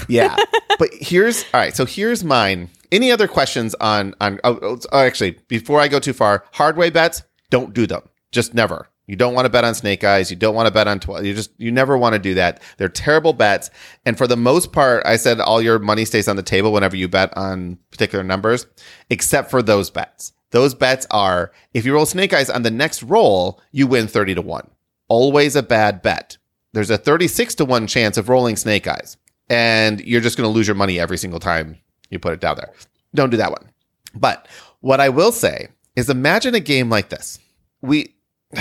yeah 0.08 0.36
but 0.80 0.90
here's 0.94 1.44
all 1.54 1.60
right 1.60 1.76
so 1.76 1.86
here's 1.86 2.24
mine 2.24 2.70
any 2.92 3.12
other 3.12 3.28
questions 3.28 3.76
on 3.76 4.16
on 4.22 4.40
oh, 4.46 4.58
oh, 4.62 4.80
oh, 4.92 5.00
actually 5.00 5.32
before 5.50 5.82
i 5.82 5.88
go 5.90 6.00
too 6.00 6.14
far 6.14 6.46
hardway 6.54 6.90
bets 6.90 7.24
don't 7.50 7.74
do 7.74 7.86
them 7.86 8.02
just 8.32 8.54
never 8.54 8.88
you 9.08 9.16
don't 9.16 9.34
want 9.34 9.46
to 9.46 9.50
bet 9.50 9.64
on 9.64 9.76
snake 9.76 10.04
eyes 10.04 10.30
you 10.30 10.38
don't 10.38 10.56
want 10.56 10.68
to 10.68 10.74
bet 10.74 10.88
on 10.88 11.00
12 11.00 11.26
you 11.26 11.34
just 11.34 11.52
you 11.58 11.72
never 11.72 11.98
want 11.98 12.14
to 12.14 12.20
do 12.20 12.34
that 12.34 12.62
they're 12.78 12.90
terrible 12.90 13.34
bets 13.34 13.70
and 14.06 14.18
for 14.18 14.28
the 14.28 14.38
most 14.38 14.72
part 14.72 15.06
i 15.06 15.16
said 15.16 15.40
all 15.40 15.62
your 15.62 15.80
money 15.80 16.06
stays 16.06 16.28
on 16.28 16.36
the 16.36 16.44
table 16.44 16.72
whenever 16.72 16.96
you 16.96 17.08
bet 17.08 17.36
on 17.38 17.78
particular 17.92 18.24
numbers 18.24 18.66
except 19.10 19.50
for 19.50 19.62
those 19.62 19.90
bets 19.90 20.34
those 20.52 20.74
bets 20.74 21.08
are 21.12 21.52
if 21.74 21.86
you 21.86 21.94
roll 21.94 22.06
snake 22.06 22.34
eyes 22.34 22.50
on 22.50 22.64
the 22.64 22.72
next 22.72 23.04
roll 23.04 23.62
you 23.72 23.88
win 23.88 24.08
30 24.08 24.36
to 24.36 24.42
1 24.42 24.70
always 25.08 25.56
a 25.56 25.64
bad 25.64 26.02
bet 26.02 26.38
there's 26.74 26.90
a 26.90 26.98
36 26.98 27.56
to 27.56 27.66
1 27.66 27.88
chance 27.88 28.18
of 28.18 28.30
rolling 28.30 28.56
snake 28.56 28.88
eyes 28.88 29.18
and 29.50 30.00
you're 30.06 30.22
just 30.22 30.38
going 30.38 30.50
to 30.50 30.56
lose 30.56 30.66
your 30.66 30.76
money 30.76 30.98
every 30.98 31.18
single 31.18 31.40
time 31.40 31.78
you 32.10 32.20
put 32.20 32.34
it 32.34 32.40
down 32.40 32.56
there. 32.56 32.72
Don't 33.16 33.32
do 33.32 33.38
that 33.38 33.52
one. 33.52 33.70
But 34.14 34.48
what 34.82 35.00
I 35.00 35.10
will 35.10 35.32
say 35.32 35.70
is 35.96 36.10
imagine 36.10 36.54
a 36.54 36.60
game 36.60 36.90
like 36.90 37.10
this. 37.10 37.40
We 37.82 38.16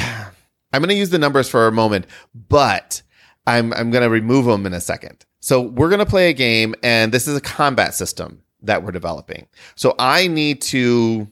I'm 0.72 0.80
going 0.80 0.88
to 0.88 0.94
use 0.94 1.10
the 1.10 1.18
numbers 1.18 1.48
for 1.48 1.66
a 1.66 1.72
moment, 1.72 2.06
but 2.48 3.02
I'm 3.46 3.72
I'm 3.72 3.90
going 3.90 4.02
to 4.02 4.10
remove 4.10 4.44
them 4.46 4.66
in 4.66 4.72
a 4.72 4.80
second. 4.80 5.24
So 5.40 5.60
we're 5.60 5.88
going 5.88 6.00
to 6.00 6.06
play 6.06 6.28
a 6.30 6.34
game 6.34 6.74
and 6.82 7.12
this 7.12 7.26
is 7.26 7.36
a 7.36 7.40
combat 7.40 7.94
system 7.94 8.42
that 8.62 8.82
we're 8.82 8.92
developing. 8.92 9.48
So 9.74 9.94
I 9.98 10.26
need 10.26 10.60
to 10.62 11.26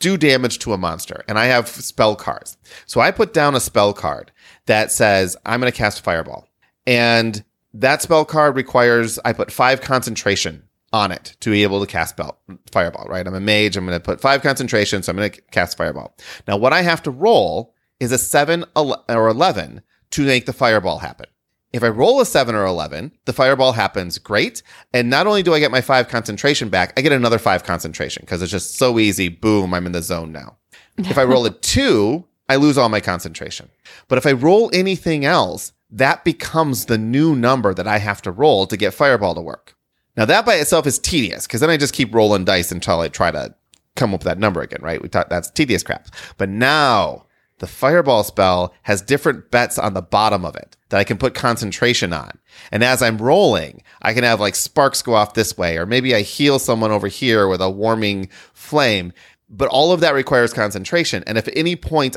do 0.00 0.16
damage 0.16 0.58
to 0.60 0.72
a 0.72 0.78
monster 0.78 1.24
and 1.26 1.38
I 1.38 1.46
have 1.46 1.68
spell 1.68 2.14
cards. 2.14 2.56
So 2.86 3.00
I 3.00 3.10
put 3.10 3.32
down 3.32 3.54
a 3.54 3.60
spell 3.60 3.92
card 3.92 4.30
that 4.66 4.92
says 4.92 5.36
I'm 5.44 5.60
going 5.60 5.72
to 5.72 5.76
cast 5.76 6.02
fireball. 6.02 6.46
And 6.86 7.42
that 7.72 8.02
spell 8.02 8.24
card 8.24 8.54
requires 8.54 9.18
I 9.24 9.32
put 9.32 9.50
five 9.50 9.80
concentration 9.80 10.62
on 10.92 11.10
it 11.10 11.36
to 11.40 11.50
be 11.50 11.64
able 11.64 11.80
to 11.80 11.86
cast 11.86 12.10
spell 12.10 12.38
fireball, 12.70 13.06
right? 13.06 13.26
I'm 13.26 13.34
a 13.34 13.40
mage. 13.40 13.76
I'm 13.76 13.84
going 13.84 13.98
to 13.98 14.04
put 14.04 14.20
five 14.20 14.42
concentration, 14.42 15.02
so 15.02 15.10
I'm 15.10 15.16
going 15.16 15.32
to 15.32 15.40
cast 15.50 15.76
fireball. 15.76 16.14
Now, 16.46 16.56
what 16.56 16.72
I 16.72 16.82
have 16.82 17.02
to 17.02 17.10
roll 17.10 17.73
is 18.00 18.12
a 18.12 18.18
seven 18.18 18.64
or 18.76 19.28
11 19.28 19.82
to 20.10 20.26
make 20.26 20.46
the 20.46 20.52
fireball 20.52 20.98
happen. 20.98 21.26
If 21.72 21.82
I 21.82 21.88
roll 21.88 22.20
a 22.20 22.26
seven 22.26 22.54
or 22.54 22.64
11, 22.64 23.10
the 23.24 23.32
fireball 23.32 23.72
happens 23.72 24.18
great. 24.18 24.62
And 24.92 25.10
not 25.10 25.26
only 25.26 25.42
do 25.42 25.54
I 25.54 25.58
get 25.58 25.72
my 25.72 25.80
five 25.80 26.08
concentration 26.08 26.68
back, 26.68 26.92
I 26.96 27.00
get 27.00 27.10
another 27.10 27.38
five 27.38 27.64
concentration 27.64 28.20
because 28.20 28.42
it's 28.42 28.52
just 28.52 28.76
so 28.76 29.00
easy. 29.00 29.28
Boom, 29.28 29.74
I'm 29.74 29.86
in 29.86 29.92
the 29.92 30.02
zone 30.02 30.32
now. 30.32 30.56
If 30.96 31.18
I 31.18 31.24
roll 31.24 31.44
a 31.44 31.50
two, 31.50 32.24
I 32.48 32.54
lose 32.54 32.78
all 32.78 32.88
my 32.88 33.00
concentration. 33.00 33.68
But 34.06 34.18
if 34.18 34.26
I 34.26 34.32
roll 34.32 34.70
anything 34.72 35.24
else, 35.24 35.72
that 35.90 36.24
becomes 36.24 36.86
the 36.86 36.98
new 36.98 37.34
number 37.34 37.74
that 37.74 37.88
I 37.88 37.98
have 37.98 38.22
to 38.22 38.30
roll 38.30 38.68
to 38.68 38.76
get 38.76 38.94
Fireball 38.94 39.34
to 39.34 39.40
work. 39.40 39.74
Now 40.16 40.24
that 40.26 40.46
by 40.46 40.54
itself 40.54 40.86
is 40.86 41.00
tedious 41.00 41.46
because 41.46 41.60
then 41.60 41.70
I 41.70 41.76
just 41.76 41.94
keep 41.94 42.14
rolling 42.14 42.44
dice 42.44 42.70
until 42.70 43.00
I 43.00 43.08
try 43.08 43.32
to 43.32 43.54
come 43.96 44.14
up 44.14 44.20
with 44.20 44.26
that 44.26 44.38
number 44.38 44.60
again, 44.60 44.80
right? 44.82 45.02
We 45.02 45.08
thought 45.08 45.30
that's 45.30 45.50
tedious 45.50 45.82
crap. 45.82 46.08
But 46.38 46.48
now 46.48 47.26
the 47.58 47.66
Fireball 47.66 48.24
spell 48.24 48.74
has 48.82 49.00
different 49.00 49.50
bets 49.50 49.78
on 49.78 49.94
the 49.94 50.02
bottom 50.02 50.44
of 50.44 50.56
it 50.56 50.76
that 50.88 50.98
I 50.98 51.04
can 51.04 51.18
put 51.18 51.34
concentration 51.34 52.12
on. 52.12 52.38
And 52.72 52.82
as 52.82 53.02
I'm 53.02 53.18
rolling, 53.18 53.82
I 54.02 54.12
can 54.12 54.24
have 54.24 54.40
like 54.40 54.54
sparks 54.54 55.02
go 55.02 55.14
off 55.14 55.34
this 55.34 55.56
way, 55.56 55.78
or 55.78 55.86
maybe 55.86 56.14
I 56.14 56.22
heal 56.22 56.58
someone 56.58 56.90
over 56.90 57.08
here 57.08 57.48
with 57.48 57.60
a 57.60 57.70
warming 57.70 58.28
flame. 58.52 59.12
But 59.48 59.68
all 59.68 59.92
of 59.92 60.00
that 60.00 60.14
requires 60.14 60.52
concentration. 60.52 61.22
And 61.26 61.38
if 61.38 61.46
at 61.46 61.56
any 61.56 61.76
point 61.76 62.16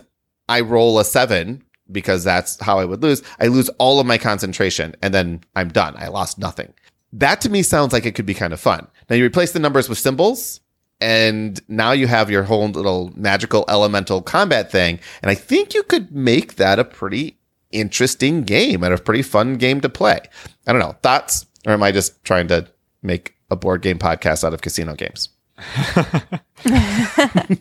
I 0.49 0.61
roll 0.61 0.99
a 0.99 1.05
seven, 1.05 1.63
because 1.91 2.23
that's 2.23 2.61
how 2.61 2.79
I 2.79 2.85
would 2.85 3.03
lose. 3.03 3.21
I 3.39 3.47
lose 3.47 3.69
all 3.77 3.99
of 3.99 4.07
my 4.07 4.17
concentration 4.17 4.95
and 5.01 5.13
then 5.13 5.41
I'm 5.55 5.69
done. 5.69 5.95
I 5.97 6.07
lost 6.07 6.37
nothing. 6.37 6.73
That 7.13 7.41
to 7.41 7.49
me 7.49 7.63
sounds 7.63 7.93
like 7.93 8.05
it 8.05 8.15
could 8.15 8.25
be 8.25 8.33
kind 8.33 8.53
of 8.53 8.59
fun. 8.59 8.87
Now 9.09 9.15
you 9.15 9.25
replace 9.25 9.53
the 9.53 9.59
numbers 9.59 9.87
with 9.87 9.97
symbols 9.97 10.59
and 11.01 11.59
now 11.67 11.91
you 11.91 12.07
have 12.07 12.29
your 12.31 12.43
whole 12.43 12.67
little 12.67 13.11
magical 13.15 13.65
elemental 13.67 14.21
combat 14.21 14.71
thing. 14.71 14.99
And 15.21 15.29
I 15.31 15.35
think 15.35 15.73
you 15.73 15.83
could 15.83 16.11
make 16.11 16.55
that 16.55 16.79
a 16.79 16.83
pretty 16.83 17.37
interesting 17.71 18.43
game 18.43 18.83
and 18.83 18.93
a 18.93 18.97
pretty 18.97 19.21
fun 19.21 19.55
game 19.57 19.81
to 19.81 19.89
play. 19.89 20.19
I 20.65 20.71
don't 20.71 20.81
know. 20.81 20.95
Thoughts? 21.03 21.45
Or 21.65 21.73
am 21.73 21.83
I 21.83 21.91
just 21.91 22.23
trying 22.23 22.47
to 22.47 22.67
make 23.03 23.35
a 23.51 23.55
board 23.55 23.81
game 23.81 23.99
podcast 23.99 24.43
out 24.43 24.53
of 24.53 24.61
casino 24.61 24.95
games? 24.95 25.29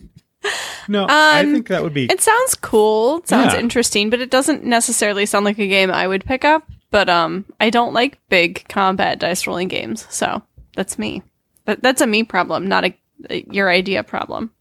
No, 0.89 1.05
I 1.09 1.41
Um, 1.41 1.53
think 1.53 1.67
that 1.67 1.83
would 1.83 1.93
be. 1.93 2.05
It 2.05 2.21
sounds 2.21 2.55
cool. 2.55 3.17
It 3.17 3.27
sounds 3.27 3.53
Yeah. 3.53 3.59
interesting, 3.59 4.09
but 4.09 4.21
it 4.21 4.29
doesn't 4.29 4.63
necessarily 4.63 5.25
sound 5.25 5.43
like 5.43 5.59
a 5.59 5.67
game 5.67 5.91
I 5.91 6.07
would 6.07 6.23
pick 6.23 6.45
up. 6.45 6.63
But 6.91 7.09
um, 7.09 7.43
I 7.59 7.69
don't 7.69 7.91
like 7.93 8.17
big 8.29 8.65
combat 8.69 9.19
dice 9.19 9.45
rolling 9.45 9.67
games, 9.67 10.07
so 10.09 10.41
that's 10.77 10.97
me. 10.97 11.23
That, 11.65 11.83
that's 11.83 11.99
a 11.99 12.07
me 12.07 12.23
problem, 12.23 12.67
not 12.67 12.85
a, 12.85 12.87
a 12.87 12.97
your 13.29 13.69
idea 13.69 14.03
problem. 14.03 14.51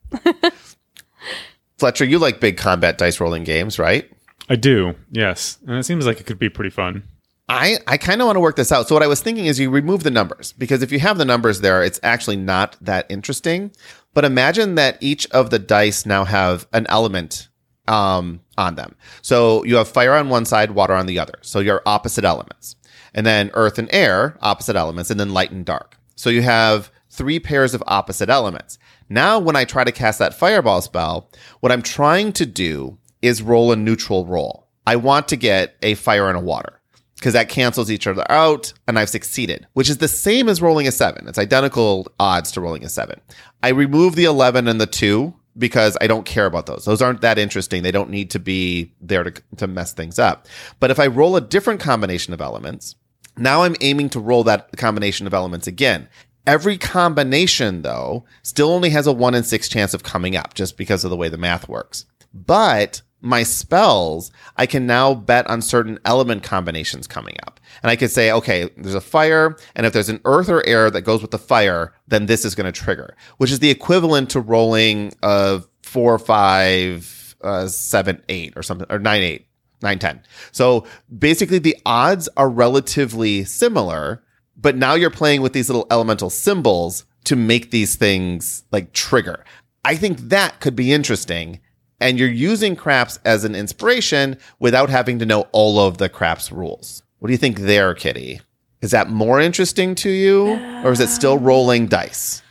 Fletcher, 1.78 2.04
you 2.04 2.18
like 2.18 2.40
big 2.40 2.56
combat 2.56 2.98
dice 2.98 3.20
rolling 3.20 3.44
games, 3.44 3.78
right? 3.78 4.10
I 4.48 4.56
do, 4.56 4.94
yes, 5.10 5.58
and 5.66 5.76
it 5.76 5.84
seems 5.84 6.06
like 6.06 6.20
it 6.20 6.26
could 6.26 6.38
be 6.38 6.48
pretty 6.48 6.70
fun. 6.70 7.02
I, 7.48 7.78
I 7.86 7.96
kind 7.96 8.20
of 8.20 8.26
want 8.26 8.36
to 8.36 8.40
work 8.40 8.56
this 8.56 8.72
out. 8.72 8.88
So 8.88 8.94
what 8.94 9.04
I 9.04 9.06
was 9.06 9.20
thinking 9.20 9.46
is 9.46 9.60
you 9.60 9.70
remove 9.70 10.02
the 10.02 10.10
numbers 10.10 10.52
because 10.52 10.82
if 10.82 10.90
you 10.90 10.98
have 10.98 11.16
the 11.16 11.24
numbers 11.24 11.60
there, 11.60 11.82
it's 11.84 12.00
actually 12.02 12.36
not 12.36 12.76
that 12.80 13.06
interesting. 13.08 13.70
But 14.14 14.24
imagine 14.24 14.74
that 14.76 14.98
each 15.00 15.30
of 15.30 15.50
the 15.50 15.58
dice 15.58 16.06
now 16.06 16.24
have 16.24 16.66
an 16.72 16.86
element 16.88 17.48
um, 17.86 18.40
on 18.58 18.74
them. 18.74 18.96
So 19.22 19.62
you 19.64 19.76
have 19.76 19.88
fire 19.88 20.14
on 20.14 20.28
one 20.28 20.44
side, 20.44 20.72
water 20.72 20.94
on 20.94 21.06
the 21.06 21.18
other. 21.18 21.34
So 21.42 21.60
your 21.60 21.82
opposite 21.86 22.24
elements. 22.24 22.74
And 23.14 23.24
then 23.24 23.50
earth 23.54 23.78
and 23.78 23.88
air, 23.92 24.36
opposite 24.40 24.74
elements, 24.74 25.10
and 25.10 25.20
then 25.20 25.32
light 25.32 25.52
and 25.52 25.64
dark. 25.64 25.96
So 26.16 26.30
you 26.30 26.42
have 26.42 26.90
three 27.16 27.40
pairs 27.40 27.74
of 27.74 27.82
opposite 27.86 28.28
elements. 28.28 28.78
Now, 29.08 29.38
when 29.38 29.56
I 29.56 29.64
try 29.64 29.84
to 29.84 29.92
cast 29.92 30.18
that 30.18 30.34
fireball 30.34 30.82
spell, 30.82 31.30
what 31.60 31.72
I'm 31.72 31.82
trying 31.82 32.32
to 32.34 32.46
do 32.46 32.98
is 33.22 33.42
roll 33.42 33.72
a 33.72 33.76
neutral 33.76 34.26
roll. 34.26 34.68
I 34.86 34.96
want 34.96 35.28
to 35.28 35.36
get 35.36 35.76
a 35.82 35.94
fire 35.94 36.28
and 36.28 36.36
a 36.36 36.40
water 36.40 36.80
because 37.16 37.32
that 37.32 37.48
cancels 37.48 37.90
each 37.90 38.06
other 38.06 38.30
out 38.30 38.72
and 38.86 38.98
I've 38.98 39.08
succeeded, 39.08 39.66
which 39.72 39.88
is 39.88 39.98
the 39.98 40.08
same 40.08 40.48
as 40.48 40.62
rolling 40.62 40.86
a 40.86 40.92
seven. 40.92 41.26
It's 41.26 41.38
identical 41.38 42.06
odds 42.20 42.52
to 42.52 42.60
rolling 42.60 42.84
a 42.84 42.88
seven. 42.88 43.20
I 43.62 43.70
remove 43.70 44.14
the 44.14 44.24
11 44.24 44.68
and 44.68 44.80
the 44.80 44.86
two 44.86 45.34
because 45.58 45.96
I 46.00 46.06
don't 46.06 46.26
care 46.26 46.46
about 46.46 46.66
those. 46.66 46.84
Those 46.84 47.00
aren't 47.00 47.22
that 47.22 47.38
interesting. 47.38 47.82
They 47.82 47.90
don't 47.90 48.10
need 48.10 48.30
to 48.32 48.38
be 48.38 48.92
there 49.00 49.24
to, 49.24 49.42
to 49.56 49.66
mess 49.66 49.92
things 49.92 50.18
up. 50.18 50.46
But 50.78 50.90
if 50.90 51.00
I 51.00 51.06
roll 51.06 51.36
a 51.36 51.40
different 51.40 51.80
combination 51.80 52.34
of 52.34 52.40
elements, 52.40 52.94
now 53.38 53.62
I'm 53.62 53.76
aiming 53.80 54.10
to 54.10 54.20
roll 54.20 54.44
that 54.44 54.76
combination 54.76 55.26
of 55.26 55.34
elements 55.34 55.66
again. 55.66 56.08
Every 56.46 56.78
combination, 56.78 57.82
though, 57.82 58.24
still 58.42 58.70
only 58.70 58.90
has 58.90 59.06
a 59.06 59.12
one 59.12 59.34
in 59.34 59.42
six 59.42 59.68
chance 59.68 59.94
of 59.94 60.02
coming 60.02 60.36
up 60.36 60.54
just 60.54 60.76
because 60.76 61.04
of 61.04 61.10
the 61.10 61.16
way 61.16 61.28
the 61.28 61.36
math 61.36 61.68
works. 61.68 62.06
But 62.32 63.02
my 63.20 63.42
spells, 63.42 64.30
I 64.56 64.66
can 64.66 64.86
now 64.86 65.14
bet 65.14 65.48
on 65.50 65.60
certain 65.62 65.98
element 66.04 66.42
combinations 66.42 67.06
coming 67.06 67.36
up. 67.46 67.58
And 67.82 67.90
I 67.90 67.96
could 67.96 68.10
say, 68.10 68.30
okay, 68.30 68.70
there's 68.76 68.94
a 68.94 69.00
fire, 69.00 69.56
and 69.74 69.86
if 69.86 69.92
there's 69.92 70.08
an 70.08 70.20
earth 70.24 70.48
or 70.48 70.64
air 70.66 70.90
that 70.90 71.02
goes 71.02 71.22
with 71.22 71.30
the 71.30 71.38
fire, 71.38 71.92
then 72.06 72.26
this 72.26 72.44
is 72.44 72.54
going 72.54 72.70
to 72.70 72.72
trigger, 72.72 73.16
which 73.38 73.50
is 73.50 73.58
the 73.58 73.70
equivalent 73.70 74.30
to 74.30 74.40
rolling 74.40 75.12
a 75.22 75.62
four, 75.82 76.18
five, 76.18 77.34
uh, 77.42 77.66
seven, 77.66 78.22
eight, 78.28 78.52
or 78.56 78.62
something, 78.62 78.86
or 78.90 78.98
nine, 78.98 79.22
eight, 79.22 79.46
nine, 79.82 79.98
ten. 79.98 80.22
So 80.52 80.86
basically, 81.18 81.58
the 81.58 81.76
odds 81.84 82.28
are 82.36 82.48
relatively 82.48 83.44
similar, 83.44 84.22
but 84.56 84.76
now 84.76 84.94
you're 84.94 85.10
playing 85.10 85.42
with 85.42 85.52
these 85.52 85.68
little 85.68 85.86
elemental 85.90 86.30
symbols 86.30 87.04
to 87.24 87.36
make 87.36 87.70
these 87.70 87.96
things 87.96 88.64
like 88.72 88.92
trigger. 88.92 89.44
I 89.84 89.96
think 89.96 90.18
that 90.18 90.60
could 90.60 90.76
be 90.76 90.92
interesting 90.92 91.60
and 92.00 92.18
you're 92.18 92.28
using 92.28 92.76
craps 92.76 93.18
as 93.24 93.44
an 93.44 93.54
inspiration 93.54 94.36
without 94.58 94.90
having 94.90 95.18
to 95.18 95.26
know 95.26 95.48
all 95.52 95.78
of 95.78 95.98
the 95.98 96.08
craps 96.08 96.52
rules. 96.52 97.02
What 97.18 97.28
do 97.28 97.32
you 97.32 97.38
think 97.38 97.60
there, 97.60 97.94
Kitty? 97.94 98.40
Is 98.82 98.90
that 98.90 99.08
more 99.08 99.40
interesting 99.40 99.94
to 99.96 100.10
you, 100.10 100.48
or 100.84 100.92
is 100.92 101.00
it 101.00 101.08
still 101.08 101.34
um, 101.34 101.44
rolling 101.44 101.86
dice? 101.86 102.42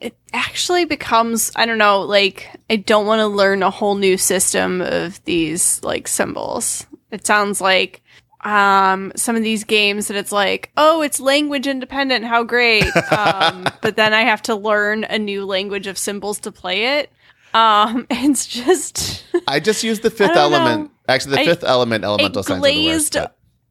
It 0.00 0.14
actually 0.32 0.84
becomes 0.84 1.50
I 1.56 1.64
don't 1.64 1.78
know, 1.78 2.02
like 2.02 2.50
I 2.68 2.76
don't 2.76 3.06
want 3.06 3.20
to 3.20 3.26
learn 3.26 3.62
a 3.62 3.70
whole 3.70 3.94
new 3.94 4.18
system 4.18 4.82
of 4.82 5.24
these 5.24 5.82
like 5.82 6.08
symbols. 6.08 6.86
It 7.10 7.26
sounds 7.26 7.60
like 7.60 8.01
um 8.44 9.12
some 9.14 9.36
of 9.36 9.42
these 9.42 9.64
games 9.64 10.08
that 10.08 10.16
it's 10.16 10.32
like 10.32 10.70
oh 10.76 11.00
it's 11.02 11.20
language 11.20 11.66
independent 11.66 12.24
how 12.24 12.42
great 12.42 12.84
um 13.12 13.66
but 13.80 13.94
then 13.96 14.12
i 14.12 14.22
have 14.22 14.42
to 14.42 14.54
learn 14.54 15.04
a 15.04 15.18
new 15.18 15.44
language 15.46 15.86
of 15.86 15.96
symbols 15.96 16.38
to 16.40 16.50
play 16.50 16.98
it 16.98 17.10
um 17.54 18.06
it's 18.10 18.46
just 18.46 19.24
I 19.46 19.60
just 19.60 19.84
used 19.84 20.02
the 20.02 20.10
fifth 20.18 20.34
don't 20.34 20.50
know. 20.50 20.56
element. 20.58 20.90
Actually, 21.08 21.36
the 21.36 21.40
I- 21.40 21.44
fifth 21.46 21.64
element, 21.64 22.04
elemental 22.04 22.42
signs 22.42 22.62
the 22.62 22.86
worst. 22.86 23.12
glazed 23.12 23.16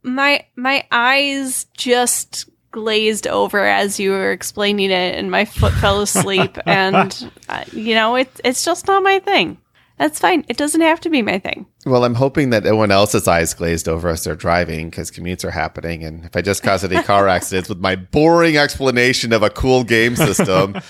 my 0.03 0.45
my 0.55 0.86
eyes 0.91 1.65
just 1.78 2.49
glazed 2.72 3.28
over 3.28 3.65
as 3.65 3.99
you 3.99 4.11
were 4.11 4.32
explaining 4.32 4.91
it 4.91 5.15
and 5.15 5.30
my 5.30 5.43
foot 5.45 5.74
fell 5.74 6.01
asleep 6.01 6.57
and 6.65 7.32
uh, 7.49 7.63
you 7.74 7.93
know 7.95 8.15
it, 8.15 8.30
it's 8.45 8.63
just 8.63 8.88
not 8.88 9.03
my 9.03 9.19
thing 9.19 9.57
That's 10.01 10.17
fine. 10.17 10.43
It 10.47 10.57
doesn't 10.57 10.81
have 10.81 10.99
to 11.01 11.11
be 11.11 11.21
my 11.21 11.37
thing. 11.37 11.67
Well, 11.85 12.05
I'm 12.05 12.15
hoping 12.15 12.49
that 12.49 12.63
no 12.63 12.75
one 12.75 12.89
else's 12.89 13.27
eyes 13.27 13.53
glazed 13.53 13.87
over 13.87 14.09
as 14.09 14.23
they're 14.23 14.35
driving 14.35 14.89
because 14.89 15.11
commutes 15.11 15.45
are 15.45 15.51
happening. 15.51 16.03
And 16.03 16.25
if 16.25 16.35
I 16.35 16.41
just 16.41 16.63
cause 16.63 16.83
any 16.83 17.03
car 17.03 17.27
accidents 17.37 17.69
with 17.69 17.77
my 17.77 17.95
boring 17.95 18.57
explanation 18.57 19.31
of 19.31 19.43
a 19.43 19.51
cool 19.51 19.83
game 19.83 20.15
system, 20.15 20.73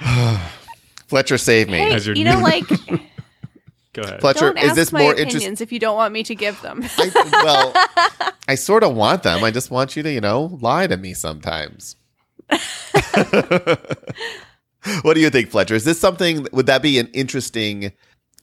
Fletcher, 1.08 1.38
save 1.38 1.68
me. 1.68 1.78
Hey, 1.78 1.98
your 1.98 2.14
you 2.14 2.22
know, 2.22 2.38
like, 2.38 2.68
Go 3.94 4.02
ahead. 4.02 4.20
Fletcher, 4.20 4.52
don't 4.52 4.58
is 4.58 4.76
this 4.76 4.92
my 4.92 5.00
more 5.00 5.12
opinions 5.14 5.34
interesting? 5.34 5.64
if 5.66 5.72
you 5.72 5.80
don't 5.80 5.96
want 5.96 6.14
me 6.14 6.22
to 6.22 6.36
give 6.36 6.62
them. 6.62 6.84
I, 6.98 7.10
well, 7.42 7.72
I 8.46 8.54
sort 8.54 8.84
of 8.84 8.94
want 8.94 9.24
them. 9.24 9.42
I 9.42 9.50
just 9.50 9.72
want 9.72 9.96
you 9.96 10.04
to, 10.04 10.12
you 10.12 10.20
know, 10.20 10.56
lie 10.60 10.86
to 10.86 10.96
me 10.96 11.14
sometimes. 11.14 11.96
what 15.02 15.14
do 15.14 15.20
you 15.20 15.30
think, 15.30 15.50
Fletcher? 15.50 15.74
Is 15.74 15.84
this 15.84 15.98
something? 15.98 16.46
Would 16.52 16.66
that 16.66 16.80
be 16.80 17.00
an 17.00 17.08
interesting? 17.08 17.90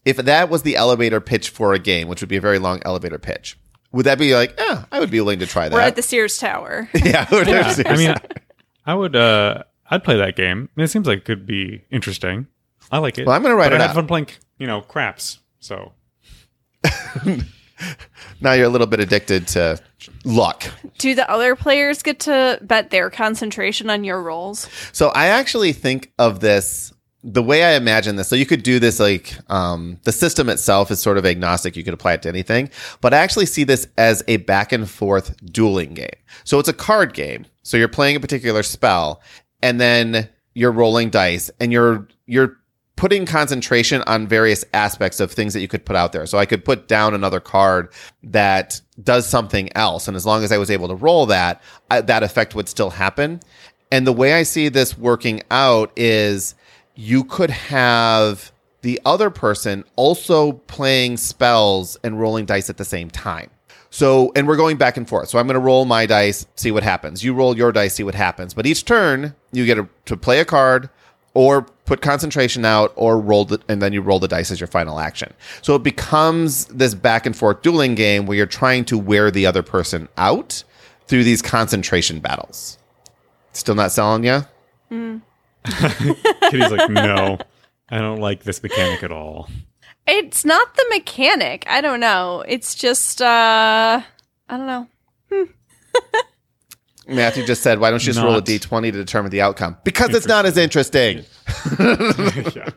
If 0.06 0.18
that 0.18 0.50
was 0.50 0.64
the 0.64 0.76
elevator 0.76 1.22
pitch 1.22 1.50
for 1.50 1.74
a 1.74 1.80
game, 1.80 2.08
which 2.08 2.22
would 2.22 2.30
be 2.30 2.36
a 2.38 2.42
very 2.42 2.60
long 2.60 2.82
elevator 2.86 3.18
pitch, 3.20 3.58
would 3.92 4.06
that 4.06 4.18
be 4.18 4.36
like, 4.36 4.54
yeah, 4.58 4.86
I 4.92 5.00
would 5.00 5.12
be 5.12 5.20
willing 5.22 5.40
to 5.40 5.48
try 5.48 5.70
that? 5.70 5.74
We're 5.76 5.82
at 5.82 5.96
the 5.96 6.02
Sears 6.02 6.38
Tower. 6.38 6.90
yeah, 6.96 7.28
Yeah, 7.32 7.84
I 7.86 7.96
mean, 7.96 8.16
I 8.86 8.94
would. 8.96 9.16
uh 9.16 9.64
I'd 9.90 10.04
play 10.04 10.18
that 10.18 10.36
game. 10.36 10.70
I 10.76 10.80
mean, 10.80 10.86
it 10.86 10.88
seems 10.88 11.06
like 11.08 11.20
it 11.20 11.26
could 11.26 11.46
be 11.46 11.84
interesting. 11.92 12.48
I 12.92 12.98
like 12.98 13.18
it. 13.20 13.28
Well, 13.28 13.36
I'm 13.36 13.44
gonna 13.44 13.56
write 13.56 13.70
but 13.70 13.74
it 13.74 13.82
I 13.82 13.84
had 13.84 13.90
up. 13.92 13.96
fun 13.96 14.08
playing, 14.08 14.28
you 14.58 14.66
know, 14.68 14.82
craps. 14.82 15.40
So 15.60 15.92
now 18.42 18.54
you're 18.54 18.66
a 18.66 18.70
little 18.70 18.88
bit 18.88 19.00
addicted 19.00 19.48
to 19.50 19.80
luck. 20.26 20.64
Do 20.98 21.16
the 21.16 21.30
other 21.30 21.56
players 21.56 22.02
get 22.04 22.20
to 22.22 22.60
bet 22.62 22.90
their 22.92 23.10
concentration 23.10 23.90
on 23.90 24.04
your 24.04 24.22
rolls? 24.22 24.70
So 24.92 25.10
I 25.10 25.28
actually 25.28 25.74
think 25.74 26.12
of 26.18 26.40
this 26.40 26.93
the 27.24 27.42
way 27.42 27.64
I 27.64 27.76
imagine 27.76 28.18
this. 28.18 28.28
So 28.28 28.36
you 28.36 28.46
could 28.46 28.64
do 28.64 28.80
this 28.80 29.00
like 29.00 29.34
um, 29.50 29.98
the 30.04 30.12
system 30.12 30.50
itself 30.50 30.92
is 30.92 31.02
sort 31.02 31.18
of 31.18 31.26
agnostic. 31.26 31.78
You 31.78 31.84
could 31.84 31.94
apply 31.94 32.14
it 32.14 32.22
to 32.24 32.30
anything, 32.30 32.70
but 33.00 33.14
I 33.14 33.18
actually 33.18 33.46
see 33.46 33.64
this 33.64 33.88
as 33.98 34.24
a 34.28 34.38
back 34.38 34.72
and 34.74 34.90
forth 34.90 35.36
dueling 35.46 35.94
game. 35.94 36.10
So 36.44 36.60
it's 36.60 36.70
a 36.70 36.74
card 36.74 37.14
game. 37.14 37.46
So 37.64 37.78
you're 37.78 37.88
playing 37.88 38.18
a 38.18 38.20
particular 38.20 38.62
spell, 38.62 39.22
and 39.62 39.80
then 39.80 40.30
you're 40.54 40.72
rolling 40.72 41.10
dice, 41.10 41.50
and 41.62 41.72
you're 41.72 42.08
you're 42.26 42.58
putting 42.96 43.26
concentration 43.26 44.04
on 44.06 44.28
various 44.28 44.64
aspects 44.74 45.20
of 45.20 45.32
things 45.32 45.54
that 45.54 45.62
you 45.62 45.68
could 45.68 45.86
put 45.86 45.96
out 45.96 46.12
there. 46.12 46.26
So 46.26 46.38
I 46.38 46.46
could 46.46 46.64
put 46.64 46.88
down 46.88 47.14
another 47.14 47.40
card 47.40 47.92
that 48.22 48.80
does 49.02 49.28
something 49.28 49.70
else, 49.78 50.10
and 50.10 50.18
as 50.18 50.26
long 50.26 50.44
as 50.44 50.52
I 50.52 50.58
was 50.58 50.70
able 50.70 50.90
to 50.90 50.96
roll 50.96 51.26
that, 51.28 51.62
I, 51.90 52.02
that 52.02 52.22
effect 52.22 52.54
would 52.54 52.68
still 52.68 52.90
happen. 52.90 53.40
And 53.94 54.06
the 54.06 54.14
way 54.14 54.34
I 54.34 54.44
see 54.44 54.70
this 54.70 54.98
working 54.98 55.42
out 55.52 55.92
is 55.96 56.56
you 56.96 57.24
could 57.24 57.50
have 57.50 58.52
the 58.82 59.00
other 59.06 59.30
person 59.30 59.84
also 59.96 60.54
playing 60.54 61.18
spells 61.18 61.98
and 62.04 62.20
rolling 62.20 62.46
dice 62.46 62.70
at 62.70 62.78
the 62.78 62.86
same 62.86 63.10
time. 63.10 63.50
So, 63.90 64.32
and 64.36 64.48
we're 64.48 64.58
going 64.58 64.78
back 64.78 64.98
and 64.98 65.08
forth. 65.08 65.30
So 65.30 65.38
I'm 65.38 65.46
going 65.46 65.54
to 65.54 65.60
roll 65.60 65.86
my 65.86 66.06
dice, 66.06 66.48
see 66.56 66.72
what 66.72 66.84
happens. 66.84 67.24
You 67.24 67.34
roll 67.34 67.56
your 67.56 67.72
dice, 67.72 67.94
see 67.96 68.04
what 68.04 68.16
happens. 68.16 68.54
But 68.54 68.66
each 68.66 68.86
turn, 68.86 69.36
you 69.52 69.66
get 69.66 69.78
a, 69.78 69.88
to 70.06 70.18
play 70.18 70.40
a 70.40 70.46
card 70.46 70.90
or 71.36 71.62
put 71.86 72.02
concentration 72.02 72.66
out 72.66 72.92
or 72.96 73.20
roll 73.20 73.46
the, 73.46 73.62
and 73.68 73.82
then 73.82 73.94
you 73.94 74.02
roll 74.02 74.20
the 74.20 74.28
dice 74.28 74.52
as 74.52 74.60
your 74.60 74.68
final 74.68 75.00
action. 75.00 75.34
So 75.62 75.76
it 75.76 75.84
becomes 75.84 76.66
this 76.66 76.96
back 76.96 77.26
and 77.26 77.36
forth 77.36 77.62
dueling 77.62 77.96
game 77.96 78.26
where 78.26 78.36
you're 78.36 78.46
trying 78.48 78.86
to 78.86 78.98
wear 78.98 79.30
the 79.32 79.46
other 79.46 79.64
person 79.64 80.10
out 80.18 80.64
through 81.08 81.24
these 81.24 81.42
concentration 81.42 82.20
battles. 82.20 82.78
Still 83.52 83.76
not 83.76 83.92
selling 83.92 84.24
you? 84.24 84.46
Kitty's 86.50 86.72
like, 86.72 86.90
no, 86.90 87.38
I 87.90 87.98
don't 88.00 88.20
like 88.20 88.44
this 88.44 88.62
mechanic 88.64 89.04
at 89.04 89.12
all. 89.12 89.50
It's 90.06 90.44
not 90.44 90.76
the 90.76 90.86
mechanic. 90.90 91.66
I 91.68 91.80
don't 91.82 92.00
know. 92.00 92.44
It's 92.48 92.76
just 92.76 93.22
uh 93.22 94.02
I 94.50 94.58
don't 94.58 94.68
know. 94.68 94.88
Matthew 97.08 97.46
just 97.46 97.62
said, 97.64 97.80
why 97.80 97.90
don't 97.90 98.02
you 98.02 98.14
just 98.14 98.20
roll 98.20 98.34
a 98.34 98.36
Not- 98.36 98.46
d20 98.46 98.84
to 98.84 98.92
determine 98.92 99.32
the 99.32 99.42
outcome? 99.42 99.78
Because 99.84 100.14
it's 100.16 100.28
not 100.28 100.46
as 100.46 100.58
interesting. 100.58 101.26
yeah. 101.80 102.70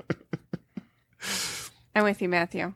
I'm 1.95 2.05
with 2.05 2.21
you, 2.21 2.29
Matthew. 2.29 2.75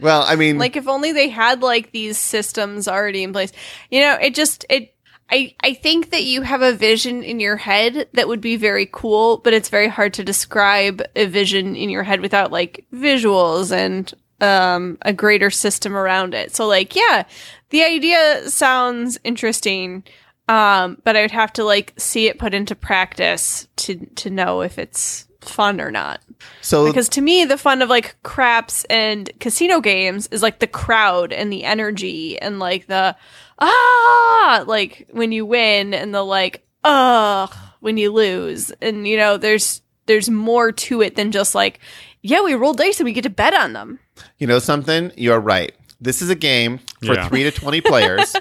Well, 0.00 0.22
I 0.26 0.36
mean, 0.36 0.58
Like 0.58 0.76
if 0.76 0.88
only 0.88 1.12
they 1.12 1.28
had 1.28 1.60
like 1.62 1.92
these 1.92 2.16
systems 2.18 2.88
already 2.88 3.22
in 3.22 3.32
place. 3.32 3.52
You 3.90 4.00
know, 4.00 4.14
it 4.20 4.34
just 4.34 4.64
it 4.70 4.94
I 5.30 5.54
I 5.60 5.74
think 5.74 6.10
that 6.10 6.24
you 6.24 6.42
have 6.42 6.62
a 6.62 6.72
vision 6.72 7.22
in 7.22 7.40
your 7.40 7.56
head 7.56 8.08
that 8.12 8.28
would 8.28 8.40
be 8.40 8.56
very 8.56 8.88
cool, 8.90 9.38
but 9.38 9.52
it's 9.52 9.68
very 9.68 9.88
hard 9.88 10.14
to 10.14 10.24
describe 10.24 11.02
a 11.16 11.26
vision 11.26 11.76
in 11.76 11.90
your 11.90 12.02
head 12.02 12.20
without 12.20 12.52
like 12.52 12.84
visuals 12.92 13.72
and 13.72 14.12
um 14.40 14.98
a 15.02 15.12
greater 15.12 15.50
system 15.50 15.96
around 15.96 16.34
it. 16.34 16.54
So 16.54 16.66
like, 16.66 16.96
yeah, 16.96 17.24
the 17.70 17.84
idea 17.84 18.48
sounds 18.50 19.18
interesting. 19.24 20.04
Um, 20.48 21.00
but 21.04 21.16
I 21.16 21.20
would 21.20 21.30
have 21.30 21.52
to 21.54 21.64
like 21.64 21.94
see 21.96 22.26
it 22.26 22.40
put 22.40 22.54
into 22.54 22.74
practice 22.74 23.68
to 23.76 24.06
to 24.16 24.30
know 24.30 24.62
if 24.62 24.78
it's 24.78 25.28
fun 25.40 25.80
or 25.80 25.90
not. 25.90 26.20
so 26.60 26.86
Because 26.86 27.08
to 27.10 27.20
me, 27.20 27.44
the 27.44 27.56
fun 27.56 27.82
of 27.82 27.88
like 27.88 28.16
craps 28.22 28.84
and 28.84 29.30
casino 29.40 29.80
games 29.80 30.26
is 30.28 30.42
like 30.42 30.58
the 30.58 30.66
crowd 30.66 31.32
and 31.32 31.52
the 31.52 31.64
energy 31.64 32.38
and 32.40 32.58
like 32.58 32.86
the 32.86 33.16
ah, 33.60 34.64
like 34.66 35.08
when 35.12 35.32
you 35.32 35.44
win 35.46 35.94
and 35.94 36.14
the 36.14 36.22
like 36.22 36.64
ugh 36.84 37.54
when 37.80 37.96
you 37.96 38.12
lose. 38.12 38.70
And 38.82 39.06
you 39.06 39.16
know, 39.16 39.36
there's 39.36 39.82
there's 40.06 40.28
more 40.30 40.72
to 40.72 41.02
it 41.02 41.16
than 41.16 41.30
just 41.32 41.54
like 41.54 41.78
yeah, 42.22 42.42
we 42.42 42.54
roll 42.54 42.74
dice 42.74 43.00
and 43.00 43.04
we 43.06 43.12
get 43.12 43.22
to 43.22 43.30
bet 43.30 43.54
on 43.54 43.72
them. 43.72 43.98
you 44.38 44.46
know 44.46 44.58
something? 44.58 45.10
You're 45.16 45.40
right. 45.40 45.72
This 46.00 46.20
is 46.22 46.28
a 46.30 46.34
game 46.34 46.78
for 47.04 47.14
Yeah. 47.14 47.28
three 47.28 47.42
to 47.44 47.50
20 47.50 47.80
players. 47.92 48.34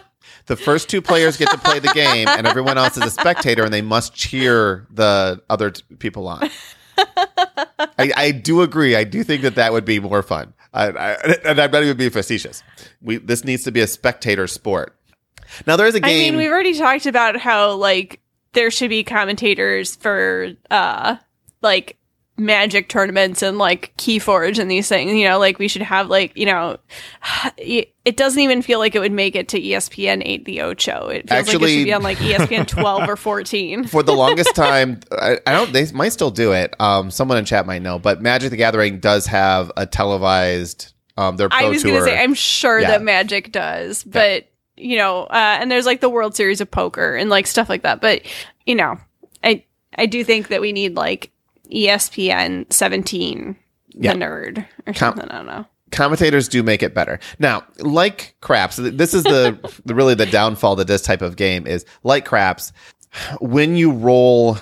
The 0.47 0.55
first 0.55 0.89
two 0.89 1.01
players 1.01 1.37
get 1.37 1.49
to 1.51 1.57
play 1.59 1.79
the 1.79 1.89
game, 1.93 2.27
and 2.27 2.47
everyone 2.47 2.77
else 2.79 2.97
is 2.97 3.03
a 3.03 3.09
spectator, 3.11 3.63
and 3.63 3.71
they 3.73 3.81
must 3.83 4.15
cheer 4.15 4.87
the 4.91 5.41
other 5.49 5.69
t- 5.71 5.83
people 5.99 6.27
on. 6.27 6.49
I, 6.97 8.11
I 8.15 8.31
do 8.31 8.61
agree. 8.61 8.95
I 8.95 9.03
do 9.03 9.23
think 9.23 9.43
that 9.43 9.55
that 9.55 9.71
would 9.73 9.85
be 9.85 9.99
more 9.99 10.23
fun. 10.23 10.53
I, 10.73 10.87
I, 10.87 11.11
and 11.45 11.59
I'm 11.59 11.71
not 11.71 11.83
even 11.83 11.97
being 11.97 12.09
facetious. 12.09 12.63
We 13.01 13.17
this 13.17 13.43
needs 13.43 13.63
to 13.63 13.71
be 13.71 13.81
a 13.81 13.87
spectator 13.87 14.47
sport. 14.47 14.95
Now 15.67 15.75
there 15.75 15.87
is 15.87 15.95
a 15.95 15.99
game. 15.99 16.09
I 16.09 16.29
mean, 16.31 16.37
we've 16.37 16.51
already 16.51 16.77
talked 16.77 17.05
about 17.05 17.37
how 17.37 17.73
like 17.73 18.19
there 18.53 18.71
should 18.71 18.89
be 18.89 19.03
commentators 19.03 19.95
for 19.95 20.51
uh 20.71 21.17
like 21.61 21.97
magic 22.37 22.87
tournaments 22.87 23.41
and 23.41 23.57
like 23.57 23.93
Keyforge 23.97 24.59
and 24.59 24.71
these 24.71 24.87
things. 24.87 25.11
You 25.13 25.27
know, 25.27 25.39
like 25.39 25.59
we 25.59 25.67
should 25.67 25.81
have 25.81 26.07
like 26.09 26.35
you 26.37 26.45
know, 26.45 26.77
it 27.57 28.15
doesn't 28.17 28.41
even 28.41 28.61
feel 28.61 28.79
like 28.79 28.95
it 28.95 28.99
would 28.99 29.11
make 29.11 29.35
it 29.35 29.49
to 29.49 29.59
ESPN 29.61 30.21
eight 30.25 30.45
the 30.45 30.61
Ocho. 30.61 31.07
It 31.09 31.29
feels 31.29 31.31
like 31.31 31.31
it 31.31 31.31
Actually- 31.31 31.77
should 31.79 31.83
be 31.85 31.93
on 31.93 32.01
like 32.03 32.17
ESPN 32.19 32.65
twelve 32.67 33.07
or 33.09 33.15
fourteen. 33.17 33.83
for 33.85 34.03
the 34.03 34.13
longest 34.13 34.55
time, 34.55 34.99
I, 35.11 35.37
I 35.45 35.51
don't. 35.53 35.73
They 35.73 35.91
might 35.91 36.09
still 36.13 36.31
do 36.31 36.53
it. 36.53 36.73
Um, 36.79 37.11
someone 37.11 37.37
in 37.37 37.45
chat 37.45 37.65
might 37.65 37.81
know, 37.81 37.99
but 37.99 38.21
Magic 38.21 38.49
the 38.51 38.57
Gathering 38.57 38.99
does 38.99 39.25
have 39.27 39.71
a 39.77 39.85
televised. 39.85 40.93
Um, 41.17 41.35
their 41.35 41.49
pro 41.49 41.59
I 41.59 41.69
was 41.69 41.81
tour. 41.83 41.91
gonna 41.91 42.05
say 42.05 42.17
I'm 42.17 42.33
sure 42.33 42.79
Yeah. 42.79 42.91
that 42.91 43.01
Magic 43.01 43.51
does, 43.51 44.03
but 44.05 44.47
you 44.79 44.97
know, 44.97 45.23
uh, 45.23 45.57
and 45.59 45.69
there's 45.69 45.85
like 45.85 46.01
the 46.01 46.09
World 46.09 46.35
Series 46.35 46.61
of 46.61 46.69
Poker 46.71 47.15
and 47.15 47.29
like 47.29 47.45
stuff 47.47 47.69
like 47.69 47.83
that. 47.83 48.01
But 48.01 48.21
you 48.65 48.75
know, 48.75 48.97
I 49.43 49.63
I 49.97 50.05
do 50.05 50.23
think 50.23 50.47
that 50.49 50.61
we 50.61 50.71
need 50.71 50.95
like 50.95 51.31
ESPN 51.71 52.71
17, 52.71 53.55
Yeah. 53.93 54.13
the 54.13 54.19
nerd 54.19 54.59
or 54.87 54.93
Com- 54.93 54.95
something. 54.95 55.29
I 55.29 55.37
don't 55.37 55.45
know. 55.47 55.65
commentators 55.91 56.47
do 56.47 56.61
make 56.63 56.83
it 56.83 56.93
better. 56.93 57.19
Now, 57.39 57.63
like 57.79 58.35
craps, 58.41 58.77
this 58.77 59.13
is 59.13 59.23
the, 59.23 59.57
the 59.85 59.95
really 59.95 60.15
the 60.15 60.25
downfall 60.25 60.75
to 60.77 60.83
this 60.83 61.01
type 61.01 61.21
of 61.21 61.35
game 61.35 61.65
is 61.67 61.85
like 62.03 62.25
craps. 62.25 62.71
When 63.41 63.75
you 63.75 63.91
roll 63.91 64.57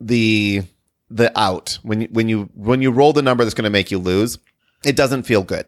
the 0.00 0.62
the 1.10 1.36
out, 1.38 1.78
when 1.82 2.00
you, 2.02 2.08
when 2.10 2.28
you 2.28 2.48
when 2.54 2.82
you 2.82 2.90
roll 2.90 3.12
the 3.12 3.22
number 3.22 3.44
that's 3.44 3.54
going 3.54 3.64
to 3.64 3.70
make 3.70 3.90
you 3.90 3.98
lose, 3.98 4.38
it 4.84 4.96
doesn't 4.96 5.22
feel 5.24 5.42
good. 5.42 5.66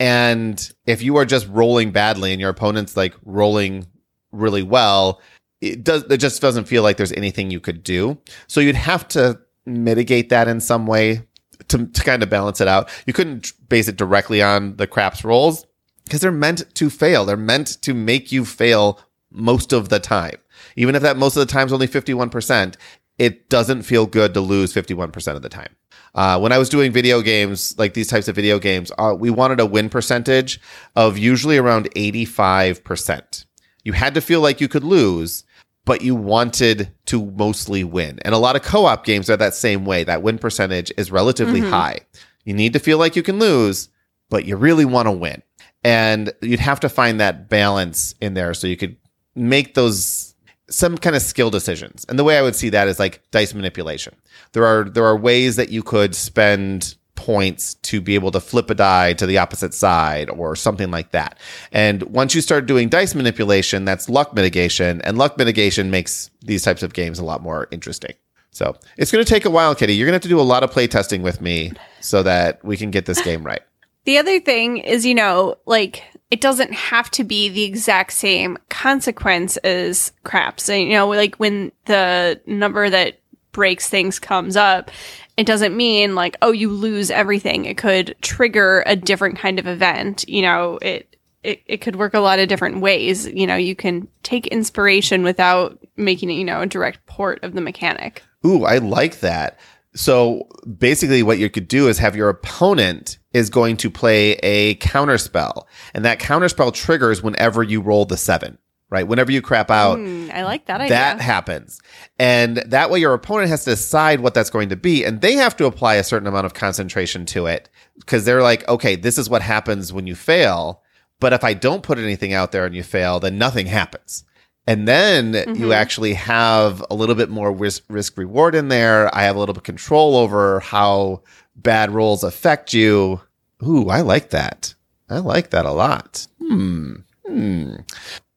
And 0.00 0.72
if 0.86 1.02
you 1.02 1.16
are 1.16 1.24
just 1.24 1.48
rolling 1.48 1.90
badly 1.90 2.32
and 2.32 2.40
your 2.40 2.50
opponent's 2.50 2.96
like 2.96 3.14
rolling 3.24 3.86
really 4.32 4.62
well, 4.62 5.20
it 5.60 5.82
does 5.82 6.04
it 6.04 6.18
just 6.18 6.40
doesn't 6.40 6.66
feel 6.66 6.82
like 6.82 6.96
there's 6.96 7.12
anything 7.12 7.50
you 7.50 7.60
could 7.60 7.82
do. 7.82 8.18
So 8.46 8.60
you'd 8.60 8.76
have 8.76 9.08
to 9.08 9.40
mitigate 9.66 10.28
that 10.28 10.48
in 10.48 10.60
some 10.60 10.86
way 10.86 11.22
to, 11.68 11.86
to 11.86 12.02
kind 12.04 12.22
of 12.22 12.30
balance 12.30 12.60
it 12.60 12.68
out. 12.68 12.88
You 13.06 13.12
couldn't 13.12 13.52
base 13.68 13.88
it 13.88 13.96
directly 13.96 14.40
on 14.42 14.76
the 14.76 14.86
craps 14.86 15.24
rolls 15.24 15.66
because 16.04 16.20
they're 16.20 16.32
meant 16.32 16.74
to 16.76 16.90
fail. 16.90 17.24
They're 17.24 17.36
meant 17.36 17.82
to 17.82 17.92
make 17.92 18.30
you 18.32 18.44
fail 18.44 19.00
most 19.30 19.72
of 19.72 19.88
the 19.88 20.00
time. 20.00 20.36
Even 20.76 20.94
if 20.94 21.02
that 21.02 21.16
most 21.16 21.36
of 21.36 21.46
the 21.46 21.52
time 21.52 21.66
is 21.66 21.72
only 21.72 21.88
51%, 21.88 22.76
it 23.18 23.48
doesn't 23.50 23.82
feel 23.82 24.06
good 24.06 24.34
to 24.34 24.40
lose 24.40 24.72
51% 24.72 25.36
of 25.36 25.42
the 25.42 25.48
time. 25.48 25.74
Uh, 26.18 26.36
when 26.36 26.50
I 26.50 26.58
was 26.58 26.68
doing 26.68 26.90
video 26.90 27.22
games, 27.22 27.78
like 27.78 27.94
these 27.94 28.08
types 28.08 28.26
of 28.26 28.34
video 28.34 28.58
games, 28.58 28.90
uh, 28.98 29.14
we 29.16 29.30
wanted 29.30 29.60
a 29.60 29.66
win 29.66 29.88
percentage 29.88 30.60
of 30.96 31.16
usually 31.16 31.58
around 31.58 31.88
85%. 31.94 33.44
You 33.84 33.92
had 33.92 34.14
to 34.14 34.20
feel 34.20 34.40
like 34.40 34.60
you 34.60 34.66
could 34.66 34.82
lose, 34.82 35.44
but 35.84 36.02
you 36.02 36.16
wanted 36.16 36.92
to 37.06 37.24
mostly 37.24 37.84
win. 37.84 38.18
And 38.22 38.34
a 38.34 38.38
lot 38.38 38.56
of 38.56 38.62
co 38.62 38.86
op 38.86 39.04
games 39.04 39.30
are 39.30 39.36
that 39.36 39.54
same 39.54 39.84
way. 39.84 40.02
That 40.02 40.20
win 40.20 40.38
percentage 40.38 40.90
is 40.96 41.12
relatively 41.12 41.60
high. 41.60 42.00
You 42.44 42.52
need 42.52 42.72
to 42.72 42.80
feel 42.80 42.98
like 42.98 43.14
you 43.14 43.22
can 43.22 43.38
lose, 43.38 43.88
but 44.28 44.44
you 44.44 44.56
really 44.56 44.84
want 44.84 45.06
to 45.06 45.12
win. 45.12 45.44
And 45.84 46.32
you'd 46.42 46.58
have 46.58 46.80
to 46.80 46.88
find 46.88 47.20
that 47.20 47.48
balance 47.48 48.16
in 48.20 48.34
there 48.34 48.54
so 48.54 48.66
you 48.66 48.76
could 48.76 48.96
make 49.36 49.74
those 49.74 50.27
some 50.70 50.98
kind 50.98 51.16
of 51.16 51.22
skill 51.22 51.50
decisions. 51.50 52.04
And 52.08 52.18
the 52.18 52.24
way 52.24 52.38
I 52.38 52.42
would 52.42 52.56
see 52.56 52.68
that 52.70 52.88
is 52.88 52.98
like 52.98 53.22
dice 53.30 53.54
manipulation. 53.54 54.14
There 54.52 54.64
are 54.64 54.84
there 54.84 55.04
are 55.04 55.16
ways 55.16 55.56
that 55.56 55.70
you 55.70 55.82
could 55.82 56.14
spend 56.14 56.94
points 57.14 57.74
to 57.74 58.00
be 58.00 58.14
able 58.14 58.30
to 58.30 58.38
flip 58.38 58.70
a 58.70 58.74
die 58.74 59.12
to 59.12 59.26
the 59.26 59.38
opposite 59.38 59.74
side 59.74 60.30
or 60.30 60.54
something 60.54 60.90
like 60.92 61.10
that. 61.10 61.36
And 61.72 62.04
once 62.04 62.32
you 62.32 62.40
start 62.40 62.66
doing 62.66 62.88
dice 62.88 63.14
manipulation, 63.14 63.84
that's 63.84 64.08
luck 64.08 64.34
mitigation, 64.34 65.02
and 65.02 65.18
luck 65.18 65.36
mitigation 65.36 65.90
makes 65.90 66.30
these 66.42 66.62
types 66.62 66.84
of 66.84 66.92
games 66.92 67.18
a 67.18 67.24
lot 67.24 67.42
more 67.42 67.66
interesting. 67.72 68.12
So 68.52 68.76
it's 68.96 69.10
going 69.10 69.24
to 69.24 69.28
take 69.28 69.44
a 69.44 69.50
while, 69.50 69.74
Kitty. 69.74 69.94
You're 69.94 70.06
going 70.06 70.12
to 70.12 70.16
have 70.16 70.22
to 70.22 70.28
do 70.28 70.40
a 70.40 70.42
lot 70.42 70.62
of 70.62 70.70
play 70.70 70.86
testing 70.86 71.22
with 71.22 71.40
me 71.40 71.72
so 72.00 72.22
that 72.22 72.64
we 72.64 72.76
can 72.76 72.90
get 72.90 73.06
this 73.06 73.20
game 73.22 73.44
right. 73.44 73.62
The 74.04 74.16
other 74.16 74.40
thing 74.40 74.78
is, 74.78 75.04
you 75.04 75.14
know, 75.14 75.56
like 75.66 76.02
it 76.30 76.40
doesn't 76.40 76.72
have 76.72 77.10
to 77.12 77.24
be 77.24 77.48
the 77.48 77.64
exact 77.64 78.12
same 78.12 78.58
consequence 78.68 79.56
as 79.58 80.12
craps. 80.24 80.68
And, 80.68 80.82
you 80.82 80.92
know, 80.92 81.08
like 81.08 81.36
when 81.36 81.72
the 81.86 82.40
number 82.46 82.90
that 82.90 83.20
breaks 83.52 83.88
things 83.88 84.18
comes 84.18 84.56
up, 84.56 84.90
it 85.36 85.46
doesn't 85.46 85.76
mean 85.76 86.14
like, 86.14 86.36
oh, 86.42 86.52
you 86.52 86.70
lose 86.70 87.10
everything. 87.10 87.64
It 87.64 87.78
could 87.78 88.14
trigger 88.20 88.82
a 88.86 88.94
different 88.94 89.38
kind 89.38 89.58
of 89.58 89.66
event. 89.66 90.24
You 90.28 90.42
know, 90.42 90.78
it, 90.82 91.16
it, 91.42 91.62
it 91.66 91.76
could 91.78 91.96
work 91.96 92.12
a 92.12 92.20
lot 92.20 92.40
of 92.40 92.48
different 92.48 92.80
ways. 92.80 93.26
You 93.26 93.46
know, 93.46 93.56
you 93.56 93.74
can 93.74 94.06
take 94.22 94.46
inspiration 94.48 95.22
without 95.22 95.78
making 95.96 96.30
it, 96.30 96.34
you 96.34 96.44
know, 96.44 96.60
a 96.60 96.66
direct 96.66 97.06
port 97.06 97.42
of 97.42 97.54
the 97.54 97.60
mechanic. 97.60 98.22
Ooh, 98.44 98.64
I 98.64 98.78
like 98.78 99.20
that. 99.20 99.58
So 99.94 100.48
basically, 100.78 101.22
what 101.22 101.38
you 101.38 101.50
could 101.50 101.68
do 101.68 101.88
is 101.88 101.98
have 101.98 102.14
your 102.14 102.28
opponent 102.28 103.18
is 103.32 103.50
going 103.50 103.76
to 103.78 103.90
play 103.90 104.32
a 104.42 104.74
counter 104.76 105.18
spell, 105.18 105.66
and 105.94 106.04
that 106.04 106.18
counter 106.18 106.48
spell 106.48 106.72
triggers 106.72 107.22
whenever 107.22 107.62
you 107.62 107.80
roll 107.80 108.04
the 108.04 108.16
seven 108.16 108.58
right? 108.90 109.06
Whenever 109.06 109.30
you 109.30 109.42
crap 109.42 109.70
out, 109.70 109.98
Mm, 109.98 110.32
I 110.32 110.44
like 110.44 110.66
that 110.66 110.80
idea. 110.80 110.96
that 110.96 111.20
happens. 111.20 111.80
And 112.18 112.56
that 112.58 112.90
way 112.90 113.00
your 113.00 113.14
opponent 113.14 113.50
has 113.50 113.64
to 113.64 113.70
decide 113.70 114.20
what 114.20 114.34
that's 114.34 114.50
going 114.50 114.70
to 114.70 114.76
be. 114.76 115.04
And 115.04 115.20
they 115.20 115.34
have 115.34 115.56
to 115.58 115.66
apply 115.66 115.96
a 115.96 116.04
certain 116.04 116.26
amount 116.28 116.46
of 116.46 116.54
concentration 116.54 117.26
to 117.26 117.46
it 117.46 117.68
because 117.98 118.24
they're 118.24 118.42
like, 118.42 118.66
okay, 118.68 118.96
this 118.96 119.18
is 119.18 119.28
what 119.28 119.42
happens 119.42 119.92
when 119.92 120.06
you 120.06 120.14
fail. 120.14 120.82
But 121.20 121.32
if 121.32 121.42
I 121.44 121.52
don't 121.52 121.82
put 121.82 121.98
anything 121.98 122.32
out 122.32 122.52
there 122.52 122.64
and 122.64 122.74
you 122.74 122.82
fail, 122.82 123.20
then 123.20 123.38
nothing 123.38 123.66
happens. 123.66 124.24
And 124.68 124.86
then 124.86 125.32
you 125.56 125.68
Mhm. 125.68 125.74
actually 125.74 126.12
have 126.14 126.84
a 126.90 126.94
little 126.94 127.14
bit 127.14 127.30
more 127.30 127.50
risk, 127.50 127.82
risk 127.88 128.18
reward 128.18 128.54
in 128.54 128.68
there. 128.68 129.08
I 129.16 129.22
have 129.22 129.34
a 129.34 129.38
little 129.38 129.54
bit 129.54 129.60
of 129.60 129.64
control 129.64 130.14
over 130.16 130.60
how 130.60 131.22
bad 131.56 131.90
rolls 131.90 132.22
affect 132.22 132.74
you. 132.74 133.20
Ooh, 133.66 133.88
I 133.88 134.02
like 134.02 134.28
that. 134.30 134.74
I 135.08 135.18
like 135.20 135.50
that 135.50 135.64
a 135.64 135.72
lot. 135.72 136.26
Hmm. 136.38 136.96
Hmm. 137.26 137.76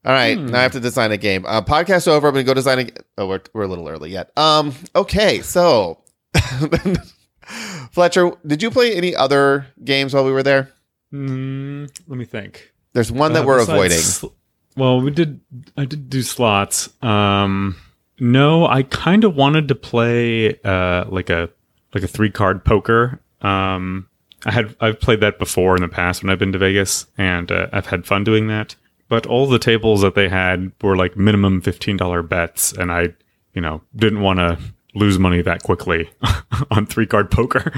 All 0.06 0.14
right, 0.14 0.38
Hmm. 0.38 0.48
now 0.48 0.60
I 0.60 0.62
have 0.64 0.72
to 0.72 0.80
design 0.80 1.12
a 1.12 1.18
game. 1.18 1.46
Uh, 1.46 1.62
podcast 1.62 2.08
over. 2.08 2.28
I'm 2.30 2.34
gonna 2.34 2.44
go 2.46 2.54
design 2.54 2.80
a. 2.80 2.88
Oh, 3.18 3.28
we're 3.28 3.42
we're 3.54 3.64
a 3.64 3.68
little 3.68 3.88
early 3.90 4.10
yet. 4.12 4.32
Um. 4.38 4.74
Okay, 4.96 5.42
so 5.42 6.00
Fletcher, 7.92 8.32
did 8.48 8.62
you 8.64 8.72
play 8.72 8.96
any 8.96 9.16
other 9.16 9.68
games 9.84 10.14
while 10.14 10.24
we 10.26 10.32
were 10.32 10.44
there? 10.44 10.70
Mm, 11.14 11.90
let 12.08 12.18
me 12.18 12.26
think. 12.26 12.72
There's 12.94 13.12
one 13.12 13.34
that 13.34 13.44
Uh, 13.44 13.46
we're 13.48 13.60
besides 13.60 13.70
avoiding. 13.74 13.98
sl- 13.98 14.28
well, 14.76 15.02
we 15.02 15.12
did. 15.12 15.40
I 15.78 15.86
did 15.86 16.10
do 16.10 16.22
slots. 16.22 16.90
Um, 17.04 17.76
no, 18.20 18.68
I 18.68 18.84
kind 18.84 19.24
of 19.24 19.36
wanted 19.36 19.68
to 19.70 19.76
play 19.76 20.60
uh 20.62 21.06
like 21.10 21.30
a 21.30 21.50
like 21.94 22.04
a 22.04 22.08
three 22.08 22.30
card 22.30 22.64
poker. 22.64 23.20
Um, 23.42 24.08
I 24.46 24.52
had 24.52 24.76
I've 24.80 25.00
played 25.00 25.22
that 25.22 25.40
before 25.40 25.76
in 25.76 25.82
the 25.82 25.88
past 25.88 26.24
when 26.24 26.30
I've 26.30 26.40
been 26.40 26.52
to 26.54 26.58
Vegas, 26.58 27.06
and 27.18 27.52
uh, 27.52 27.68
I've 27.72 27.88
had 27.88 28.06
fun 28.06 28.24
doing 28.24 28.48
that. 28.48 28.76
But 29.10 29.26
all 29.26 29.48
the 29.48 29.60
tables 29.60 30.02
that 30.02 30.16
they 30.16 30.30
had 30.30 30.72
were 30.82 30.96
like 30.96 31.18
minimum 31.18 31.62
fifteen 31.62 31.98
dollar 31.98 32.24
bets, 32.24 32.72
and 32.72 32.92
I, 32.92 33.10
you 33.54 33.62
know, 33.62 33.82
didn't 33.96 34.22
want 34.22 34.40
to 34.40 34.58
lose 34.94 35.20
money 35.20 35.42
that 35.42 35.64
quickly 35.64 36.10
on 36.72 36.86
three 36.86 37.06
card 37.06 37.30
poker. 37.30 37.72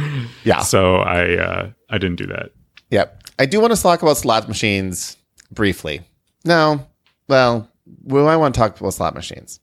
Yeah. 0.43 0.59
So 0.59 0.97
I 0.97 1.37
uh, 1.37 1.69
I 1.89 1.97
didn't 1.97 2.17
do 2.17 2.27
that. 2.27 2.51
Yep. 2.91 3.23
I 3.39 3.45
do 3.45 3.59
want 3.59 3.75
to 3.75 3.81
talk 3.81 4.01
about 4.03 4.17
slot 4.17 4.47
machines 4.47 5.17
briefly. 5.51 6.01
No, 6.45 6.85
well, 7.27 7.69
we 8.03 8.21
might 8.21 8.37
want 8.37 8.53
to 8.55 8.59
talk 8.59 8.79
about 8.79 8.93
slot 8.93 9.13
machines. 9.15 9.59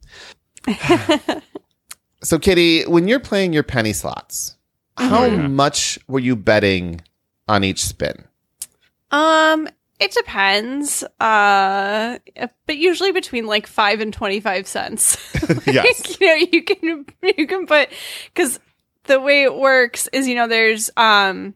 so, 2.22 2.38
Kitty, 2.38 2.84
when 2.84 3.08
you're 3.08 3.20
playing 3.20 3.52
your 3.52 3.62
penny 3.62 3.92
slots, 3.92 4.56
how 4.96 5.24
Yeah. 5.24 5.46
much 5.48 5.98
were 6.08 6.18
you 6.20 6.36
betting 6.36 7.00
on 7.48 7.64
each 7.64 7.84
spin? 7.84 8.24
Um, 9.10 9.68
it 9.98 10.12
depends. 10.12 11.02
Uh, 11.18 12.18
but 12.66 12.76
usually 12.76 13.12
between 13.12 13.46
like 13.46 13.66
five 13.66 14.00
and 14.00 14.12
twenty 14.12 14.40
five 14.40 14.66
cents. 14.66 15.16
Yes. 15.66 16.20
you 16.20 16.26
know, 16.28 16.34
you 16.52 16.62
can 16.62 17.06
you 17.36 17.46
can 17.46 17.66
put 17.66 17.88
because 18.32 18.60
the 19.04 19.20
way 19.20 19.42
it 19.42 19.56
works 19.56 20.08
is 20.12 20.28
you 20.28 20.34
know 20.36 20.46
there's 20.46 20.90
um, 20.96 21.54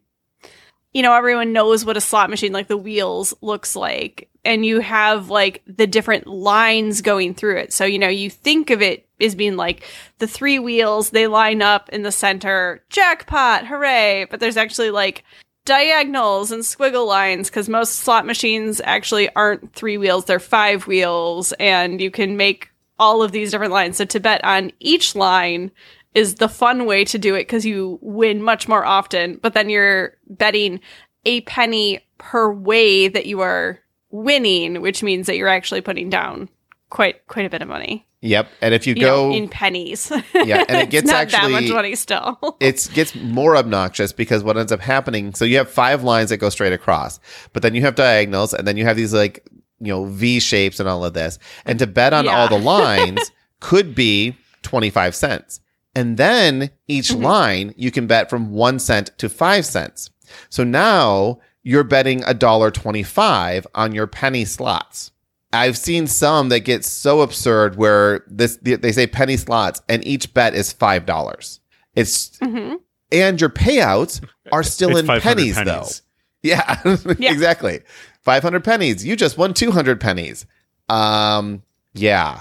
you 0.92 1.02
know 1.02 1.12
everyone 1.14 1.52
knows 1.52 1.84
what 1.84 1.96
a 1.96 2.00
slot 2.00 2.28
machine 2.28 2.52
like 2.52 2.66
the 2.66 2.76
wheels 2.76 3.34
looks 3.40 3.76
like, 3.76 4.28
and 4.44 4.64
you 4.64 4.80
have 4.80 5.30
like 5.30 5.62
the 5.66 5.86
different 5.86 6.26
lines 6.26 7.00
going 7.02 7.34
through 7.34 7.58
it. 7.58 7.72
So 7.72 7.84
you 7.84 7.98
know 7.98 8.08
you 8.08 8.30
think 8.30 8.70
of 8.70 8.82
it 8.82 9.06
as 9.20 9.34
being 9.34 9.56
like 9.56 9.84
the 10.18 10.26
three 10.26 10.58
wheels 10.58 11.10
they 11.10 11.26
line 11.26 11.62
up 11.62 11.88
in 11.90 12.02
the 12.02 12.12
center, 12.12 12.84
jackpot, 12.90 13.66
hooray! 13.66 14.26
But 14.30 14.40
there's 14.40 14.56
actually 14.56 14.90
like 14.90 15.24
diagonals 15.64 16.52
and 16.52 16.62
squiggle 16.62 17.06
lines 17.06 17.48
because 17.48 17.68
most 17.68 17.96
slot 17.96 18.26
machines 18.26 18.80
actually 18.84 19.34
aren't 19.34 19.72
three 19.72 19.96
wheels 19.96 20.26
they're 20.26 20.38
five 20.38 20.86
wheels 20.86 21.54
and 21.58 22.00
you 22.00 22.10
can 22.10 22.36
make 22.36 22.70
all 22.98 23.22
of 23.22 23.32
these 23.32 23.50
different 23.50 23.72
lines 23.72 23.96
so 23.96 24.04
to 24.04 24.20
bet 24.20 24.44
on 24.44 24.70
each 24.78 25.14
line 25.14 25.70
is 26.12 26.34
the 26.34 26.50
fun 26.50 26.84
way 26.84 27.02
to 27.02 27.18
do 27.18 27.34
it 27.34 27.40
because 27.40 27.64
you 27.64 27.98
win 28.02 28.42
much 28.42 28.68
more 28.68 28.84
often 28.84 29.38
but 29.42 29.54
then 29.54 29.70
you're 29.70 30.14
betting 30.28 30.80
a 31.24 31.40
penny 31.42 31.98
per 32.18 32.52
way 32.52 33.08
that 33.08 33.24
you 33.24 33.40
are 33.40 33.80
winning 34.14 34.80
which 34.80 35.02
means 35.02 35.26
that 35.26 35.36
you're 35.36 35.48
actually 35.48 35.80
putting 35.80 36.08
down 36.08 36.48
quite 36.90 37.26
quite 37.26 37.44
a 37.46 37.50
bit 37.50 37.62
of 37.62 37.68
money. 37.68 38.06
Yep. 38.20 38.48
And 38.62 38.72
if 38.72 38.86
you, 38.86 38.94
you 38.94 39.02
go, 39.02 39.28
know, 39.28 39.36
in 39.36 39.48
pennies. 39.48 40.10
Yeah, 40.34 40.64
and 40.66 40.78
it 40.78 40.88
gets 40.90 41.06
not 41.06 41.28
that 41.28 41.34
actually- 41.34 41.52
much 41.52 41.70
money 41.70 41.94
still. 41.94 42.38
it 42.60 42.88
gets 42.94 43.14
more 43.16 43.56
obnoxious 43.56 44.12
because 44.12 44.42
what 44.44 44.56
ends 44.56 44.72
up 44.72 44.80
happening 44.80 45.34
so 45.34 45.44
you 45.44 45.58
have 45.58 45.68
five 45.70 46.02
lines 46.04 46.30
that 46.30 46.38
go 46.38 46.48
straight 46.48 46.72
across 46.72 47.18
but 47.52 47.62
then 47.62 47.74
you 47.74 47.80
have 47.82 47.96
diagonals 47.96 48.54
and 48.54 48.66
then 48.66 48.76
you 48.76 48.84
have 48.84 48.96
these 48.96 49.12
like 49.12 49.46
you 49.80 49.88
know 49.92 50.04
v 50.06 50.38
shapes 50.40 50.78
and 50.80 50.88
all 50.88 51.04
of 51.04 51.12
this. 51.14 51.38
And 51.66 51.78
to 51.80 51.86
bet 51.86 52.12
on 52.14 52.28
all 52.28 52.48
the 52.48 52.58
lines 52.76 53.32
could 53.60 53.94
be 53.94 54.36
25 54.62 55.14
cents. 55.14 55.60
And 55.96 56.16
then 56.16 56.70
each 56.88 57.10
Mhm. 57.10 57.22
line 57.22 57.74
you 57.76 57.90
can 57.90 58.06
bet 58.06 58.30
from 58.30 58.52
1 58.52 58.78
cent 58.78 59.10
to 59.18 59.28
5 59.28 59.66
cents. 59.66 60.10
So 60.48 60.62
now 60.64 61.40
you're 61.64 61.82
betting 61.84 62.22
a 62.24 62.34
dollar 62.34 62.70
25 62.70 63.66
on 63.74 63.92
your 63.94 64.06
penny 64.06 64.44
slots 64.44 65.10
I've 65.52 65.78
seen 65.78 66.06
some 66.08 66.48
that 66.48 66.60
get 66.60 66.84
so 66.84 67.20
absurd 67.20 67.76
where 67.76 68.24
this 68.26 68.58
they 68.62 68.90
say 68.90 69.06
penny 69.06 69.36
slots 69.36 69.80
and 69.88 70.04
each 70.06 70.34
bet 70.34 70.52
is 70.52 70.72
five 70.72 71.06
dollars. 71.06 71.60
It's 71.94 72.30
Mhm. 72.40 72.78
and 73.12 73.40
your 73.40 73.50
payouts 73.50 74.20
are 74.50 74.64
still 74.64 74.90
It's 74.90 74.98
in 75.00 75.06
500 75.06 75.22
pennies, 75.22 75.64
though. 75.64 75.86
Yeah, 76.42 76.80
Yeah. 77.20 77.30
exactly. 77.30 77.82
Five 78.22 78.42
hundred 78.42 78.64
pennies. 78.64 79.06
You 79.06 79.14
just 79.14 79.38
won 79.38 79.54
two 79.54 79.70
hundred 79.70 80.00
pennies. 80.00 80.44
Um, 80.88 81.62
yeah, 81.94 82.40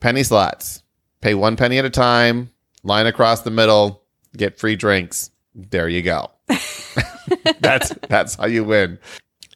penny 0.00 0.22
slots. 0.22 0.82
Pay 1.20 1.34
one 1.34 1.54
penny 1.54 1.76
at 1.76 1.84
a 1.84 1.90
time. 1.90 2.50
Line 2.82 3.06
across 3.06 3.42
the 3.42 3.50
middle. 3.50 4.04
Get 4.38 4.58
free 4.58 4.74
drinks. 4.74 5.30
There 5.54 5.86
you 5.88 6.00
go. 6.00 6.30
that's 7.60 7.92
that's 8.08 8.34
how 8.36 8.46
you 8.46 8.64
win. 8.64 8.98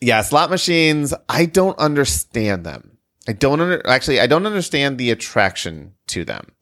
Yeah, 0.00 0.22
slot 0.22 0.50
machines. 0.50 1.14
I 1.28 1.46
don't 1.46 1.78
understand 1.78 2.64
them. 2.64 2.98
I 3.28 3.32
don't 3.32 3.60
under, 3.60 3.86
actually. 3.86 4.18
I 4.20 4.26
don't 4.26 4.46
understand 4.46 4.98
the 4.98 5.10
attraction 5.10 5.94
to 6.08 6.24
them, 6.24 6.52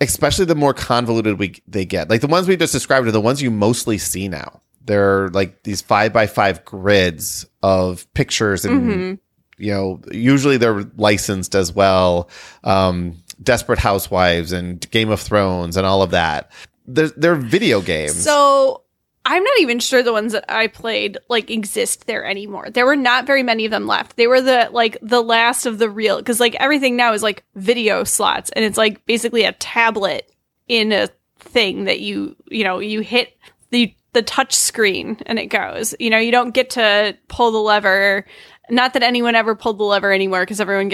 especially 0.00 0.46
the 0.46 0.54
more 0.54 0.72
convoluted 0.74 1.38
we 1.38 1.60
they 1.66 1.84
get. 1.84 2.08
Like 2.08 2.22
the 2.22 2.26
ones 2.28 2.48
we 2.48 2.56
just 2.56 2.72
described 2.72 3.06
are 3.06 3.12
the 3.12 3.20
ones 3.20 3.42
you 3.42 3.50
mostly 3.50 3.98
see 3.98 4.28
now. 4.28 4.62
They're 4.84 5.28
like 5.28 5.64
these 5.64 5.82
five 5.82 6.12
by 6.14 6.26
five 6.26 6.64
grids 6.64 7.44
of 7.62 8.10
pictures, 8.14 8.64
and 8.64 8.82
Mhm. 8.90 9.18
you 9.58 9.72
know, 9.72 10.00
usually 10.10 10.56
they're 10.56 10.84
licensed 10.96 11.54
as 11.54 11.72
well. 11.74 12.30
Um, 12.64 13.22
Desperate 13.42 13.78
Housewives 13.78 14.50
and 14.52 14.90
Game 14.90 15.10
of 15.10 15.20
Thrones 15.20 15.76
and 15.76 15.86
all 15.86 16.00
of 16.02 16.10
that. 16.12 16.50
They're, 16.86 17.08
they're 17.10 17.34
video 17.34 17.82
games. 17.82 18.16
So 18.16 18.82
I'm 19.30 19.44
not 19.44 19.58
even 19.60 19.78
sure 19.78 20.02
the 20.02 20.12
ones 20.12 20.32
that 20.32 20.46
I 20.48 20.68
played 20.68 21.18
like 21.28 21.50
exist 21.50 22.06
there 22.06 22.24
anymore. 22.24 22.70
There 22.70 22.86
were 22.86 22.96
not 22.96 23.26
very 23.26 23.42
many 23.42 23.66
of 23.66 23.70
them 23.70 23.86
left. 23.86 24.16
They 24.16 24.26
were 24.26 24.40
the 24.40 24.70
like 24.72 24.96
the 25.02 25.22
last 25.22 25.66
of 25.66 25.78
the 25.78 25.90
real 25.90 26.16
because 26.16 26.40
like 26.40 26.54
everything 26.54 26.96
now 26.96 27.12
is 27.12 27.22
like 27.22 27.44
video 27.54 28.04
slots 28.04 28.48
and 28.56 28.64
it's 28.64 28.78
like 28.78 29.04
basically 29.04 29.44
a 29.44 29.52
tablet 29.52 30.32
in 30.66 30.92
a 30.92 31.10
thing 31.40 31.84
that 31.84 32.00
you 32.00 32.36
you 32.48 32.64
know 32.64 32.78
you 32.78 33.00
hit 33.00 33.36
the 33.68 33.94
the 34.14 34.22
touch 34.22 34.54
screen 34.54 35.18
and 35.26 35.38
it 35.38 35.48
goes. 35.48 35.94
You 36.00 36.08
know, 36.08 36.18
you 36.18 36.32
don't 36.32 36.54
get 36.54 36.70
to 36.70 37.14
pull 37.28 37.50
the 37.50 37.58
lever. 37.58 38.24
Not 38.70 38.94
that 38.94 39.02
anyone 39.02 39.34
ever 39.34 39.54
pulled 39.54 39.76
the 39.76 39.84
lever 39.84 40.10
anymore 40.10 40.40
because 40.40 40.58
everyone 40.58 40.88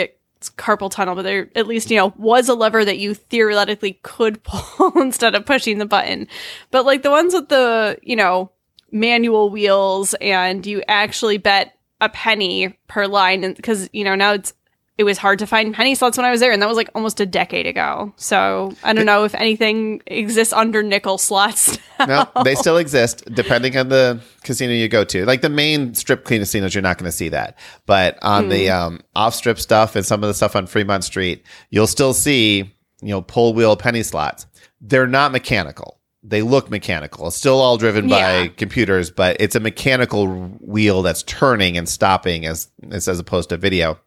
gets 0.44 0.56
carpal 0.56 0.90
tunnel, 0.90 1.14
but 1.14 1.22
there 1.22 1.50
at 1.54 1.66
least, 1.66 1.90
you 1.90 1.96
know, 1.96 2.12
was 2.16 2.48
a 2.48 2.54
lever 2.54 2.84
that 2.84 2.98
you 2.98 3.14
theoretically 3.14 3.98
could 4.02 4.42
pull 4.44 4.92
instead 5.00 5.34
of 5.34 5.46
pushing 5.46 5.78
the 5.78 5.86
button. 5.86 6.28
But 6.70 6.84
like 6.84 7.02
the 7.02 7.10
ones 7.10 7.34
with 7.34 7.48
the, 7.48 7.98
you 8.02 8.16
know, 8.16 8.50
manual 8.90 9.50
wheels 9.50 10.14
and 10.20 10.64
you 10.64 10.82
actually 10.86 11.38
bet 11.38 11.76
a 12.00 12.08
penny 12.08 12.78
per 12.86 13.06
line 13.06 13.54
because, 13.54 13.88
you 13.92 14.04
know, 14.04 14.14
now 14.14 14.32
it's 14.32 14.52
it 14.96 15.04
was 15.04 15.18
hard 15.18 15.40
to 15.40 15.46
find 15.46 15.74
penny 15.74 15.94
slots 15.94 16.16
when 16.16 16.24
I 16.24 16.30
was 16.30 16.40
there, 16.40 16.52
and 16.52 16.62
that 16.62 16.68
was 16.68 16.76
like 16.76 16.88
almost 16.94 17.18
a 17.20 17.26
decade 17.26 17.66
ago. 17.66 18.12
So 18.16 18.72
I 18.84 18.92
don't 18.92 19.06
know 19.06 19.24
if 19.24 19.34
anything 19.34 20.00
exists 20.06 20.52
under 20.52 20.82
nickel 20.82 21.18
slots. 21.18 21.78
no, 22.06 22.26
they 22.44 22.54
still 22.54 22.76
exist 22.76 23.24
depending 23.34 23.76
on 23.76 23.88
the 23.88 24.20
casino 24.42 24.72
you 24.72 24.88
go 24.88 25.04
to. 25.04 25.24
Like 25.26 25.40
the 25.42 25.48
main 25.48 25.94
strip 25.94 26.24
casinos, 26.24 26.74
you're 26.74 26.82
not 26.82 26.98
going 26.98 27.08
to 27.10 27.16
see 27.16 27.28
that, 27.30 27.58
but 27.86 28.18
on 28.22 28.48
the 28.50 28.70
um, 28.70 29.00
off 29.16 29.34
strip 29.34 29.58
stuff 29.58 29.96
and 29.96 30.06
some 30.06 30.22
of 30.22 30.28
the 30.28 30.34
stuff 30.34 30.54
on 30.54 30.66
Fremont 30.66 31.02
Street, 31.04 31.44
you'll 31.70 31.86
still 31.88 32.14
see 32.14 32.58
you 33.02 33.08
know 33.08 33.20
pull 33.22 33.52
wheel 33.54 33.76
penny 33.76 34.02
slots. 34.02 34.46
They're 34.80 35.06
not 35.06 35.32
mechanical. 35.32 36.00
They 36.26 36.40
look 36.40 36.70
mechanical. 36.70 37.26
It's 37.26 37.36
still 37.36 37.60
all 37.60 37.76
driven 37.76 38.08
by 38.08 38.42
Yeah. 38.42 38.46
computers, 38.48 39.10
but 39.10 39.36
it's 39.40 39.54
a 39.54 39.60
mechanical 39.60 40.26
wheel 40.60 41.02
that's 41.02 41.22
turning 41.24 41.76
and 41.76 41.86
stopping 41.86 42.46
as, 42.46 42.68
as 42.90 43.06
opposed 43.18 43.50
to 43.50 43.58
video. 43.58 43.98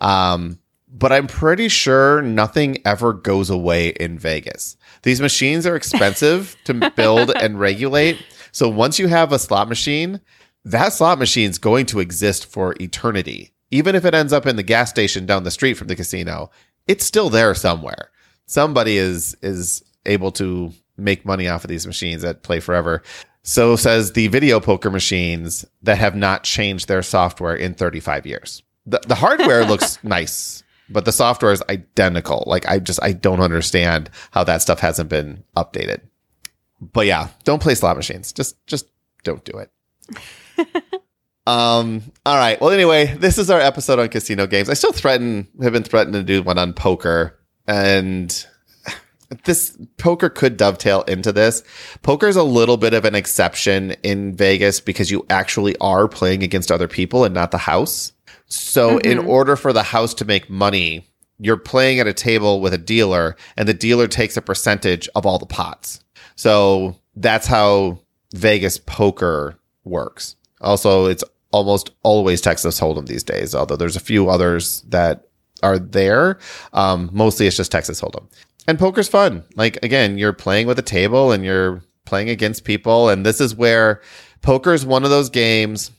Um, 0.00 0.58
but 0.88 1.12
I'm 1.12 1.26
pretty 1.26 1.68
sure 1.68 2.22
nothing 2.22 2.78
ever 2.86 3.12
goes 3.12 3.50
away 3.50 3.88
in 3.88 4.18
Vegas. 4.18 4.76
These 5.02 5.20
machines 5.20 5.66
are 5.66 5.74
expensive 5.74 6.56
to 6.64 6.90
build 6.96 7.32
and 7.36 7.58
regulate. 7.58 8.24
So 8.52 8.68
once 8.68 8.98
you 8.98 9.08
have 9.08 9.32
a 9.32 9.38
slot 9.38 9.68
machine, 9.68 10.20
that 10.64 10.92
slot 10.92 11.18
machine's 11.18 11.58
going 11.58 11.86
to 11.86 12.00
exist 12.00 12.46
for 12.46 12.74
eternity. 12.80 13.52
Even 13.70 13.96
if 13.96 14.04
it 14.04 14.14
ends 14.14 14.32
up 14.32 14.46
in 14.46 14.54
the 14.56 14.62
gas 14.62 14.90
station 14.90 15.26
down 15.26 15.42
the 15.42 15.50
street 15.50 15.74
from 15.74 15.88
the 15.88 15.96
casino, 15.96 16.50
it's 16.86 17.04
still 17.04 17.28
there 17.28 17.54
somewhere. 17.54 18.10
Somebody 18.46 18.96
is 18.96 19.36
is 19.42 19.82
able 20.06 20.30
to 20.32 20.72
make 20.96 21.24
money 21.24 21.48
off 21.48 21.64
of 21.64 21.68
these 21.68 21.86
machines 21.86 22.22
that 22.22 22.42
play 22.42 22.60
forever. 22.60 23.02
So 23.42 23.76
says 23.76 24.12
the 24.12 24.28
video 24.28 24.60
poker 24.60 24.90
machines 24.90 25.64
that 25.82 25.98
have 25.98 26.14
not 26.14 26.44
changed 26.44 26.88
their 26.88 27.02
software 27.02 27.54
in 27.54 27.74
35 27.74 28.26
years. 28.26 28.62
The, 28.86 29.00
the 29.06 29.14
hardware 29.14 29.64
looks 29.64 29.98
nice, 30.04 30.62
but 30.88 31.04
the 31.04 31.12
software 31.12 31.52
is 31.52 31.62
identical. 31.68 32.44
Like 32.46 32.66
I 32.68 32.78
just 32.78 33.02
I 33.02 33.12
don't 33.12 33.40
understand 33.40 34.10
how 34.30 34.44
that 34.44 34.62
stuff 34.62 34.80
hasn't 34.80 35.08
been 35.08 35.44
updated. 35.56 36.00
But 36.80 37.06
yeah, 37.06 37.28
don't 37.44 37.62
play 37.62 37.74
slot 37.74 37.96
machines. 37.96 38.32
Just 38.32 38.64
just 38.66 38.86
don't 39.22 39.44
do 39.44 39.58
it. 39.58 39.70
um 41.46 42.02
all 42.26 42.36
right. 42.36 42.60
Well 42.60 42.70
anyway, 42.70 43.14
this 43.18 43.38
is 43.38 43.50
our 43.50 43.60
episode 43.60 43.98
on 43.98 44.08
casino 44.08 44.46
games. 44.46 44.68
I 44.68 44.74
still 44.74 44.92
threaten 44.92 45.48
have 45.62 45.72
been 45.72 45.82
threatening 45.82 46.20
to 46.20 46.26
do 46.26 46.42
one 46.42 46.58
on 46.58 46.74
poker 46.74 47.38
and 47.66 48.46
this 49.44 49.76
poker 49.96 50.28
could 50.28 50.56
dovetail 50.56 51.02
into 51.02 51.32
this. 51.32 51.62
Poker 52.02 52.28
is 52.28 52.36
a 52.36 52.42
little 52.42 52.76
bit 52.76 52.94
of 52.94 53.04
an 53.04 53.14
exception 53.14 53.92
in 54.02 54.34
Vegas 54.34 54.80
because 54.80 55.10
you 55.10 55.26
actually 55.30 55.76
are 55.78 56.08
playing 56.08 56.42
against 56.42 56.70
other 56.70 56.88
people 56.88 57.24
and 57.24 57.34
not 57.34 57.50
the 57.50 57.58
house. 57.58 58.12
So 58.46 58.98
in 58.98 59.18
order 59.18 59.56
for 59.56 59.72
the 59.72 59.82
house 59.82 60.14
to 60.14 60.24
make 60.24 60.50
money, 60.50 61.06
you're 61.38 61.56
playing 61.56 61.98
at 61.98 62.06
a 62.06 62.12
table 62.12 62.60
with 62.60 62.72
a 62.74 62.78
dealer 62.78 63.36
and 63.56 63.68
the 63.68 63.74
dealer 63.74 64.06
takes 64.06 64.36
a 64.36 64.42
percentage 64.42 65.08
of 65.14 65.26
all 65.26 65.38
the 65.38 65.46
pots. 65.46 66.00
So 66.36 66.96
that's 67.16 67.46
how 67.46 68.00
Vegas 68.34 68.78
poker 68.78 69.56
works. 69.84 70.36
Also, 70.60 71.06
it's 71.06 71.24
almost 71.52 71.90
always 72.02 72.40
Texas 72.40 72.80
Hold'em 72.80 73.06
these 73.06 73.22
days, 73.22 73.54
although 73.54 73.76
there's 73.76 73.96
a 73.96 74.00
few 74.00 74.28
others 74.28 74.82
that 74.88 75.28
are 75.62 75.78
there. 75.78 76.38
Um, 76.72 77.10
mostly 77.12 77.46
it's 77.46 77.56
just 77.56 77.72
Texas 77.72 78.00
Hold'em. 78.00 78.26
And 78.66 78.78
poker's 78.78 79.08
fun. 79.08 79.44
Like 79.54 79.78
again, 79.82 80.18
you're 80.18 80.32
playing 80.32 80.66
with 80.66 80.78
a 80.78 80.82
table 80.82 81.32
and 81.32 81.44
you're 81.44 81.82
playing 82.04 82.30
against 82.30 82.64
people. 82.64 83.08
And 83.08 83.24
this 83.24 83.40
is 83.40 83.54
where 83.54 84.00
poker 84.42 84.72
is 84.72 84.86
one 84.86 85.04
of 85.04 85.10
those 85.10 85.30
games 85.30 85.90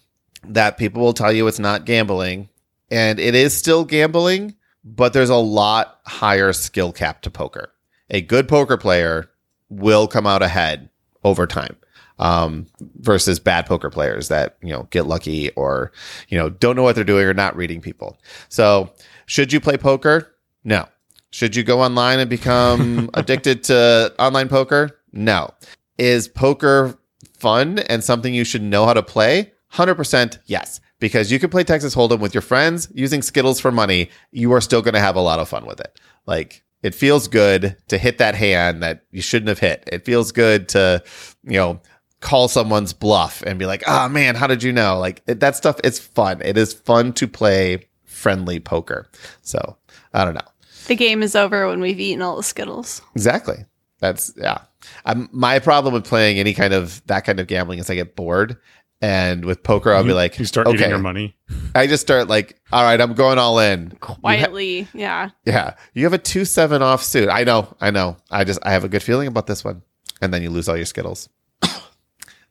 that 0.53 0.77
people 0.77 1.01
will 1.01 1.13
tell 1.13 1.31
you 1.31 1.47
it's 1.47 1.59
not 1.59 1.85
gambling. 1.85 2.49
And 2.91 3.19
it 3.19 3.35
is 3.35 3.55
still 3.55 3.83
gambling, 3.83 4.55
but 4.83 5.13
there's 5.13 5.29
a 5.29 5.35
lot 5.35 5.99
higher 6.05 6.53
skill 6.53 6.91
cap 6.91 7.21
to 7.23 7.31
poker. 7.31 7.71
A 8.09 8.21
good 8.21 8.47
poker 8.47 8.77
player 8.77 9.29
will 9.69 10.07
come 10.07 10.27
out 10.27 10.43
ahead 10.43 10.89
over 11.23 11.47
time 11.47 11.75
um, 12.19 12.67
versus 12.99 13.39
bad 13.39 13.65
poker 13.65 13.89
players 13.89 14.27
that 14.29 14.57
you 14.61 14.69
know 14.69 14.87
get 14.91 15.07
lucky 15.07 15.49
or 15.51 15.91
you 16.29 16.37
know 16.37 16.49
don't 16.49 16.75
know 16.75 16.83
what 16.83 16.95
they're 16.95 17.03
doing 17.03 17.25
or 17.25 17.33
not 17.33 17.55
reading 17.55 17.81
people. 17.81 18.19
So, 18.49 18.91
should 19.25 19.51
you 19.51 19.59
play 19.59 19.77
poker? 19.77 20.31
No. 20.63 20.87
Should 21.31 21.55
you 21.55 21.63
go 21.63 21.81
online 21.81 22.19
and 22.19 22.29
become 22.29 23.09
addicted 23.13 23.63
to 23.65 24.13
online 24.17 24.47
poker? 24.47 24.97
No. 25.11 25.53
Is 25.97 26.27
poker 26.27 26.97
fun 27.37 27.79
and 27.79 28.03
something 28.03 28.33
you 28.33 28.45
should 28.45 28.61
know 28.61 28.85
how 28.85 28.93
to 28.93 29.03
play? 29.03 29.51
100% 29.75 30.39
yes. 30.45 30.79
Because 30.99 31.31
you 31.31 31.39
can 31.39 31.49
play 31.49 31.63
Texas 31.63 31.95
Hold'em 31.95 32.19
with 32.19 32.33
your 32.33 32.41
friends 32.41 32.89
using 32.93 33.21
Skittles 33.21 33.59
for 33.59 33.71
money. 33.71 34.09
You 34.31 34.53
are 34.53 34.61
still 34.61 34.81
going 34.81 34.93
to 34.93 34.99
have 34.99 35.15
a 35.15 35.21
lot 35.21 35.39
of 35.39 35.49
fun 35.49 35.65
with 35.65 35.79
it. 35.79 35.99
Like, 36.25 36.63
it 36.83 36.95
feels 36.95 37.27
good 37.27 37.75
to 37.89 37.97
hit 37.97 38.17
that 38.19 38.35
hand 38.35 38.81
that 38.83 39.03
you 39.11 39.21
shouldn't 39.21 39.49
have 39.49 39.59
hit. 39.59 39.83
It 39.91 40.05
feels 40.05 40.31
good 40.31 40.69
to, 40.69 41.03
you 41.43 41.57
know, 41.57 41.81
call 42.21 42.47
someone's 42.47 42.93
bluff 42.93 43.43
and 43.45 43.59
be 43.59 43.65
like, 43.65 43.83
oh 43.87 44.07
man, 44.07 44.35
how 44.35 44.47
did 44.47 44.63
you 44.63 44.71
know? 44.71 44.97
Like, 44.99 45.21
it, 45.27 45.39
that 45.41 45.55
stuff, 45.55 45.79
it's 45.83 45.99
fun. 45.99 46.41
It 46.43 46.57
is 46.57 46.73
fun 46.73 47.11
to 47.13 47.27
play 47.27 47.87
friendly 48.05 48.59
poker. 48.59 49.07
So, 49.41 49.77
I 50.13 50.23
don't 50.23 50.35
know. 50.35 50.41
the 50.87 50.95
game 50.95 51.21
is 51.21 51.35
over 51.35 51.67
when 51.67 51.81
we've 51.81 51.99
eaten 51.99 52.21
all 52.21 52.37
the 52.37 52.43
Skittles. 52.43 53.01
Exactly. 53.15 53.65
That's 53.99 54.33
yeah. 54.37 54.59
Um, 55.05 55.29
my 55.31 55.59
problem 55.59 55.93
with 55.93 56.05
playing 56.05 56.37
any 56.37 56.53
kind 56.53 56.73
of 56.73 57.05
that 57.07 57.25
kind 57.25 57.39
of 57.39 57.47
gambling 57.47 57.79
is 57.79 57.89
I 57.89 57.95
get 57.95 58.15
bored, 58.15 58.57
and 59.01 59.45
with 59.45 59.63
poker 59.63 59.93
I'll 59.93 60.03
be 60.03 60.13
like, 60.13 60.39
you 60.39 60.45
start 60.45 60.67
okay. 60.67 60.77
eating 60.77 60.89
your 60.89 60.99
money. 60.99 61.35
I 61.73 61.87
just 61.87 62.01
start 62.01 62.27
like, 62.27 62.59
all 62.71 62.83
right, 62.83 62.99
I'm 62.99 63.13
going 63.13 63.37
all 63.37 63.59
in. 63.59 63.91
Quietly, 63.99 64.87
yeah. 64.93 65.29
Yeah, 65.45 65.75
you 65.93 66.03
have 66.03 66.13
a 66.13 66.17
two 66.17 66.45
seven 66.45 66.81
off 66.81 67.03
suit. 67.03 67.29
I 67.29 67.43
know, 67.43 67.75
I 67.81 67.91
know. 67.91 68.17
I 68.31 68.43
just 68.43 68.59
I 68.63 68.71
have 68.71 68.83
a 68.83 68.89
good 68.89 69.03
feeling 69.03 69.27
about 69.27 69.47
this 69.47 69.63
one, 69.63 69.81
and 70.21 70.33
then 70.33 70.41
you 70.41 70.49
lose 70.49 70.69
all 70.69 70.77
your 70.77 70.85
skittles. 70.85 71.29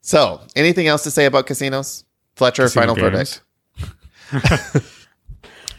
so, 0.01 0.41
anything 0.55 0.87
else 0.87 1.03
to 1.03 1.11
say 1.11 1.25
about 1.25 1.47
casinos, 1.47 2.03
Fletcher? 2.35 2.63
Casino 2.63 2.93
final 2.93 2.95
games. 2.95 3.41
verdict. 4.31 4.91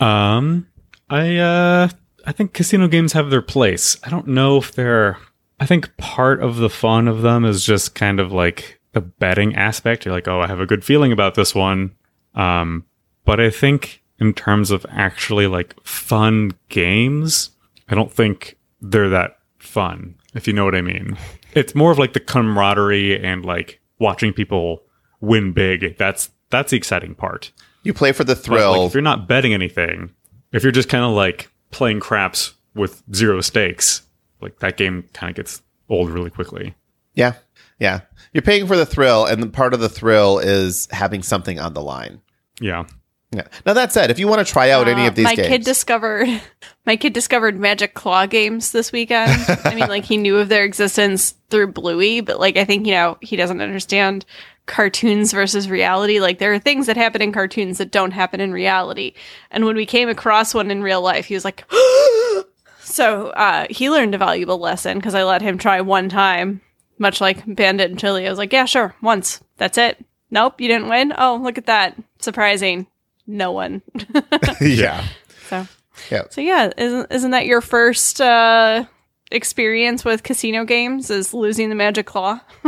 Um, 0.01 0.67
I 1.09 1.37
uh, 1.37 1.89
I 2.25 2.33
think 2.33 2.53
casino 2.53 2.89
games 2.89 3.13
have 3.13 3.31
their 3.31 3.43
place. 3.43 3.97
I 4.05 4.11
don't 4.11 4.29
know 4.29 4.59
if 4.59 4.73
they're. 4.73 5.19
I 5.59 5.67
think 5.67 5.97
part 5.97 6.43
of 6.43 6.57
the 6.57 6.69
fun 6.69 7.09
of 7.09 7.23
them 7.23 7.45
is 7.45 7.65
just 7.65 7.95
kind 7.95 8.21
of 8.21 8.31
like 8.31 8.76
the 8.97 9.03
betting 9.03 9.55
aspect. 9.55 10.07
You're 10.07 10.15
like, 10.15 10.27
oh, 10.27 10.41
I 10.41 10.47
have 10.47 10.59
a 10.59 10.65
good 10.65 10.83
feeling 10.83 11.13
about 11.13 11.35
this 11.35 11.55
one. 11.55 11.95
Um, 12.35 12.87
but 13.27 13.41
I 13.41 13.51
think 13.51 14.03
in 14.19 14.33
terms 14.33 14.71
of 14.71 14.87
actually 14.89 15.47
like 15.47 15.75
fun 15.85 16.53
games, 16.71 17.51
I 17.91 17.95
don't 17.95 18.11
think 18.11 18.57
they're 18.81 19.11
that 19.11 19.37
fun. 19.59 20.15
If 20.35 20.47
you 20.47 20.55
know 20.55 20.65
what 20.65 20.75
I 20.75 20.81
mean. 20.81 21.19
It's 21.53 21.75
more 21.75 21.91
of 21.91 21.99
like 21.99 22.15
the 22.15 22.21
camaraderie 22.21 23.23
and 23.23 23.45
like 23.45 23.81
watching 23.99 24.33
people 24.33 24.83
win 25.21 25.53
big. 25.53 25.97
That's 25.99 26.31
that's 26.51 26.71
the 26.71 26.77
exciting 26.79 27.15
part. 27.15 27.53
You 27.83 27.93
play 27.93 28.13
for 28.13 28.25
the 28.25 28.35
But, 28.35 28.45
thrill. 28.45 28.73
like, 28.73 28.87
if 28.89 28.95
you're 28.95 29.03
not 29.03 29.29
betting 29.29 29.53
anything, 29.53 30.11
if 30.53 30.63
you're 30.63 30.73
just 30.73 30.89
kind 30.89 31.05
of 31.05 31.11
like 31.13 31.51
playing 31.71 32.01
craps 32.01 32.55
with 32.75 33.03
zero 33.15 33.41
stakes, 33.43 34.03
like 34.41 34.59
that 34.61 34.77
game 34.79 35.09
kind 35.13 35.31
of 35.31 35.37
gets 35.37 35.63
old 35.89 36.09
really 36.11 36.31
quickly. 36.31 36.75
yeah, 37.15 37.35
yeah. 37.79 38.01
You're 38.33 38.43
paying 38.43 38.67
for 38.67 38.77
the 38.77 38.87
thrill, 38.87 39.25
and 39.27 39.43
the 39.43 39.49
part 39.49 39.75
of 39.75 39.81
the 39.81 39.89
thrill 39.89 40.39
is 40.39 40.89
having 40.91 41.23
something 41.23 41.59
on 41.59 41.75
the 41.75 41.83
line. 41.83 42.21
Yeah. 42.61 42.85
Yeah. 43.33 43.49
Now 43.67 43.73
that 43.73 43.93
said, 43.93 44.11
if 44.11 44.19
you 44.19 44.29
want 44.29 44.47
to 44.47 44.51
try 44.51 44.71
out 44.71 44.87
any 44.89 45.03
Uh, 45.03 45.09
of 45.09 45.15
these 45.15 45.25
my 45.25 45.35
games, 45.35 45.49
kid 45.49 45.65
discovered 45.65 46.29
my 46.87 46.97
kid 46.97 47.13
discovered 47.13 47.59
Magic 47.59 47.93
Claw 47.95 48.27
games 48.27 48.71
this 48.73 48.93
weekend. 48.93 49.33
I 49.65 49.75
mean, 49.75 49.89
like 49.89 50.05
he 50.05 50.17
knew 50.17 50.37
of 50.39 50.49
their 50.49 50.65
existence 50.65 51.35
through 51.51 51.73
Bluey, 51.73 52.21
but 52.21 52.39
like 52.39 52.57
I 52.57 52.65
think 52.65 52.87
you 52.87 52.93
know 52.93 53.19
he 53.21 53.35
doesn't 53.37 53.61
understand 53.61 54.25
cartoons 54.67 55.33
versus 55.33 55.69
reality. 55.69 56.21
Like 56.21 56.39
there 56.39 56.53
are 56.53 56.59
things 56.59 56.87
that 56.87 56.97
happen 56.97 57.21
in 57.21 57.33
cartoons 57.33 57.79
that 57.79 57.91
don't 57.91 58.13
happen 58.13 58.41
in 58.41 58.53
reality. 58.53 59.15
And 59.51 59.65
when 59.65 59.77
we 59.77 59.87
came 59.87 60.09
across 60.09 60.55
one 60.55 60.71
in 60.71 60.83
real 60.83 61.03
life, 61.03 61.27
he 61.27 61.35
was 61.35 61.45
like, 61.45 61.65
so 62.81 63.29
uh, 63.31 63.67
he 63.71 63.91
learned 63.91 64.15
a 64.15 64.19
valuable 64.19 64.59
lesson 64.59 64.99
because 64.99 65.15
I 65.15 65.25
let 65.25 65.43
him 65.43 65.59
try 65.59 65.81
one 65.81 66.09
time, 66.09 66.61
much 66.99 67.21
like 67.21 67.43
Bandit 67.47 67.91
and 67.91 67.99
Chili. 67.99 68.27
I 68.27 68.31
was 68.31 68.39
like, 68.39 68.53
yeah, 68.53 68.65
sure, 68.65 68.95
once. 69.03 69.41
That's 69.57 69.79
it. 69.79 70.05
Nope, 70.31 70.61
you 70.61 70.69
didn't 70.69 70.89
win. 70.89 71.13
Oh, 71.17 71.41
look 71.43 71.59
at 71.59 71.67
that. 71.67 71.97
Surprising. 72.19 72.87
No 73.27 73.53
one. 73.53 73.83
yeah, 74.61 75.07
So 75.49 75.67
yeah. 76.11 76.23
so 76.31 76.41
yeah, 76.41 76.71
isn't 76.77 77.13
isn't 77.13 77.31
that 77.31 77.47
your 77.47 77.61
first 77.61 78.21
uh 78.21 78.85
experience 79.31 80.05
with 80.05 80.23
casino 80.23 80.65
games 80.65 81.11
is 81.11 81.35
losing 81.35 81.69
the 81.69 81.75
magic 81.75 82.07
claw? 82.07 82.41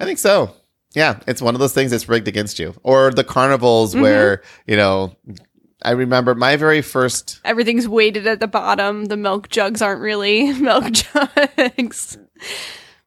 I 0.00 0.04
think 0.04 0.18
so. 0.18 0.54
Yeah, 0.94 1.20
it's 1.26 1.42
one 1.42 1.54
of 1.54 1.60
those 1.60 1.72
things 1.72 1.90
that's 1.90 2.08
rigged 2.08 2.28
against 2.28 2.58
you. 2.60 2.74
Or 2.84 3.10
the 3.10 3.24
carnivals 3.24 3.96
where, 3.96 4.42
you 4.66 4.76
know, 4.76 5.16
I 5.82 5.90
remember 5.90 6.36
my 6.36 6.54
very 6.56 6.82
first 6.82 7.40
Everything's 7.44 7.88
weighted 7.88 8.26
at 8.28 8.38
the 8.38 8.46
bottom. 8.46 9.06
The 9.06 9.16
milk 9.16 9.48
jugs 9.48 9.82
aren't 9.82 10.00
really 10.00 10.52
milk 10.52 10.92
jugs. 10.92 12.16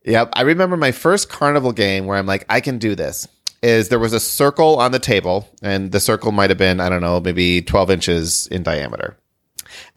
Yep. 0.07 0.29
I 0.33 0.43
remember 0.43 0.77
my 0.77 0.93
first 0.93 1.27
carnival 1.27 1.73
game 1.73 2.05
where 2.05 2.17
I'm 2.17 2.25
like, 2.25 2.45
I 2.49 2.61
can 2.61 2.77
do 2.77 2.95
this. 2.95 3.27
Is 3.61 3.89
there 3.89 3.99
was 3.99 4.13
a 4.13 4.21
circle 4.21 4.79
on 4.79 4.93
the 4.93 4.99
table, 4.99 5.49
and 5.61 5.91
the 5.91 5.99
circle 5.99 6.31
might 6.31 6.49
have 6.49 6.57
been, 6.57 6.79
I 6.79 6.87
don't 6.87 7.01
know, 7.01 7.19
maybe 7.19 7.61
12 7.61 7.91
inches 7.91 8.47
in 8.47 8.63
diameter. 8.63 9.17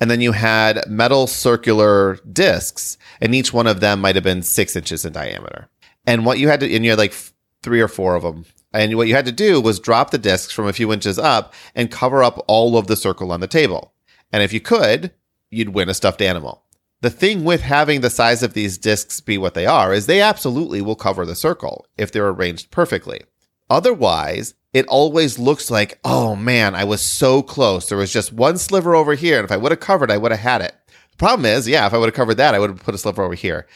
And 0.00 0.10
then 0.10 0.20
you 0.20 0.32
had 0.32 0.82
metal 0.88 1.28
circular 1.28 2.18
discs, 2.32 2.98
and 3.20 3.34
each 3.36 3.52
one 3.52 3.68
of 3.68 3.78
them 3.78 4.00
might 4.00 4.16
have 4.16 4.24
been 4.24 4.42
six 4.42 4.74
inches 4.74 5.04
in 5.04 5.12
diameter. 5.12 5.68
And 6.06 6.26
what 6.26 6.40
you 6.40 6.48
had 6.48 6.60
to, 6.60 6.74
and 6.74 6.84
you 6.84 6.90
had 6.90 6.98
like 6.98 7.14
three 7.62 7.80
or 7.80 7.88
four 7.88 8.16
of 8.16 8.24
them. 8.24 8.46
And 8.72 8.96
what 8.96 9.06
you 9.06 9.14
had 9.14 9.26
to 9.26 9.32
do 9.32 9.60
was 9.60 9.78
drop 9.78 10.10
the 10.10 10.18
discs 10.18 10.52
from 10.52 10.66
a 10.66 10.72
few 10.72 10.92
inches 10.92 11.20
up 11.20 11.54
and 11.76 11.88
cover 11.90 12.24
up 12.24 12.44
all 12.48 12.76
of 12.76 12.88
the 12.88 12.96
circle 12.96 13.30
on 13.30 13.40
the 13.40 13.46
table. 13.46 13.92
And 14.32 14.42
if 14.42 14.52
you 14.52 14.60
could, 14.60 15.12
you'd 15.50 15.68
win 15.68 15.88
a 15.88 15.94
stuffed 15.94 16.22
animal. 16.22 16.64
The 17.02 17.10
thing 17.10 17.44
with 17.44 17.62
having 17.62 18.02
the 18.02 18.10
size 18.10 18.42
of 18.42 18.52
these 18.52 18.76
discs 18.76 19.20
be 19.20 19.38
what 19.38 19.54
they 19.54 19.64
are 19.66 19.92
is 19.92 20.06
they 20.06 20.20
absolutely 20.20 20.82
will 20.82 20.96
cover 20.96 21.24
the 21.24 21.34
circle 21.34 21.86
if 21.96 22.12
they're 22.12 22.28
arranged 22.28 22.70
perfectly. 22.70 23.22
Otherwise, 23.70 24.54
it 24.72 24.86
always 24.86 25.38
looks 25.38 25.70
like, 25.70 25.98
oh 26.04 26.36
man, 26.36 26.74
I 26.74 26.84
was 26.84 27.00
so 27.00 27.42
close. 27.42 27.88
There 27.88 27.98
was 27.98 28.12
just 28.12 28.32
one 28.32 28.58
sliver 28.58 28.94
over 28.94 29.14
here. 29.14 29.38
And 29.38 29.44
if 29.44 29.52
I 29.52 29.56
would 29.56 29.72
have 29.72 29.80
covered, 29.80 30.10
I 30.10 30.18
would 30.18 30.30
have 30.32 30.40
had 30.40 30.60
it. 30.60 30.74
The 31.12 31.16
problem 31.16 31.46
is, 31.46 31.66
yeah, 31.66 31.86
if 31.86 31.94
I 31.94 31.98
would 31.98 32.06
have 32.08 32.14
covered 32.14 32.36
that, 32.36 32.54
I 32.54 32.58
would 32.58 32.70
have 32.70 32.82
put 32.82 32.94
a 32.94 32.98
sliver 32.98 33.22
over 33.22 33.34
here. 33.34 33.66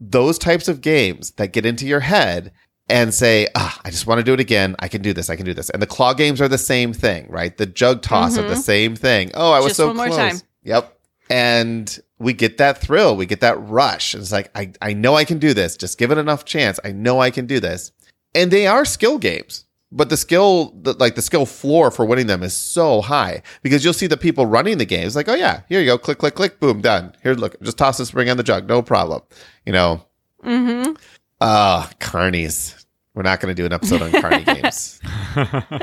Those 0.00 0.38
types 0.38 0.66
of 0.68 0.80
games 0.80 1.30
that 1.32 1.52
get 1.52 1.64
into 1.64 1.86
your 1.86 2.00
head 2.00 2.52
and 2.88 3.14
say, 3.14 3.46
ah, 3.54 3.80
I 3.84 3.90
just 3.90 4.06
want 4.06 4.18
to 4.18 4.24
do 4.24 4.34
it 4.34 4.40
again. 4.40 4.76
I 4.80 4.88
can 4.88 5.00
do 5.00 5.12
this. 5.12 5.30
I 5.30 5.36
can 5.36 5.46
do 5.46 5.54
this. 5.54 5.70
And 5.70 5.80
the 5.80 5.86
claw 5.86 6.12
games 6.12 6.40
are 6.40 6.48
the 6.48 6.58
same 6.58 6.92
thing, 6.92 7.26
right? 7.30 7.56
The 7.56 7.66
jug 7.66 8.02
toss 8.02 8.36
are 8.36 8.46
the 8.46 8.56
same 8.56 8.96
thing. 8.96 9.30
Oh, 9.34 9.52
I 9.52 9.58
was 9.58 9.68
Just 9.68 9.76
so 9.78 9.86
one 9.86 9.96
more 9.96 10.06
close. 10.08 10.18
time. 10.18 10.36
Yep. 10.64 10.93
And 11.30 11.98
we 12.18 12.32
get 12.32 12.58
that 12.58 12.78
thrill. 12.78 13.16
We 13.16 13.26
get 13.26 13.40
that 13.40 13.60
rush. 13.60 14.14
It's 14.14 14.32
like, 14.32 14.50
I, 14.54 14.72
I 14.82 14.92
know 14.92 15.14
I 15.14 15.24
can 15.24 15.38
do 15.38 15.54
this. 15.54 15.76
Just 15.76 15.98
give 15.98 16.10
it 16.10 16.18
enough 16.18 16.44
chance. 16.44 16.78
I 16.84 16.92
know 16.92 17.20
I 17.20 17.30
can 17.30 17.46
do 17.46 17.60
this. 17.60 17.92
And 18.34 18.50
they 18.50 18.66
are 18.66 18.84
skill 18.84 19.18
games. 19.18 19.64
But 19.92 20.08
the 20.08 20.16
skill, 20.16 20.74
the, 20.82 20.94
like 20.94 21.14
the 21.14 21.22
skill 21.22 21.46
floor 21.46 21.90
for 21.92 22.04
winning 22.04 22.26
them 22.26 22.42
is 22.42 22.52
so 22.52 23.00
high 23.00 23.42
because 23.62 23.84
you'll 23.84 23.92
see 23.92 24.08
the 24.08 24.16
people 24.16 24.44
running 24.44 24.78
the 24.78 24.84
games 24.84 25.14
like, 25.14 25.28
oh 25.28 25.34
yeah, 25.34 25.60
here 25.68 25.78
you 25.78 25.86
go, 25.86 25.96
click, 25.98 26.18
click, 26.18 26.34
click, 26.34 26.58
boom, 26.58 26.80
done. 26.80 27.14
Here, 27.22 27.34
look, 27.34 27.60
just 27.62 27.78
toss 27.78 27.98
the 27.98 28.06
spring 28.06 28.28
on 28.28 28.36
the 28.36 28.42
jug, 28.42 28.68
no 28.68 28.82
problem. 28.82 29.22
You 29.64 29.72
know, 29.72 30.04
Mm-hmm. 30.44 30.92
Ah, 31.40 31.90
carnies. 32.00 32.84
We're 33.14 33.22
not 33.22 33.40
going 33.40 33.54
to 33.54 33.60
do 33.60 33.66
an 33.66 33.72
episode 33.72 34.02
on 34.02 34.10
carny 34.12 34.44
games. 34.60 35.00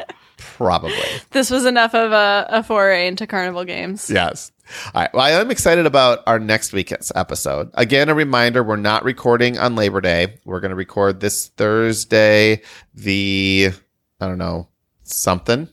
Probably. 0.62 0.96
This 1.32 1.50
was 1.50 1.66
enough 1.66 1.96
of 1.96 2.12
a, 2.12 2.46
a 2.50 2.64
foray 2.64 3.08
into 3.08 3.26
carnival 3.26 3.64
games. 3.64 4.10
Yes. 4.10 4.52
All 4.94 5.02
right. 5.02 5.14
Well, 5.14 5.24
I 5.24 5.32
am 5.32 5.50
excited 5.50 5.86
about 5.86 6.20
our 6.28 6.40
next 6.40 6.74
week's 6.74 7.12
episode. 7.16 7.72
Again, 7.74 8.10
a 8.10 8.14
reminder 8.14 8.64
we're 8.64 8.76
not 8.76 9.04
recording 9.04 9.58
on 9.58 9.76
Labor 9.76 10.02
Day. 10.02 10.40
We're 10.46 10.60
going 10.60 10.70
to 10.72 10.76
record 10.76 11.20
this 11.20 11.48
Thursday, 11.48 12.62
the, 12.94 13.72
I 14.20 14.28
don't 14.28 14.38
know, 14.38 14.68
something, 15.04 15.70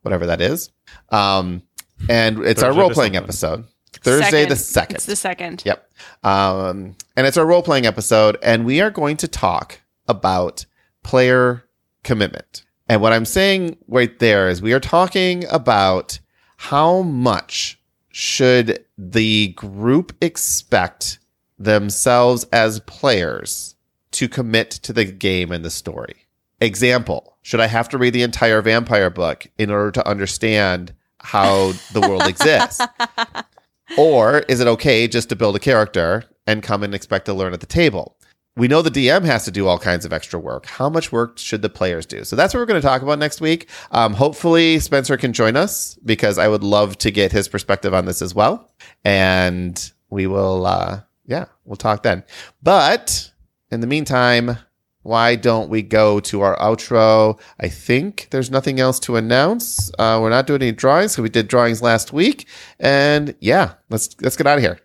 whatever 0.00 0.26
that 0.26 0.40
is. 0.40 0.70
Um, 1.10 1.62
and 2.08 2.38
it's 2.38 2.62
our 2.62 2.70
Thursday 2.70 2.74
the 2.74 2.80
role 2.80 2.90
playing 2.90 3.16
episode. 3.16 3.64
Thursday 3.92 4.46
the 4.46 4.54
2nd. 4.54 4.94
It's 4.94 5.06
the 5.06 5.16
second. 5.16 5.62
Yep. 5.64 5.88
Um, 6.24 6.96
and 7.16 7.26
it's 7.26 7.36
our 7.36 7.46
role 7.46 7.62
playing 7.62 7.86
episode, 7.86 8.38
and 8.42 8.64
we 8.64 8.80
are 8.80 8.90
going 8.90 9.16
to 9.18 9.28
talk 9.28 9.80
about 10.08 10.64
player 11.02 11.64
commitment. 12.02 12.64
And 12.92 13.00
what 13.00 13.14
I'm 13.14 13.24
saying 13.24 13.78
right 13.88 14.18
there 14.18 14.50
is 14.50 14.60
we 14.60 14.74
are 14.74 14.78
talking 14.78 15.46
about 15.46 16.18
how 16.58 17.00
much 17.00 17.80
should 18.10 18.84
the 18.98 19.54
group 19.56 20.14
expect 20.20 21.18
themselves 21.58 22.44
as 22.52 22.80
players 22.80 23.76
to 24.10 24.28
commit 24.28 24.72
to 24.72 24.92
the 24.92 25.06
game 25.06 25.52
and 25.52 25.64
the 25.64 25.70
story. 25.70 26.26
Example, 26.60 27.38
should 27.40 27.60
I 27.60 27.66
have 27.66 27.88
to 27.88 27.96
read 27.98 28.12
the 28.12 28.24
entire 28.24 28.60
vampire 28.60 29.08
book 29.08 29.46
in 29.56 29.70
order 29.70 29.90
to 29.92 30.06
understand 30.06 30.92
how 31.20 31.72
the 31.94 32.00
world 32.02 32.26
exists? 32.26 32.78
Or 33.98 34.38
is 34.48 34.60
it 34.60 34.66
okay 34.68 35.06
just 35.06 35.28
to 35.28 35.36
build 35.36 35.54
a 35.54 35.58
character 35.58 36.24
and 36.46 36.62
come 36.62 36.82
and 36.82 36.94
expect 36.94 37.26
to 37.26 37.34
learn 37.34 37.52
at 37.52 37.60
the 37.60 37.66
table? 37.66 38.16
We 38.54 38.68
know 38.68 38.82
the 38.82 38.90
DM 38.90 39.24
has 39.24 39.46
to 39.46 39.50
do 39.50 39.66
all 39.66 39.78
kinds 39.78 40.04
of 40.04 40.12
extra 40.12 40.38
work. 40.38 40.66
How 40.66 40.90
much 40.90 41.10
work 41.10 41.38
should 41.38 41.62
the 41.62 41.70
players 41.70 42.04
do? 42.04 42.22
So 42.22 42.36
that's 42.36 42.52
what 42.52 42.60
we're 42.60 42.66
going 42.66 42.82
to 42.82 42.86
talk 42.86 43.00
about 43.00 43.18
next 43.18 43.40
week. 43.40 43.70
Um, 43.92 44.12
hopefully, 44.12 44.78
Spencer 44.78 45.16
can 45.16 45.32
join 45.32 45.56
us 45.56 45.98
because 46.04 46.36
I 46.36 46.48
would 46.48 46.62
love 46.62 46.98
to 46.98 47.10
get 47.10 47.32
his 47.32 47.48
perspective 47.48 47.94
on 47.94 48.04
this 48.04 48.20
as 48.20 48.34
well. 48.34 48.70
And 49.04 49.92
we 50.10 50.26
will, 50.26 50.66
uh, 50.66 51.00
yeah, 51.24 51.46
we'll 51.64 51.76
talk 51.76 52.02
then. 52.02 52.24
But 52.62 53.32
in 53.70 53.80
the 53.80 53.86
meantime, 53.86 54.58
why 55.02 55.34
don't 55.34 55.70
we 55.70 55.80
go 55.80 56.20
to 56.20 56.42
our 56.42 56.56
outro? 56.58 57.40
I 57.58 57.68
think 57.68 58.28
there's 58.30 58.50
nothing 58.50 58.80
else 58.80 59.00
to 59.00 59.16
announce. 59.16 59.90
Uh, 59.98 60.18
we're 60.20 60.28
not 60.30 60.46
doing 60.46 60.60
any 60.62 60.72
drawings 60.72 61.12
because 61.12 61.22
we 61.22 61.30
did 61.30 61.48
drawings 61.48 61.80
last 61.80 62.12
week. 62.12 62.46
And 62.78 63.34
yeah, 63.40 63.74
let's 63.88 64.14
let's 64.20 64.36
get 64.36 64.46
out 64.46 64.58
of 64.58 64.62
here. 64.62 64.78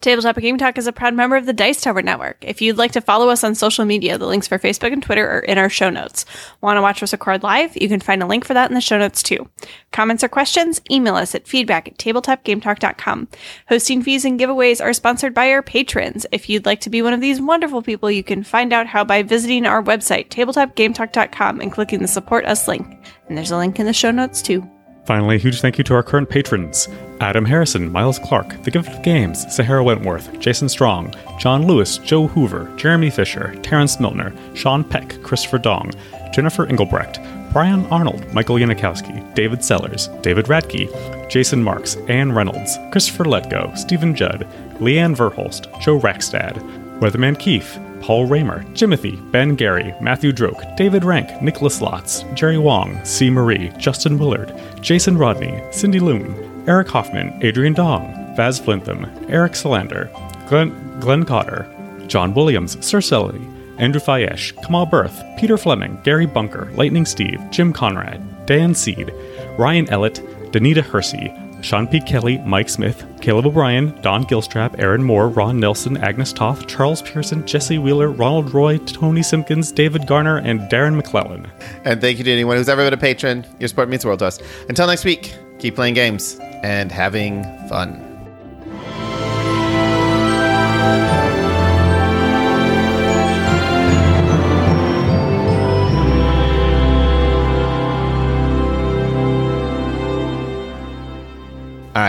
Tabletop 0.00 0.36
Game 0.36 0.56
Talk 0.56 0.78
is 0.78 0.86
a 0.86 0.92
proud 0.92 1.12
member 1.12 1.36
of 1.36 1.44
the 1.44 1.52
Dice 1.52 1.82
Tower 1.82 2.00
Network. 2.00 2.38
If 2.40 2.62
you'd 2.62 2.78
like 2.78 2.92
to 2.92 3.02
follow 3.02 3.28
us 3.28 3.44
on 3.44 3.54
social 3.54 3.84
media, 3.84 4.16
the 4.16 4.26
links 4.26 4.48
for 4.48 4.58
Facebook 4.58 4.94
and 4.94 5.02
Twitter 5.02 5.28
are 5.28 5.40
in 5.40 5.58
our 5.58 5.68
show 5.68 5.90
notes. 5.90 6.24
Want 6.62 6.78
to 6.78 6.80
watch 6.82 7.02
us 7.02 7.12
record 7.12 7.42
live? 7.42 7.76
You 7.76 7.86
can 7.86 8.00
find 8.00 8.22
a 8.22 8.26
link 8.26 8.46
for 8.46 8.54
that 8.54 8.70
in 8.70 8.74
the 8.74 8.80
show 8.80 8.96
notes 8.96 9.22
too. 9.22 9.50
Comments 9.92 10.24
or 10.24 10.28
questions? 10.28 10.80
Email 10.90 11.16
us 11.16 11.34
at 11.34 11.46
feedback 11.46 11.86
at 11.86 11.98
tabletopgametalk.com. 11.98 13.28
Hosting 13.68 14.02
fees 14.02 14.24
and 14.24 14.40
giveaways 14.40 14.82
are 14.82 14.94
sponsored 14.94 15.34
by 15.34 15.50
our 15.50 15.60
patrons. 15.60 16.24
If 16.32 16.48
you'd 16.48 16.64
like 16.64 16.80
to 16.80 16.90
be 16.90 17.02
one 17.02 17.12
of 17.12 17.20
these 17.20 17.38
wonderful 17.38 17.82
people, 17.82 18.10
you 18.10 18.24
can 18.24 18.42
find 18.42 18.72
out 18.72 18.86
how 18.86 19.04
by 19.04 19.22
visiting 19.22 19.66
our 19.66 19.82
website, 19.82 20.30
tabletopgametalk.com, 20.30 21.60
and 21.60 21.70
clicking 21.70 22.00
the 22.00 22.08
Support 22.08 22.46
Us 22.46 22.66
link. 22.66 22.86
And 23.28 23.36
there's 23.36 23.50
a 23.50 23.58
link 23.58 23.78
in 23.78 23.84
the 23.84 23.92
show 23.92 24.10
notes 24.10 24.40
too. 24.40 24.66
Finally, 25.10 25.40
huge 25.40 25.60
thank 25.60 25.76
you 25.76 25.82
to 25.82 25.92
our 25.92 26.04
current 26.04 26.28
patrons 26.28 26.86
Adam 27.18 27.44
Harrison, 27.44 27.90
Miles 27.90 28.20
Clark, 28.20 28.62
The 28.62 28.70
Gift 28.70 28.90
of 28.90 29.02
Games, 29.02 29.44
Sahara 29.52 29.82
Wentworth, 29.82 30.38
Jason 30.38 30.68
Strong, 30.68 31.12
John 31.36 31.66
Lewis, 31.66 31.98
Joe 31.98 32.28
Hoover, 32.28 32.72
Jeremy 32.76 33.10
Fisher, 33.10 33.56
Terrence 33.56 33.98
Milner, 33.98 34.32
Sean 34.54 34.84
Peck, 34.84 35.20
Christopher 35.24 35.58
Dong, 35.58 35.90
Jennifer 36.32 36.64
Engelbrecht, 36.64 37.18
Brian 37.52 37.84
Arnold, 37.86 38.24
Michael 38.32 38.54
Yanikowski, 38.54 39.34
David 39.34 39.64
Sellers, 39.64 40.06
David 40.22 40.44
Radke, 40.44 41.28
Jason 41.28 41.60
Marks, 41.60 41.96
Anne 42.06 42.30
Reynolds, 42.30 42.78
Christopher 42.92 43.24
Letgo, 43.24 43.76
Stephen 43.76 44.14
Judd, 44.14 44.46
Leanne 44.78 45.16
Verholst, 45.16 45.66
Joe 45.80 45.98
Rackstad, 45.98 46.54
Weatherman 47.00 47.36
Keefe, 47.36 47.80
Paul 48.00 48.26
Raymer, 48.26 48.64
Timothy, 48.74 49.16
Ben 49.30 49.54
Gary, 49.54 49.94
Matthew 50.00 50.32
Droke, 50.32 50.76
David 50.76 51.04
Rank, 51.04 51.42
Nicholas 51.42 51.80
Lotz, 51.80 52.22
Jerry 52.34 52.58
Wong, 52.58 53.02
C. 53.04 53.30
Marie, 53.30 53.70
Justin 53.78 54.18
Willard, 54.18 54.52
Jason 54.80 55.16
Rodney, 55.16 55.62
Cindy 55.70 56.00
Loon, 56.00 56.64
Eric 56.66 56.88
Hoffman, 56.88 57.38
Adrian 57.42 57.74
Dong, 57.74 58.12
Vaz 58.36 58.58
Flintham, 58.58 59.04
Eric 59.28 59.54
Solander, 59.54 60.10
Glenn, 60.48 60.98
Glenn 61.00 61.24
Cotter, 61.24 61.66
John 62.06 62.34
Williams, 62.34 62.84
Sir 62.84 63.00
Sully, 63.00 63.40
Andrew 63.78 64.00
Fayesh, 64.00 64.52
Kamal 64.64 64.86
Berth, 64.86 65.22
Peter 65.38 65.56
Fleming, 65.56 65.98
Gary 66.02 66.26
Bunker, 66.26 66.70
Lightning 66.74 67.06
Steve, 67.06 67.40
Jim 67.50 67.72
Conrad, 67.72 68.46
Dan 68.46 68.74
Seed, 68.74 69.12
Ryan 69.58 69.86
Ellett, 69.86 70.20
Danita 70.50 70.82
Hersey, 70.82 71.32
Sean 71.62 71.86
P. 71.86 72.00
Kelly, 72.00 72.38
Mike 72.38 72.68
Smith, 72.68 73.04
Caleb 73.20 73.46
O'Brien, 73.46 73.98
Don 74.02 74.24
Gilstrap, 74.24 74.78
Aaron 74.78 75.02
Moore, 75.02 75.28
Ron 75.28 75.60
Nelson, 75.60 75.96
Agnes 75.98 76.32
Toth, 76.32 76.66
Charles 76.66 77.02
Pearson, 77.02 77.46
Jesse 77.46 77.78
Wheeler, 77.78 78.10
Ronald 78.10 78.52
Roy, 78.52 78.78
Tony 78.78 79.22
Simpkins, 79.22 79.72
David 79.72 80.06
Garner, 80.06 80.38
and 80.38 80.60
Darren 80.62 80.96
McClellan. 80.96 81.46
And 81.84 82.00
thank 82.00 82.18
you 82.18 82.24
to 82.24 82.30
anyone 82.30 82.56
who's 82.56 82.68
ever 82.68 82.84
been 82.84 82.94
a 82.94 82.96
patron. 82.96 83.46
Your 83.58 83.68
support 83.68 83.88
means 83.88 84.02
the 84.02 84.08
world 84.08 84.20
to 84.20 84.26
us. 84.26 84.38
Until 84.68 84.86
next 84.86 85.04
week, 85.04 85.34
keep 85.58 85.74
playing 85.74 85.94
games 85.94 86.38
and 86.62 86.90
having 86.90 87.44
fun. 87.68 88.09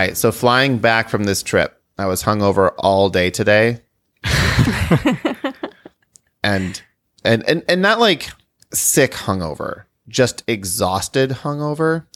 Right, 0.02 0.16
so 0.16 0.32
flying 0.32 0.78
back 0.78 1.08
from 1.08 1.24
this 1.24 1.42
trip, 1.42 1.80
I 1.98 2.06
was 2.06 2.22
hungover 2.22 2.72
all 2.78 3.08
day 3.08 3.30
today. 3.30 3.80
and 6.42 6.82
and 7.24 7.48
and 7.48 7.62
and 7.68 7.82
not 7.82 8.00
like 8.00 8.30
sick 8.72 9.12
hungover, 9.12 9.84
just 10.08 10.42
exhausted 10.46 11.30
hungover. 11.30 12.06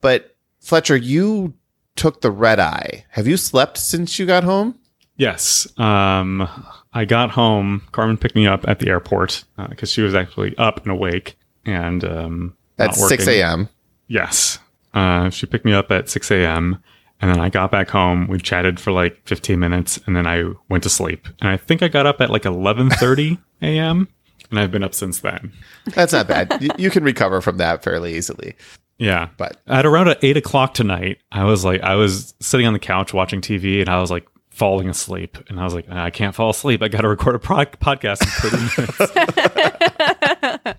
But 0.00 0.36
Fletcher, 0.60 0.96
you 0.96 1.54
took 1.96 2.20
the 2.20 2.30
red 2.30 2.60
eye. 2.60 3.04
Have 3.10 3.26
you 3.26 3.36
slept 3.36 3.78
since 3.78 4.18
you 4.18 4.26
got 4.26 4.44
home? 4.44 4.78
Yes. 5.16 5.66
Um, 5.78 6.48
I 6.92 7.04
got 7.04 7.30
home. 7.30 7.82
Carmen 7.92 8.16
picked 8.16 8.34
me 8.34 8.46
up 8.46 8.66
at 8.66 8.78
the 8.78 8.88
airport 8.88 9.44
because 9.68 9.90
she 9.90 10.02
was 10.02 10.14
actually 10.14 10.56
up 10.56 10.82
and 10.82 10.90
awake 10.90 11.36
and 11.64 12.04
um, 12.04 12.56
At 12.78 12.86
not 12.86 12.96
6 12.96 13.26
a.m. 13.28 13.68
Yes. 14.08 14.58
Uh, 14.94 15.30
she 15.30 15.46
picked 15.46 15.64
me 15.64 15.72
up 15.72 15.90
at 15.90 16.08
6 16.08 16.30
a.m. 16.30 16.82
And 17.22 17.30
then 17.30 17.40
I 17.40 17.48
got 17.48 17.70
back 17.70 17.88
home. 17.88 18.26
We 18.26 18.38
chatted 18.38 18.80
for 18.80 18.90
like 18.90 19.16
15 19.26 19.58
minutes 19.58 19.98
and 20.06 20.16
then 20.16 20.26
I 20.26 20.44
went 20.68 20.82
to 20.82 20.90
sleep. 20.90 21.28
And 21.40 21.48
I 21.48 21.56
think 21.56 21.82
I 21.82 21.88
got 21.88 22.04
up 22.04 22.20
at 22.20 22.30
like 22.30 22.42
11:30 22.42 23.38
a.m. 23.62 24.08
and 24.50 24.58
I've 24.58 24.72
been 24.72 24.82
up 24.82 24.92
since 24.92 25.20
then. 25.20 25.52
That's 25.94 26.12
not 26.12 26.26
bad. 26.26 26.52
you, 26.78 26.90
can 26.90 27.04
recover 27.04 27.40
from 27.40 27.58
that 27.58 27.84
fairly 27.84 28.16
easily. 28.16 28.56
Yeah. 28.98 29.28
But 29.36 29.58
At 29.68 29.86
around 29.86 30.14
eight 30.22 30.36
o'clock 30.36 30.74
tonight, 30.74 31.18
I 31.30 31.44
was 31.44 31.64
like, 31.64 31.80
I 31.82 31.94
was 31.94 32.34
sitting 32.40 32.66
on 32.66 32.72
the 32.72 32.78
couch 32.80 33.14
watching 33.14 33.40
TV 33.40 33.80
and 33.80 33.88
I 33.88 34.00
was 34.00 34.10
like 34.10 34.26
falling 34.50 34.88
asleep. 34.88 35.38
And 35.48 35.60
I 35.60 35.64
was 35.64 35.74
like, 35.74 35.88
I 35.88 36.10
can't 36.10 36.34
fall 36.34 36.50
asleep. 36.50 36.82
I 36.82 36.88
got 36.88 37.02
to 37.02 37.08
record 37.08 37.36
a 37.36 37.38
pro- 37.38 37.64
podcast 37.64 38.22
in 38.22 38.50
30 38.50 40.56
minutes. 40.64 40.78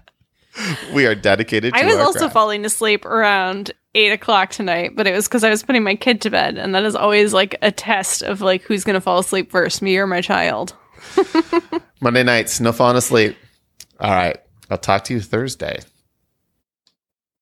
We 0.93 1.05
are 1.05 1.16
dedicated 1.16 1.74
to 1.74 1.80
I 1.80 1.86
was 1.86 1.97
also 1.97 2.20
craft. 2.20 2.34
falling 2.34 2.66
asleep 2.66 3.05
around 3.05 3.72
eight 3.95 4.11
o'clock 4.11 4.49
tonight, 4.49 4.95
but 4.95 5.07
it 5.07 5.14
was 5.14 5.28
because 5.28 5.43
I 5.43 5.49
was 5.49 5.64
putting 5.64 5.84
my 5.84 5.95
kid 5.95 6.22
to 6.22 6.30
bed, 6.30 6.57
and 6.57 6.74
that 6.76 6.84
is 6.84 6.95
always 6.95 7.34
like 7.34 7.55
a 7.61 7.72
test 7.72 8.24
of 8.24 8.41
like 8.41 8.64
who's 8.64 8.84
going 8.84 8.95
to 8.95 9.01
fall 9.01 9.20
asleep 9.20 9.51
first, 9.51 9.82
me 9.82 9.97
or 9.97 10.07
my 10.07 10.22
child. 10.22 10.76
Monday 12.01 12.24
nights, 12.24 12.59
no 12.59 12.72
falling 12.72 12.97
asleep. 12.97 13.36
All 13.99 14.11
right. 14.11 14.38
I'll 14.70 14.78
talk 14.78 15.03
to 15.05 15.14
you 15.14 15.22
Thursday. 15.22 15.80